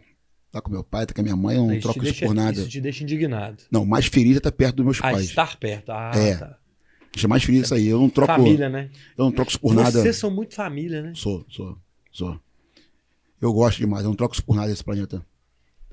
[0.52, 2.26] Tá com meu pai, tá com a minha mãe, eu não Isso troco isso deixa-
[2.28, 2.60] por nada.
[2.60, 3.64] Isso te deixa indignado.
[3.72, 5.26] Não, mais feliz é estar perto dos meus Ah, pais.
[5.30, 5.92] estar perto.
[5.92, 6.36] Ah, É.
[6.38, 6.58] tá.
[7.12, 7.88] Deixa mais feliz isso aí.
[7.88, 8.90] Eu não troco, Família, né?
[9.18, 10.02] eu não troco isso por nada.
[10.02, 11.14] Vocês são muito família, né?
[11.16, 11.78] Sou, sou,
[12.12, 12.40] sou.
[13.42, 15.24] Eu gosto demais, eu não troco isso por nada esse planeta.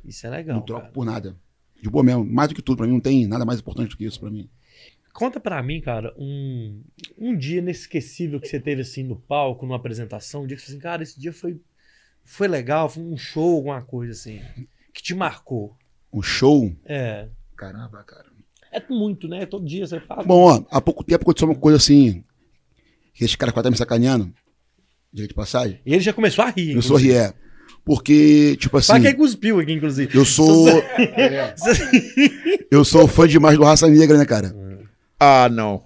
[0.04, 0.56] Isso é legal.
[0.56, 0.92] não troco cara.
[0.92, 1.36] por nada.
[1.82, 2.24] De boa mesmo.
[2.24, 4.30] Mais do que tudo, pra mim não tem nada mais importante do que isso pra
[4.30, 4.48] mim.
[5.12, 6.82] Conta pra mim, cara, um,
[7.18, 10.72] um dia inesquecível que você teve assim no palco, numa apresentação, um dia que você
[10.72, 11.60] assim, cara, esse dia foi,
[12.24, 14.40] foi legal, foi um show, alguma coisa assim,
[14.94, 15.76] que te marcou.
[16.12, 16.72] Um show.
[16.84, 17.28] É.
[17.56, 18.26] Caramba, cara.
[18.72, 19.46] É muito, né?
[19.46, 20.22] Todo dia você fala.
[20.22, 22.24] Bom, ó, há pouco tempo aconteceu uma coisa assim.
[23.12, 24.32] Que esse cara que tá me sacaneando.
[25.12, 25.80] Diga de passagem.
[25.84, 26.74] E ele já começou a rir.
[26.74, 27.34] Eu sou rié.
[27.84, 28.88] Porque, tipo assim.
[28.88, 30.16] Fala que ele cuspiu aqui, inclusive.
[30.16, 30.68] Eu sou.
[32.70, 34.54] eu sou fã demais do Raça Negra, né, cara?
[35.20, 35.84] Ah, não.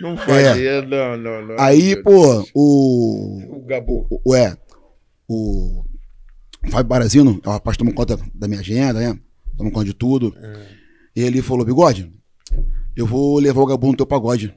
[0.00, 0.16] Não É.
[0.16, 1.56] faz isso, não, não, não.
[1.58, 3.56] Aí, pô, o.
[3.58, 4.06] O Gabu.
[4.24, 4.56] o é.
[5.28, 5.84] o
[6.70, 9.18] Fábio Barazino, é o rapaz que toma conta da minha agenda, né?
[9.56, 10.34] Toma conta de tudo.
[11.16, 12.12] E ele falou, Bigode,
[12.96, 14.54] eu vou levar o Gabu no teu pagode.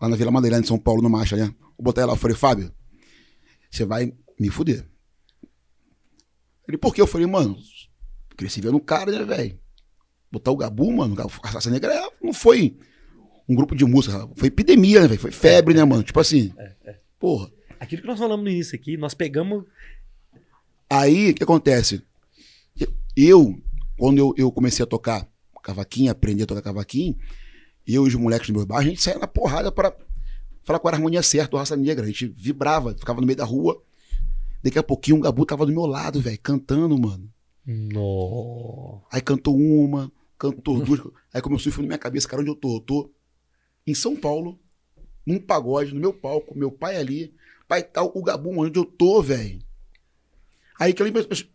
[0.00, 1.54] Lá na Vila Madeira, em São Paulo, no Marcha, né?
[1.76, 2.12] Vou botar ele lá.
[2.14, 2.72] Eu falei, Fábio,
[3.70, 4.86] você vai me fuder.
[6.68, 7.00] Ele, por quê?
[7.00, 7.56] Eu falei, mano,
[8.36, 9.58] cresci vendo o cara, né, velho?
[10.32, 12.76] Botar o Gabu, mano, a Raça Negra é- não foi
[13.48, 15.20] um grupo de música, foi epidemia, né, velho?
[15.20, 16.02] Foi febre, né, mano?
[16.02, 16.52] Tipo assim,
[17.18, 17.50] porra.
[17.78, 19.64] Aquilo que nós falamos no início aqui, nós pegamos.
[20.88, 22.02] Aí, o que acontece?
[23.16, 23.58] Eu,
[23.98, 25.28] quando eu, eu comecei a tocar
[25.62, 27.16] cavaquinho, aprender a tocar cavaquinho,
[27.86, 29.94] eu e os moleques do meu bairro, a gente saía na porrada para
[30.62, 32.04] falar qual era a harmonia certa do Raça Negra.
[32.04, 33.82] A gente vibrava, ficava no meio da rua.
[34.62, 37.30] Daqui a pouquinho, o Gabu tava do meu lado, velho, cantando, mano.
[37.66, 39.02] No...
[39.10, 41.00] Aí cantou uma, cantou duas.
[41.32, 42.76] Aí começou a ir na minha cabeça, cara, onde eu tô?
[42.76, 43.10] Eu tô
[43.86, 44.58] em São Paulo,
[45.26, 47.32] num pagode, no meu palco, meu pai ali,
[47.68, 49.58] pai tal, o Gabu, onde eu tô, velho.
[50.78, 51.06] Aí que eu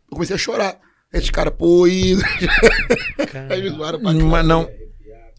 [0.10, 0.80] comecei a chorar.
[1.14, 2.16] Aí Esse cara, pô, e...
[3.50, 4.70] Aí me zoaram pra Mas não.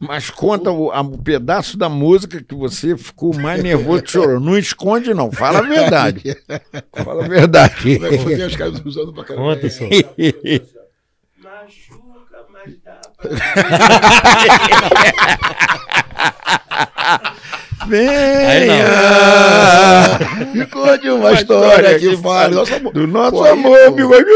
[0.03, 4.41] Mas conta o, a- o pedaço da música que você ficou mais nervoso que chorou.
[4.41, 5.31] Não esconde, não.
[5.31, 6.23] Fala a verdade.
[7.05, 7.95] Fala a verdade.
[7.97, 8.35] Como é que foi?
[8.47, 9.57] Os caras usando pra caramba.
[9.57, 9.85] Conta, só.
[11.39, 13.01] Machuca, mas dá
[19.21, 20.19] Venha!
[20.53, 22.49] Ficou de uma história que fala.
[22.55, 22.93] Nossa, amor.
[22.93, 23.91] Do nosso Pô, aí, amor, pô.
[23.93, 24.27] bigode.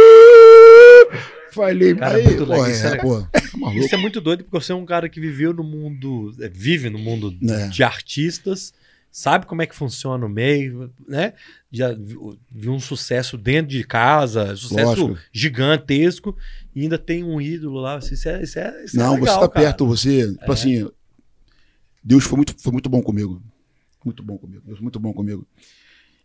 [1.52, 2.68] Falei, Cara, aí, Pô, legal.
[2.70, 3.28] Isso, é, é, pô, tá
[3.76, 6.34] isso é muito doido, porque você é um cara que viveu no mundo.
[6.40, 7.68] é, vive no mundo É.
[7.68, 8.72] de artistas,
[9.10, 11.34] sabe como é que funciona o meio, né?
[11.70, 12.36] Já viu,
[12.72, 15.18] um sucesso dentro de casa, sucesso Lógico.
[15.32, 16.36] gigantesco,
[16.74, 17.98] e ainda tem um ídolo lá.
[17.98, 19.66] Isso é, isso é, isso é Não, legal, você tá cara.
[19.66, 20.32] perto, você.
[20.32, 20.90] Tipo assim,
[22.04, 23.42] Deus foi muito, foi muito bom comigo.
[24.04, 24.62] Muito bom comigo.
[24.66, 25.46] Deus foi muito bom comigo.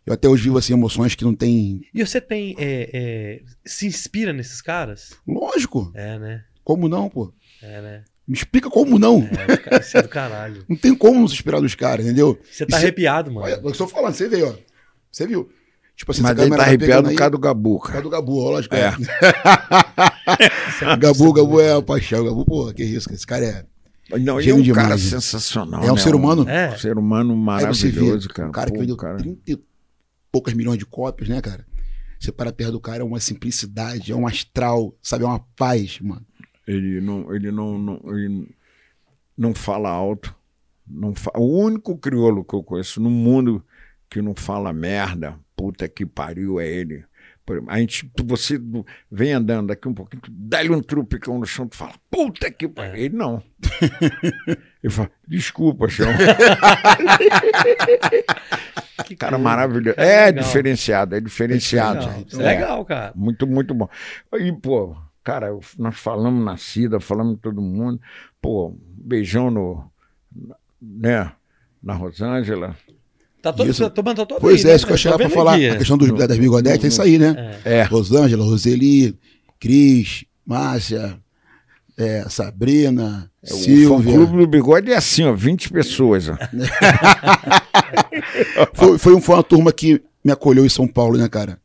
[0.04, 1.80] Eu até hoje vivo assim, emoções que não tem.
[1.94, 2.54] E você tem.
[2.58, 5.14] é, é, se inspira nesses caras?
[5.26, 5.90] Lógico.
[5.94, 6.44] É, né?
[6.62, 7.32] Como não, pô?
[7.62, 8.04] É, né?
[8.28, 9.22] Me explica como não.
[9.48, 10.64] É, cara, isso é do caralho.
[10.68, 12.38] Não tem como nos inspirar dos caras, entendeu?
[12.50, 13.46] Você tá Isso- arrepiado, mano.
[13.46, 14.54] Olha, eu estou falando, você veio, ó.
[15.10, 15.50] Você viu?
[15.96, 17.92] Tipo assim, Mas essa ele tá câmera arrepiado pegando por causa do Gabu, por causa
[17.92, 18.02] cara.
[18.04, 18.74] do Gabu, ó, lógico.
[18.76, 18.92] É.
[20.98, 22.24] Gabu, Gabu é a paixão.
[22.24, 23.16] Gabu, pô, que isso, cara.
[23.16, 23.64] Esse cara é.
[24.18, 25.20] Não, ele é Gênio um cara demais, né?
[25.20, 25.82] sensacional.
[25.82, 26.00] É um né?
[26.00, 26.48] ser humano.
[26.48, 26.74] É.
[26.74, 28.48] Um ser humano você vê maravilhoso, cara.
[28.48, 29.18] um cara que vendeu cara.
[29.18, 29.58] 30 e
[30.30, 31.66] poucas milhões de cópias, né, cara?
[32.18, 35.24] Você para perto do cara, é uma simplicidade, é um astral, sabe?
[35.24, 36.24] É uma paz, mano.
[36.66, 38.48] Ele não, ele não, não, ele
[39.36, 40.34] não fala alto.
[40.86, 41.30] Não fa...
[41.36, 43.64] O único crioulo que eu conheço no mundo
[44.08, 47.04] que não fala merda, puta que pariu, é ele.
[47.68, 48.60] A gente, você
[49.10, 52.94] vem andando daqui um pouquinho, dá-lhe um trupicão no chão, tu fala, puta que pariu.
[52.94, 53.42] Ele não.
[54.82, 56.06] ele fala, desculpa, chão.
[59.06, 59.42] Que Cara coisa.
[59.44, 59.96] maravilhoso.
[59.96, 60.44] Cara, É legal.
[60.44, 62.00] diferenciado, é diferenciado.
[62.00, 62.46] Legal, é É.
[62.54, 63.12] legal, cara.
[63.16, 63.88] Muito, muito bom.
[64.38, 68.00] E, pô, cara, nós falamos na Cida, falamos todo mundo.
[68.40, 69.90] Pô, beijão no.
[70.80, 71.32] né?
[71.82, 72.76] Na Rosângela.
[73.42, 73.82] Tá todo, Isso.
[73.82, 74.76] tá, tô, tá todo Pois aí, é, né?
[74.76, 75.54] isso que eu Tô chegava pra vendo falar.
[75.54, 75.68] aqui.
[75.70, 77.58] A questão dos, das bigodetes é isso aí, né?
[77.64, 77.78] É.
[77.78, 77.82] É.
[77.84, 79.16] Rosângela, Roseli,
[79.58, 81.18] Cris, Márcia,
[81.96, 84.12] é, Sabrina, O fã Silvia.
[84.14, 86.28] clube do bigode é assim, ó, 20 pessoas.
[86.28, 86.36] Ó.
[88.74, 91.58] Foi, foi, um- foi uma turma que me acolheu em São Paulo, né, cara?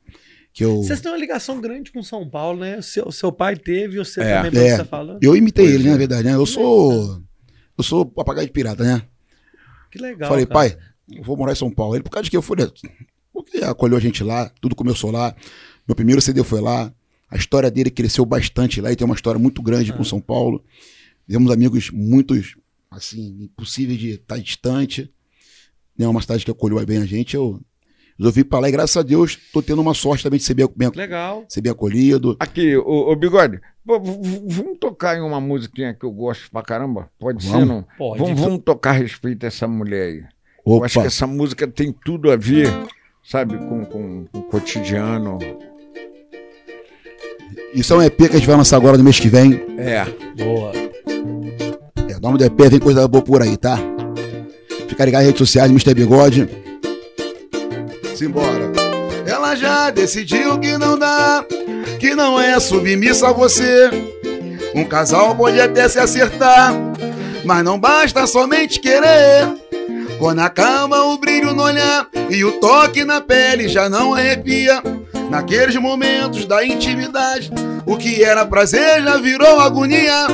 [0.54, 2.78] Que eu, Vocês têm uma ligação grande com São Paulo, né?
[2.78, 4.42] O seu, o seu pai teve, você É.
[4.42, 4.70] também, É.
[4.72, 5.20] você tá falando.
[5.22, 5.92] eu imitei Pois ele, né, é.
[5.94, 6.34] na verdade, né?
[6.36, 7.22] Eu sou.
[7.78, 9.02] Eu sou papagaio de pirata, né?
[9.92, 10.30] Que legal.
[10.30, 10.54] Falei, cara.
[10.54, 10.78] pai,
[11.12, 11.96] eu vou morar em São Paulo.
[11.96, 12.72] Ele, por causa de que eu falei,
[13.34, 15.36] porque acolheu a gente lá, tudo começou lá.
[15.88, 16.92] Meu primeiro CD foi lá.
[17.30, 20.64] A história dele cresceu bastante lá e tem uma história muito grande com São Paulo.
[21.28, 22.56] Temos amigos muitos,
[22.90, 25.12] assim, impossíveis de estar distante.
[25.98, 27.36] É uma cidade que acolheu bem a gente.
[27.36, 27.60] Eu
[28.18, 30.54] resolvi ir pra lá e, graças a Deus, tô tendo uma sorte também de ser
[30.54, 31.46] bem, bem, Legal.
[31.50, 32.38] ser bem acolhido.
[32.40, 37.10] Aqui, ô, ô Bigode, vamos tocar em uma musiquinha que eu gosto pra caramba?
[37.20, 37.68] Pode ser, Vamos?
[37.68, 37.86] não?
[37.98, 38.20] Pode.
[38.22, 40.24] Vamos, vamos tocar a respeito a essa mulher aí.
[40.66, 42.74] Eu acho que Opa, essa música tem tudo a ver,
[43.24, 45.38] sabe, com, com, com o cotidiano.
[47.74, 49.64] isso é um EP que a gente vai lançar agora no mês que vem.
[49.78, 50.06] É.
[50.36, 50.72] Boa.
[52.10, 53.78] É, nome do EP, vem coisa boa por aí, tá?
[54.88, 55.94] Fica ligado nas redes sociais, Mr.
[55.94, 56.50] Bigode.
[58.16, 58.72] Simbora.
[59.28, 61.46] Ela já decidiu que não dá,
[62.00, 63.90] que não é submissa a você.
[64.74, 66.74] Um casal pode até se acertar,
[67.44, 69.54] mas não basta somente querer.
[70.18, 74.82] Quando acaba o brilho no olhar e o toque na pele já não arrepia.
[75.30, 77.52] Naqueles momentos da intimidade,
[77.86, 80.28] o que era prazer já virou agonia.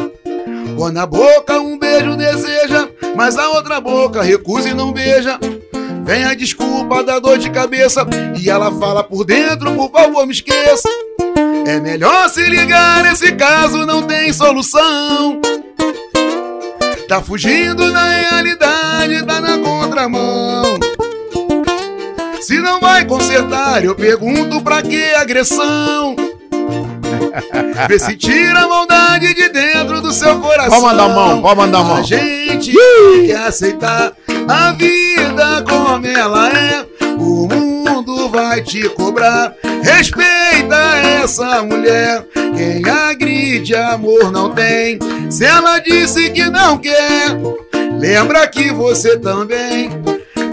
[0.77, 5.39] Quando a boca um beijo deseja, mas a outra boca recusa e não beija.
[6.03, 8.05] Vem a desculpa dar dor de cabeça.
[8.39, 10.89] E ela fala por dentro, por favor, me esqueça.
[11.65, 15.39] É melhor se ligar, esse caso não tem solução.
[17.11, 20.63] Tá fugindo da realidade, tá na contramão.
[22.39, 26.15] Se não vai consertar, eu pergunto pra que agressão?
[27.89, 30.69] Vê se tira a maldade de dentro do seu coração.
[30.69, 31.97] Pode mandar a mão, pode mandar a mão.
[31.97, 32.71] A gente
[33.27, 34.13] quer aceitar
[34.47, 36.85] a vida como ela é.
[37.19, 37.60] O mundo
[38.31, 39.53] vai te cobrar.
[39.83, 40.77] Respeita
[41.21, 42.25] essa mulher.
[42.33, 44.97] Quem agride amor não tem.
[45.29, 47.37] Se ela disse que não quer,
[47.99, 49.89] lembra que você também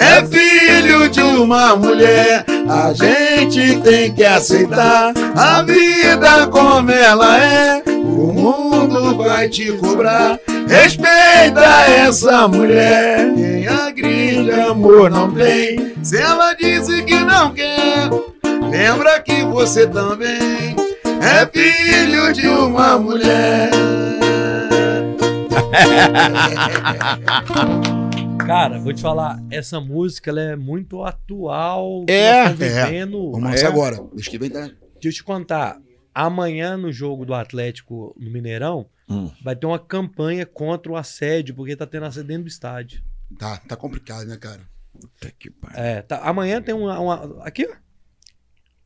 [0.00, 2.44] é filho de uma mulher.
[2.68, 7.82] A gente tem que aceitar a vida como ela é.
[7.86, 10.38] O mundo vai te cobrar.
[10.68, 11.64] Respeita
[12.06, 13.32] essa mulher.
[13.34, 15.87] Quem agride amor não tem.
[16.08, 18.08] Se ela disse que não quer,
[18.70, 20.74] lembra que você também
[21.20, 23.68] é filho de uma mulher.
[28.46, 32.06] Cara, vou te falar, essa música ela é muito atual.
[32.08, 33.32] É, estamos vivendo.
[33.32, 33.50] Vamos É.
[33.52, 34.02] lançar agora.
[34.14, 34.60] Mês que vem tá.
[34.62, 35.76] Deixa eu te contar.
[36.14, 39.30] Amanhã, no jogo do Atlético no Mineirão, Hum.
[39.44, 43.02] vai ter uma campanha contra o assédio, porque tá tendo assédio dentro do estádio.
[43.38, 44.62] Tá, tá complicado, né, cara?
[45.00, 45.78] Puta que pariu.
[45.78, 47.76] É, tá- amanhã tem uma, uma- Aqui, ó.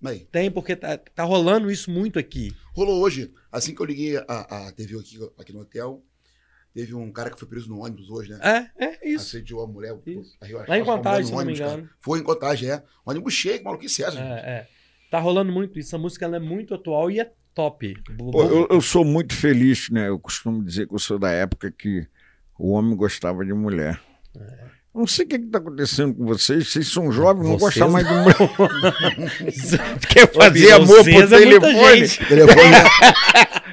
[0.05, 2.52] Aí, Tem, porque tá, tá rolando isso muito aqui.
[2.74, 4.22] rolou hoje, assim que eu liguei a,
[4.66, 6.02] a TV aqui, aqui no hotel,
[6.74, 8.68] teve um cara que foi preso no ônibus hoje, né?
[8.76, 9.36] É, é isso.
[9.36, 9.97] Assediou a mulher.
[10.05, 10.36] Isso.
[10.66, 11.72] Lá em Contagem, se não me ônibus, cara.
[11.74, 11.90] engano.
[12.01, 12.82] Foi em Contagem, é.
[13.06, 14.26] Ônibus cheio, maluquice é essa, gente?
[14.26, 14.68] É, é.
[15.09, 15.94] Tá rolando muito isso.
[15.94, 17.94] A música ela é muito atual e é top.
[18.32, 20.09] Pô, eu, eu sou muito feliz, né?
[20.09, 22.09] Eu costumo dizer que eu sou da época que
[22.59, 24.01] o homem gostava de mulher.
[24.94, 26.69] Não sei o que está acontecendo com vocês.
[26.69, 28.36] Vocês são jovens, não Vocês gostam mais de mulher.
[30.09, 32.09] Quer fazer amor por é telefone?
[32.28, 32.85] Telefone, né?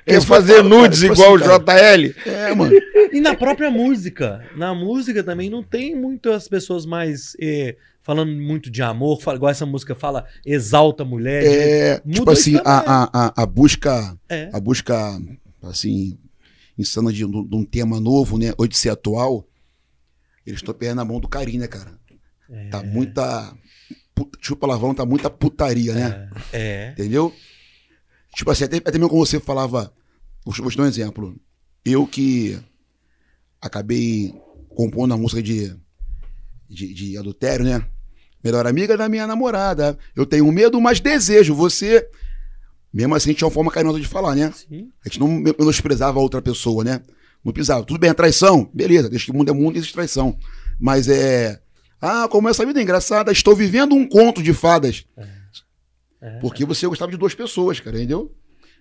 [0.06, 1.60] Quer fazer nudes igual o cara.
[1.60, 2.14] JL?
[2.26, 2.74] É, mano.
[3.12, 4.42] E na própria música.
[4.56, 9.52] Na música também não tem muitas pessoas mais eh, falando muito de amor, fala- igual
[9.52, 11.44] essa música fala, exalta a mulher.
[11.46, 14.50] É, Muda tipo assim, a, a, a, busca, É.
[14.54, 15.20] a busca,
[15.64, 16.18] assim,
[16.78, 18.54] insana de, de um tema novo, né?
[18.58, 19.46] Hoje de ser atual,
[20.52, 22.00] eles estão perdendo a mão do carinho, né, cara?
[22.50, 22.70] É.
[22.70, 23.54] Tá muita.
[24.16, 26.30] Puta, desculpa o palavrão, tá muita putaria, né?
[26.52, 26.92] É.
[26.92, 27.34] Entendeu?
[28.36, 29.94] Tipo assim, até, até mesmo como você falava.
[30.46, 31.36] Vou, te dar um exemplo.
[31.86, 32.60] Eu que
[33.62, 34.34] acabei
[34.70, 35.76] compondo a música de,
[36.70, 37.86] de, de adultério, né?
[38.44, 39.98] Melhor amiga da minha namorada.
[40.16, 41.54] Eu tenho medo, mas desejo.
[41.56, 42.08] Você.
[42.92, 44.52] Mesmo assim, tinha uma forma carinhosa de falar, né?
[44.52, 44.90] Sim.
[45.06, 47.02] A gente não me- menosprezava a outra pessoa, né?
[47.44, 47.84] Não pisava.
[47.86, 48.70] Tudo bem, é traição?
[48.74, 50.38] Beleza, desde que o mundo é mundo, existe traição.
[50.80, 51.60] Mas é.
[52.02, 55.06] Ah, como essa vida é engraçada, estou vivendo um conto de fadas.
[56.22, 56.40] É.
[56.40, 58.34] Porque você gostava de duas pessoas, cara, entendeu?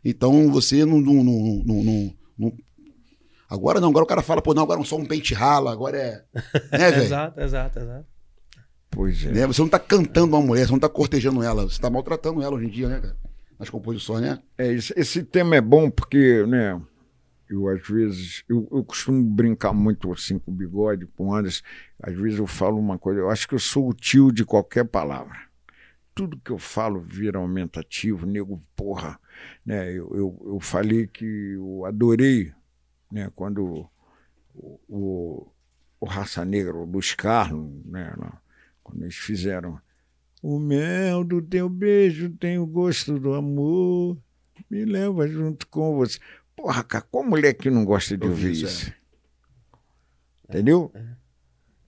[0.05, 1.01] Então você não.
[1.01, 2.53] não, não, não- não- não-
[3.51, 5.97] Agora não, agora o cara fala, pô, não, agora não sou um pente rala, agora
[5.97, 6.23] é.
[6.77, 7.03] Né, velho?
[7.05, 8.07] Exato, exato, exato.
[8.91, 9.33] Pois é.
[9.33, 9.47] Né?
[9.47, 12.55] Você não tá cantando uma mulher, você não tá cortejando ela, você tá maltratando ela
[12.57, 13.17] hoje em dia, né, cara?
[13.59, 14.39] Nas composições, né?
[14.59, 16.79] É, esse, esse tema é bom porque, né,
[17.49, 21.63] eu às vezes, eu, eu costumo brincar muito assim com o bigode, com o Anderson,
[22.03, 24.85] às vezes eu falo uma coisa, eu acho que eu sou o tio de qualquer
[24.85, 25.37] palavra.
[26.15, 29.19] Tudo que eu falo vira aumentativo, nego, porra,
[29.65, 32.53] né, eu, eu, eu falei que eu adorei,
[33.11, 33.89] né, quando
[34.55, 35.53] o, o,
[36.01, 38.15] o Raça Negra, o Luiz Carlos, né,
[38.83, 39.81] quando eles fizeram
[40.43, 44.17] o mel do teu beijo tem o gosto do amor.
[44.71, 46.19] Me leva junto com você.
[46.59, 48.93] Porra, cara, qual mulher que não gosta de ouvir vi isso, isso?
[50.49, 50.93] Entendeu?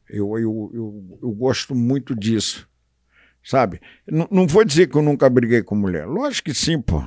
[0.08, 2.68] Eu, eu, eu, eu gosto muito disso.
[3.42, 3.80] Sabe?
[4.06, 6.06] Não, não vou dizer que eu nunca briguei com mulher.
[6.06, 7.02] Lógico que sim, pô.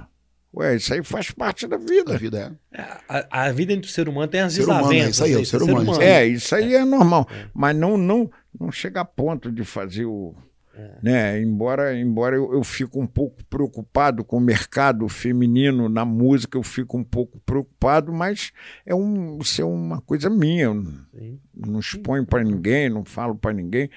[0.56, 2.18] Ué, isso aí faz parte da A vida.
[2.18, 2.82] vida é.
[3.10, 5.22] A, a vida entre o ser humano tem as Ser humano, desavenças.
[5.22, 5.46] é isso aí, é o né?
[5.46, 7.28] ser humano, isso É, isso aí é normal.
[7.54, 8.30] Mas não, não,
[8.60, 10.36] não chega a ponto de fazer o.
[10.76, 10.98] É.
[11.04, 11.40] Né?
[11.42, 16.64] Embora, embora eu, eu fico um pouco preocupado com o mercado feminino na música, eu
[16.64, 18.52] fico um pouco preocupado, mas
[18.86, 20.64] é um, isso é uma coisa minha.
[20.64, 20.84] Eu
[21.18, 21.40] Sim.
[21.56, 23.88] não exponho para ninguém, não falo para ninguém.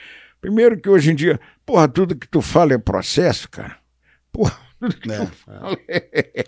[0.40, 3.78] Primeiro que hoje em dia, porra, tudo que tu fala é processo, cara.
[4.30, 5.24] Porra, tudo que É.
[5.24, 6.44] tu fala é...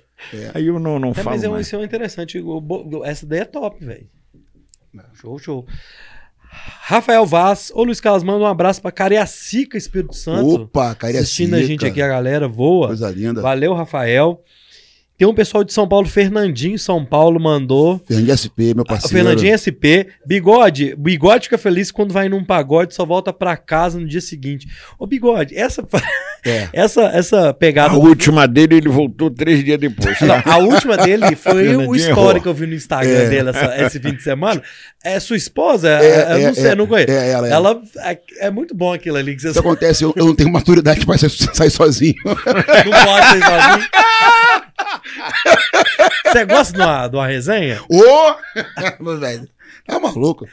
[0.53, 1.67] Aí eu não, não É, falo mas é, um- mais.
[1.67, 2.39] isso é um interessante.
[3.05, 4.07] Essa daí é top, velho.
[5.15, 5.67] Show, show.
[6.51, 7.71] Rafael Vaz.
[7.75, 10.63] Ô, Luiz Carlos, manda um abraço pra Cariacica, Espírito Santo.
[10.63, 11.23] Opa, Cariacica.
[11.25, 12.89] Assistindo a gente aqui, a galera voa.
[12.89, 13.41] Coisa linda.
[13.41, 14.43] Valeu, Rafael.
[15.19, 18.01] Tem um pessoal de São Paulo, Fernandinho, São Paulo, mandou.
[18.07, 19.17] Fernandinho SP, meu O parceiro.
[19.17, 20.07] Fernandinho SP.
[20.25, 20.95] Bigode.
[20.97, 24.69] Bigode fica feliz quando vai num pagode, só volta pra casa no dia seguinte.
[24.97, 25.85] Ô, Bigode, essa,
[26.45, 26.69] É.
[26.73, 27.91] essa, essa pegada.
[27.95, 30.21] A do- última dele, ele voltou três dias depois.
[30.21, 32.41] Não, a última dele foi o errou.
[32.41, 33.29] que eu vi no Instagram É.
[33.29, 34.63] dele essa- esse fim de semana.
[35.05, 35.89] É sua esposa?
[35.89, 37.11] É, É, eu não sei, é, eu não conheço.
[37.11, 37.53] É, ela, é.
[37.53, 40.51] Ela é, é muito bom aquilo ali que você Isso acontece, eu, eu não tenho
[40.53, 42.15] maturidade pra sair, sair sozinho.
[42.25, 43.89] não pode ser sozinho.
[46.27, 47.81] Você gosta de uma, de uma resenha?
[47.89, 48.35] Ô!
[49.03, 49.49] Meu velho,
[49.87, 50.47] tá maluco?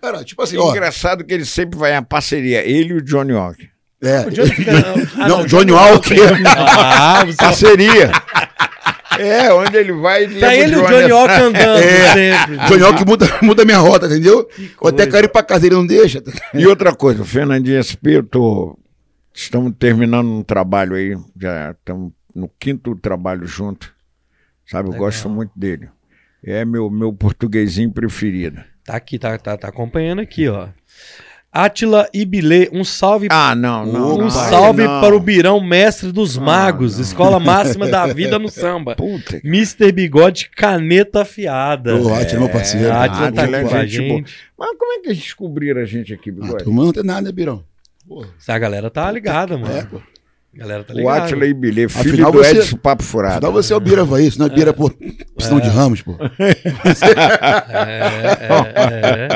[0.00, 0.70] Cara, tipo assim, ó.
[0.70, 3.68] Engraçado que ele sempre vai em parceria, ele e o Johnny Walker.
[4.02, 4.72] É, O Johnny fica-
[5.18, 6.14] Ah, não, Johnny Walker.
[6.46, 7.36] Ah, você...
[7.36, 8.10] Parceria.
[9.18, 10.26] é, onde ele vai.
[10.28, 12.12] Tá ele e o Johnny Walker andando É.
[12.14, 12.56] sempre.
[12.68, 14.48] Johnny Walker muda, muda minha rota, entendeu?
[14.82, 16.22] Eu até quero ir pra casa, ele não deixa.
[16.54, 18.78] E outra coisa, o Fernandinho SP, eu tô.
[19.34, 23.92] Estamos terminando um trabalho aí, já estamos no quinto trabalho junto.
[24.66, 25.06] Sabe, eu Legal.
[25.06, 25.88] gosto muito dele.
[26.44, 28.62] É meu, meu portuguesinho preferido.
[28.84, 30.68] Tá aqui, tá, tá, tá acompanhando aqui, ó.
[31.52, 34.14] Átila Ibilê, um salve Ah, não, não.
[34.14, 35.00] Um não, salve não.
[35.00, 37.02] para o Birão, mestre dos Ah, magos, não.
[37.02, 38.94] escola máxima da vida no samba.
[38.94, 39.40] Puta.
[39.44, 39.90] Mr.
[39.90, 41.96] Bigode, caneta afiada.
[41.96, 42.86] Ô, Átila, meu parceiro.
[42.86, 44.24] É, Átila tá Átila é aqui com a gente.
[44.56, 46.64] Mas como é que eles descobriram a gente aqui, Ah, Bigode?
[46.64, 47.64] turma não tem nada, né, Birão?
[48.08, 49.76] Pô, A galera tá ligada, mano.
[49.76, 50.00] é, pô.
[50.52, 51.22] A galera tá o ligada.
[51.24, 53.34] Átila e Bilê, filho Afinal, do você- Edson Papo Furado.
[53.36, 54.90] Afinal, você é o Bira Havaí, senão é Bira, pô,
[55.36, 56.14] piscina de Ramos, pô.
[57.72, 58.00] É,
[58.48, 59.28] é,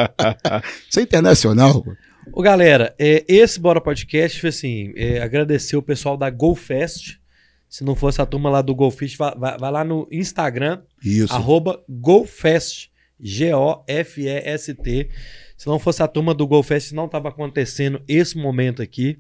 [0.55, 0.63] é.
[0.89, 1.93] Isso é internacional, pô.
[2.37, 7.19] Ô, galera, é, esse Bora Podcast foi assim: é, agradecer o pessoal da GoFest.
[7.69, 11.33] Se não fosse a turma lá do GoFest, vai, vai- vai lá no Instagram, Isso.
[11.33, 12.89] arroba GoFest,
[13.21, 15.09] G-O-F-E-S-T.
[15.57, 19.19] Se não fosse a turma do GoFest, não estava acontecendo esse momento aqui.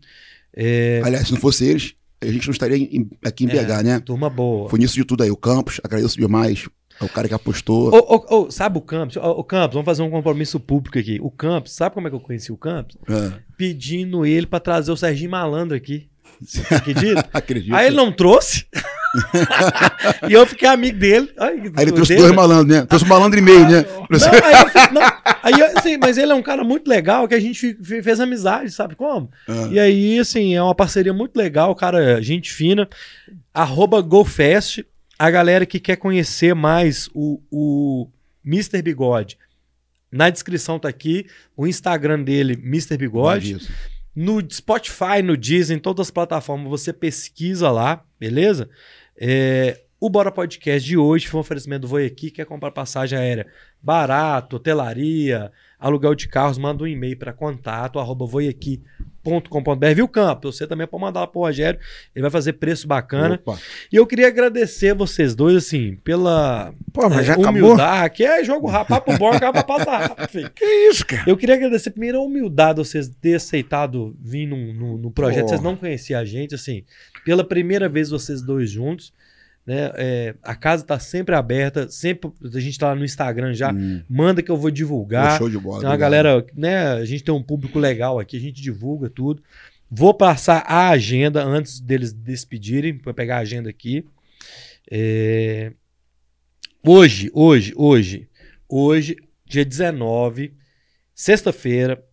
[0.56, 3.52] É, Aliás, se não fosse eles, a gente não estaria em- aqui em É.
[3.64, 4.00] BH, né?
[4.00, 4.68] turma boa.
[4.68, 5.30] Foi nisso de tudo aí.
[5.30, 6.68] O Campos, agradeço demais.
[7.00, 7.90] É o cara que apostou.
[8.50, 9.16] Sabe o Campos?
[9.16, 11.18] Ô, Campos, vamos fazer um compromisso público aqui.
[11.20, 12.96] O Campos, sabe como é que eu conheci o Campos?
[13.08, 13.32] É.
[13.56, 16.08] Pedindo ele pra trazer o Serginho Malandro aqui.
[16.40, 17.28] Você acredita?
[17.32, 17.74] Acredito.
[17.74, 18.66] Aí ele não trouxe.
[20.28, 21.30] e eu fiquei amigo dele.
[21.38, 22.22] Ai, Aí ele trouxe dele.
[22.22, 22.84] dois malandros, né?
[22.86, 23.84] Trouxe um malandro e meio, né?
[24.10, 25.02] Não, aí eu fiquei- não,
[25.42, 28.18] aí eu- assim, mas ele é um cara muito legal que a gente fe- fez
[28.20, 29.30] amizade, sabe como?
[29.48, 29.68] Ah.
[29.70, 32.88] E aí, assim, é uma parceria muito legal, cara, gente fina.
[33.52, 34.84] Arroba GoFest.
[35.18, 38.08] A galera que quer conhecer mais o, o
[38.44, 38.82] Mr.
[38.82, 39.38] Bigode.
[40.10, 41.26] Na descrição tá aqui
[41.56, 42.96] o Instagram dele, Mr.
[42.96, 43.58] Bigode.
[44.14, 48.68] No Spotify, no Disney, em todas as plataformas, você pesquisa lá, beleza?
[49.16, 53.18] É, o Bora Podcast de hoje foi um oferecimento do Voi Aqui, quer comprar passagem
[53.18, 53.46] aérea
[53.82, 58.26] barato, hotelaria, aluguel de carros, manda um e-mail para contato, arroba
[59.24, 59.94] voiaqui.com.br.
[59.94, 60.52] Viu, Campo?
[60.52, 61.80] Você também pode mandar lá pro Rogério,
[62.14, 63.34] ele vai fazer preço bacana.
[63.36, 63.58] Opa.
[63.92, 67.50] E eu queria agradecer vocês dois, assim, pela Pô, mas é, já acabou?
[67.50, 70.50] humildade, que é jogo rápido, papo bom, acaba passa rápido, filho.
[70.50, 71.24] Que isso, cara?
[71.26, 75.48] Eu queria agradecer primeiro a humildade de vocês terem aceitado vir num, num- num projeto.
[75.48, 76.84] Vocês não conheciam a gente, assim.
[77.24, 79.12] Pela primeira vez vocês dois juntos.
[79.66, 79.90] Né?
[79.94, 81.88] É, a casa está sempre aberta.
[81.88, 83.72] Sempre a gente está lá no Instagram já.
[83.72, 85.38] Hum, Manda que eu vou divulgar.
[85.38, 85.80] show de bola.
[85.80, 85.98] Uma obrigado.
[86.00, 86.92] galera, né?
[86.92, 89.42] A gente tem um público legal aqui, a gente divulga tudo.
[89.90, 94.04] Vou passar a agenda antes deles despedirem, para pegar a agenda aqui.
[94.90, 95.72] É,
[96.86, 98.28] Hoje, hoje, hoje,
[98.68, 99.16] hoje,
[99.46, 100.52] dia 19,
[101.14, 102.04] sexta-feira,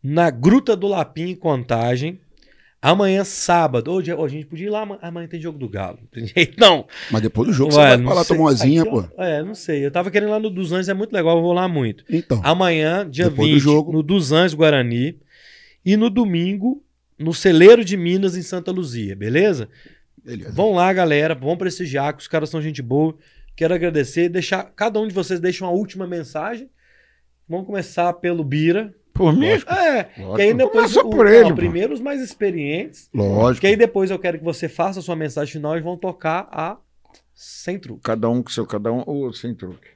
[0.00, 2.20] na Gruta do Lapim, em Contagem.
[2.84, 3.90] Amanhã, sábado.
[3.90, 5.98] Hoje, a gente podia ir lá, ama- amanhã tem jogo do Galo.
[6.02, 6.86] Não tem jeito, não.
[7.10, 8.36] Mas depois do jogo Ué, você vai pra lá sei.
[8.36, 9.22] tomar Aqui, pô.
[9.22, 9.86] É, não sei.
[9.86, 12.04] Eu tava querendo ir lá no Dos Anjos, é muito legal, eu vou lá muito.
[12.10, 12.40] Então.
[12.44, 13.92] Amanhã, dia Depois do 20, jogo.
[13.92, 15.18] no Dos Anjos Guarani.
[15.84, 16.82] E no domingo,
[17.18, 19.68] no Celeiro de Minas, em Santa Luzia, beleza?
[20.24, 20.52] Beleza.
[20.52, 21.34] Vão lá, galera.
[21.34, 23.16] Vão prestigiar, que os caras são gente boa.
[23.56, 24.28] Quero agradecer.
[24.28, 26.68] Deixar, cada um de vocês deixa uma última mensagem.
[27.48, 28.94] Vamos começar pelo Bira.
[29.14, 29.46] Por mim?
[29.46, 29.56] É,
[30.18, 30.34] Lógico.
[30.36, 30.92] que aí depois.
[30.92, 31.54] Começa o- por não, ele, pô.
[31.54, 33.08] primeiro os mais experientes.
[33.14, 33.60] Lógico.
[33.60, 36.48] Que aí depois eu quero que você faça a sua mensagem final e vão tocar
[36.50, 36.76] a
[37.32, 38.00] sem truque.
[38.02, 39.88] Cada um com seu cada um, ou sem truque.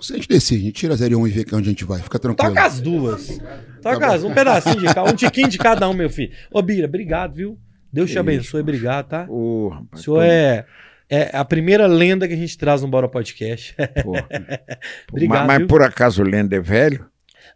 [0.00, 1.84] Se a gente decide, a gente tira 01 e vê que é onde a gente
[1.84, 2.00] vai.
[2.00, 2.48] Fica tranquilo.
[2.54, 3.38] Toca as duas.
[3.82, 6.32] Tá Toca as, um pedacinho de cada, um tiquinho de cada um, meu filho.
[6.50, 7.58] Ô, Bira, obrigado, viu?
[7.92, 9.26] Deus te Que abençoe, obrigado, tá?
[9.28, 10.66] Ô, O rapaz, senhor tô- é,
[11.10, 13.76] é a primeira lenda que a gente traz no Bora Podcast.
[14.02, 14.12] pô.
[15.12, 17.06] Obrigado, mas, mas por acaso o Lenda é velho?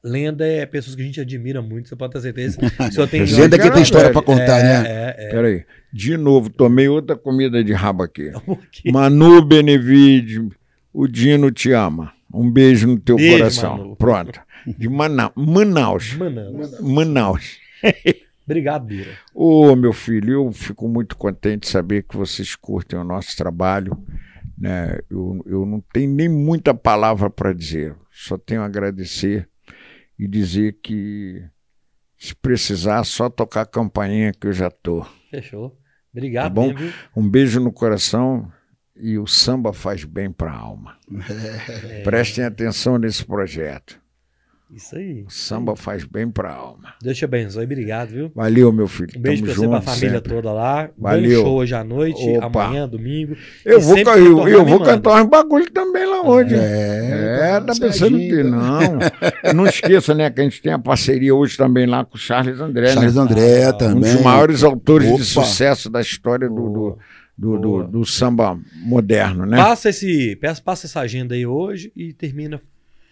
[0.07, 2.59] Lenda é pessoas que a gente admira muito, você pode ter certeza.
[2.93, 4.85] Senhor tem Lenda que tem história pra é, contar, né?
[4.87, 5.31] É, é.
[5.31, 5.65] Peraí.
[5.93, 8.31] De novo, tomei outra comida de rabo aqui.
[8.47, 10.49] Porque- Manu Benevide,
[10.93, 12.12] o Dino te ama.
[12.33, 13.78] Um beijo no teu Beijo, coração.
[13.78, 13.97] Manu.
[13.97, 14.41] Pronto.
[14.66, 16.12] De Mana- Manaus.
[16.15, 17.59] Mano, Manaus.
[18.45, 19.11] obrigado, Bira.
[19.35, 23.97] Ô, meu filho, eu fico muito contente de saber que vocês curtem o nosso trabalho.
[24.59, 24.99] Né?
[25.11, 29.47] Eu, eu não tenho nem muita palavra para dizer, só tenho a agradecer
[30.19, 31.45] e dizer que
[32.19, 35.05] se precisar, só tocar a campainha que eu já tô.
[35.31, 35.79] Fechou.
[36.13, 36.73] Obrigado, Tá bom?
[36.73, 36.93] mesmo?
[37.15, 38.51] Um beijo no coração
[38.97, 40.97] e o samba faz bem para a alma.
[41.91, 44.01] É, Prestem atenção nesse projeto.
[44.75, 45.23] Isso aí.
[45.27, 46.95] O samba faz bem para a alma.
[47.01, 47.63] Deus te abençoe.
[47.65, 48.33] Obrigado, viu?
[48.35, 49.11] Valeu, meu filho.
[49.17, 50.35] Um beijo Tamo pra você, pra junto família sempre.
[50.35, 50.91] toda lá.
[50.99, 51.39] Valeu.
[51.43, 52.65] Bom show hoje à noite, Opa.
[52.65, 53.37] amanhã, domingo.
[53.65, 56.55] Eu E vou, eu, eu vou cantar uns bagulho também lá hoje.
[56.57, 58.99] É, É, tá pensando que não.
[59.55, 62.61] Não esqueça, né, que a gente tem a parceria hoje também lá com o Charles
[62.61, 63.21] André, Charles né?
[63.23, 64.13] André Ah, um também.
[64.13, 65.19] Um dos maiores autores Opa.
[65.19, 66.99] de sucesso da história do, do,
[67.39, 69.57] do, do- do samba moderno, né?
[69.59, 72.61] Passa, esse, peça- passa essa agenda aí hoje e termina.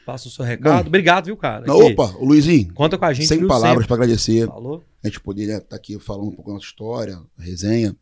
[0.04, 0.82] Passa o seu recado.
[0.84, 0.88] Bom.
[0.88, 1.64] Obrigado, viu, cara?
[1.66, 3.26] Não, opa, o Luizinho, Conta com a gente.
[3.26, 4.46] sem viu, palavras para agradecer.
[4.46, 4.82] Falou?
[5.02, 7.96] A gente poderia estar aqui falando um pouco da nossa história, a resenha.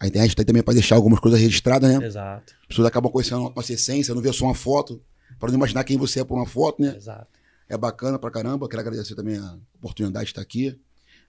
[0.00, 2.04] A internet tá aí também para deixar algumas coisas registradas, né?
[2.04, 5.00] Exato, As pessoas acabam conhecendo a nossa essência, não vê só uma foto,
[5.38, 6.94] para não imaginar quem você é por uma foto, né?
[6.96, 7.28] exato.
[7.68, 8.68] É bacana pra caramba.
[8.68, 10.78] Quero agradecer também a oportunidade de estar aqui.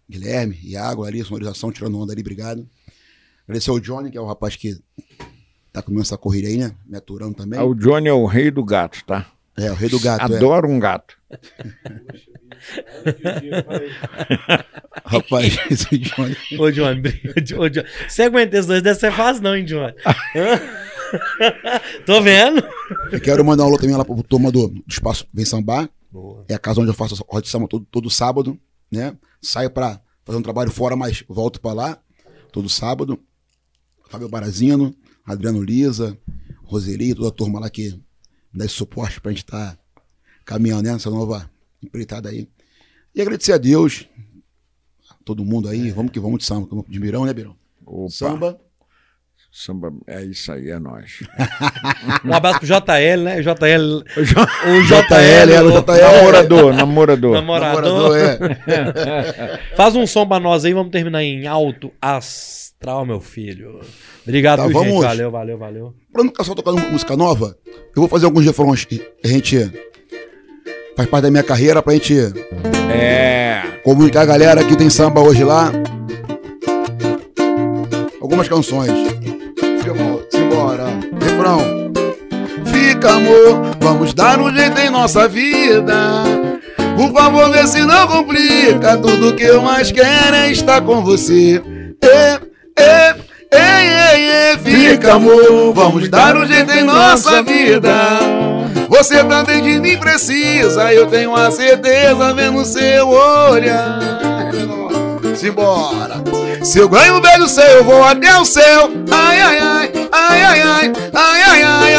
[0.10, 2.68] Guilherme, Iago, ali, sonorização, tirando onda ali, obrigado.
[3.48, 4.78] Agradecer ao Johnny, que é o rapaz que
[5.72, 6.76] tá comigo essa corrida aí, né?
[6.86, 7.58] Me aturando também.
[7.58, 9.32] Ah, o Johnny é o rei do gato, tá?
[9.58, 10.38] É, o rei do gato, é.
[10.38, 11.16] Adoro um gato.
[15.06, 16.36] Rapaz, esse Johnny.
[16.58, 17.02] Ô, Johnny,
[17.58, 17.88] ô, Johnny.
[18.08, 19.94] Você aguenta esses dois, deve ser fácil, não, hein, Johnny?
[22.06, 22.64] Tô vendo.
[23.12, 25.88] Eu quero mandar um alô também lá pro turma do, do Espaço Vem Sambar.
[26.12, 26.44] Boa.
[26.48, 28.60] É a casa onde eu faço a roda de samba todo, todo sábado,
[28.92, 29.16] né?
[29.42, 32.00] Saio pra fazer um trabalho fora, mas volto pra lá
[32.52, 33.20] todo sábado.
[34.10, 36.18] Fábio Barazino, Adriano Lisa,
[36.64, 38.00] Roseli, toda a turma lá que
[38.54, 39.78] dá esse suporte pra gente estar
[40.46, 41.50] caminhando nessa nova
[41.82, 42.48] empreitada aí.
[43.16, 44.08] E agradecer a Deus,
[45.10, 47.56] a todo mundo aí, vamos que vamos de samba, como de Mirão, né, Mirão?
[47.86, 48.62] Opa, Samba.
[49.56, 51.20] Samba, é isso aí, é nós.
[52.26, 53.42] Um abraço pro JL, né?
[53.42, 54.04] JL.
[54.18, 56.02] O JL, era o JL.
[56.02, 57.34] namorador, namorador.
[57.36, 57.84] Namorador.
[57.84, 58.18] Namorador,
[58.68, 59.60] é.
[59.76, 63.80] Faz um som pra nós aí, vamos terminar em alto astral, meu filho.
[64.24, 64.88] Obrigado, Tá, viu, gente.
[64.90, 65.06] vamos.
[65.06, 65.94] Valeu, valeu, valeu.
[66.12, 69.72] Pra não ficar só tocando música nova, eu vou fazer alguns refrões que a gente
[70.96, 72.16] faz parte da minha carreira pra gente
[72.92, 73.62] É.
[73.84, 75.72] comunicar a galera que tem samba hoje lá.
[78.22, 79.13] Algumas canções.
[83.12, 85.96] Amor, vamos dar um jeito em nossa vida.
[86.96, 88.98] Por favor, vê se não complica.
[88.98, 91.62] Tudo que eu mais quero é estar com você.
[94.64, 97.94] Fica, amor, vamos dar um jeito em nossa vida.
[98.90, 104.00] Você também de mim precisa, eu tenho a certeza vendo seu olhar.
[105.36, 106.22] Simbora.
[106.64, 108.92] Se eu ganho um beijo seu, eu vou até o céu.
[109.12, 111.93] Ai, ai, ai, ai, ai, ai, ai, ai, ai.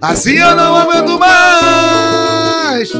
[0.00, 2.92] Assim eu não aguento mais.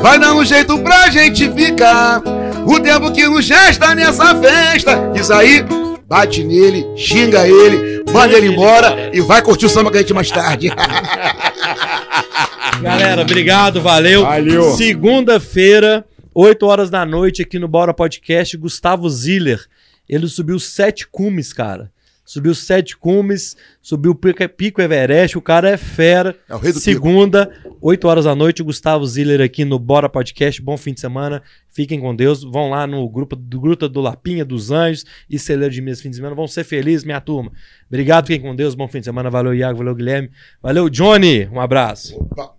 [0.00, 2.22] Vai dar um jeito pra gente ficar.
[2.66, 5.10] O tempo que nos gesta nessa festa.
[5.12, 5.64] Diz aí,
[6.08, 10.14] bate nele, xinga ele, manda ele embora e vai curtir o samba com a gente
[10.14, 10.72] mais tarde.
[12.82, 14.22] Galera, obrigado, valeu.
[14.22, 14.74] Valeu.
[14.76, 16.04] Segunda-feira,
[16.34, 19.64] 8 horas da noite, aqui no Bora Podcast, Gustavo Ziller.
[20.08, 21.90] Ele subiu sete cumes, cara.
[22.26, 26.36] Subiu sete cumes, subiu o Pico- Pico Everest, o cara é fera.
[26.48, 26.84] É o rei do pico.
[26.84, 27.48] Segunda,
[27.80, 30.60] 8 horas da noite, o Gustavo Ziller aqui no Bora Podcast.
[30.60, 31.40] Bom fim de semana.
[31.70, 32.42] Fiquem com Deus.
[32.42, 36.10] Vão lá no grupo do Gruta do Lapinha, dos Anjos e Celeiro de Mesa fim
[36.10, 36.34] de semana.
[36.34, 37.52] Vão ser felizes, minha turma.
[37.88, 38.74] Obrigado, fiquem com Deus.
[38.74, 39.30] Bom fim de semana.
[39.30, 39.78] Valeu, Iago.
[39.78, 40.28] Valeu, Guilherme.
[40.60, 41.46] Valeu, Johnny.
[41.52, 42.16] Um abraço.
[42.16, 42.55] Opa.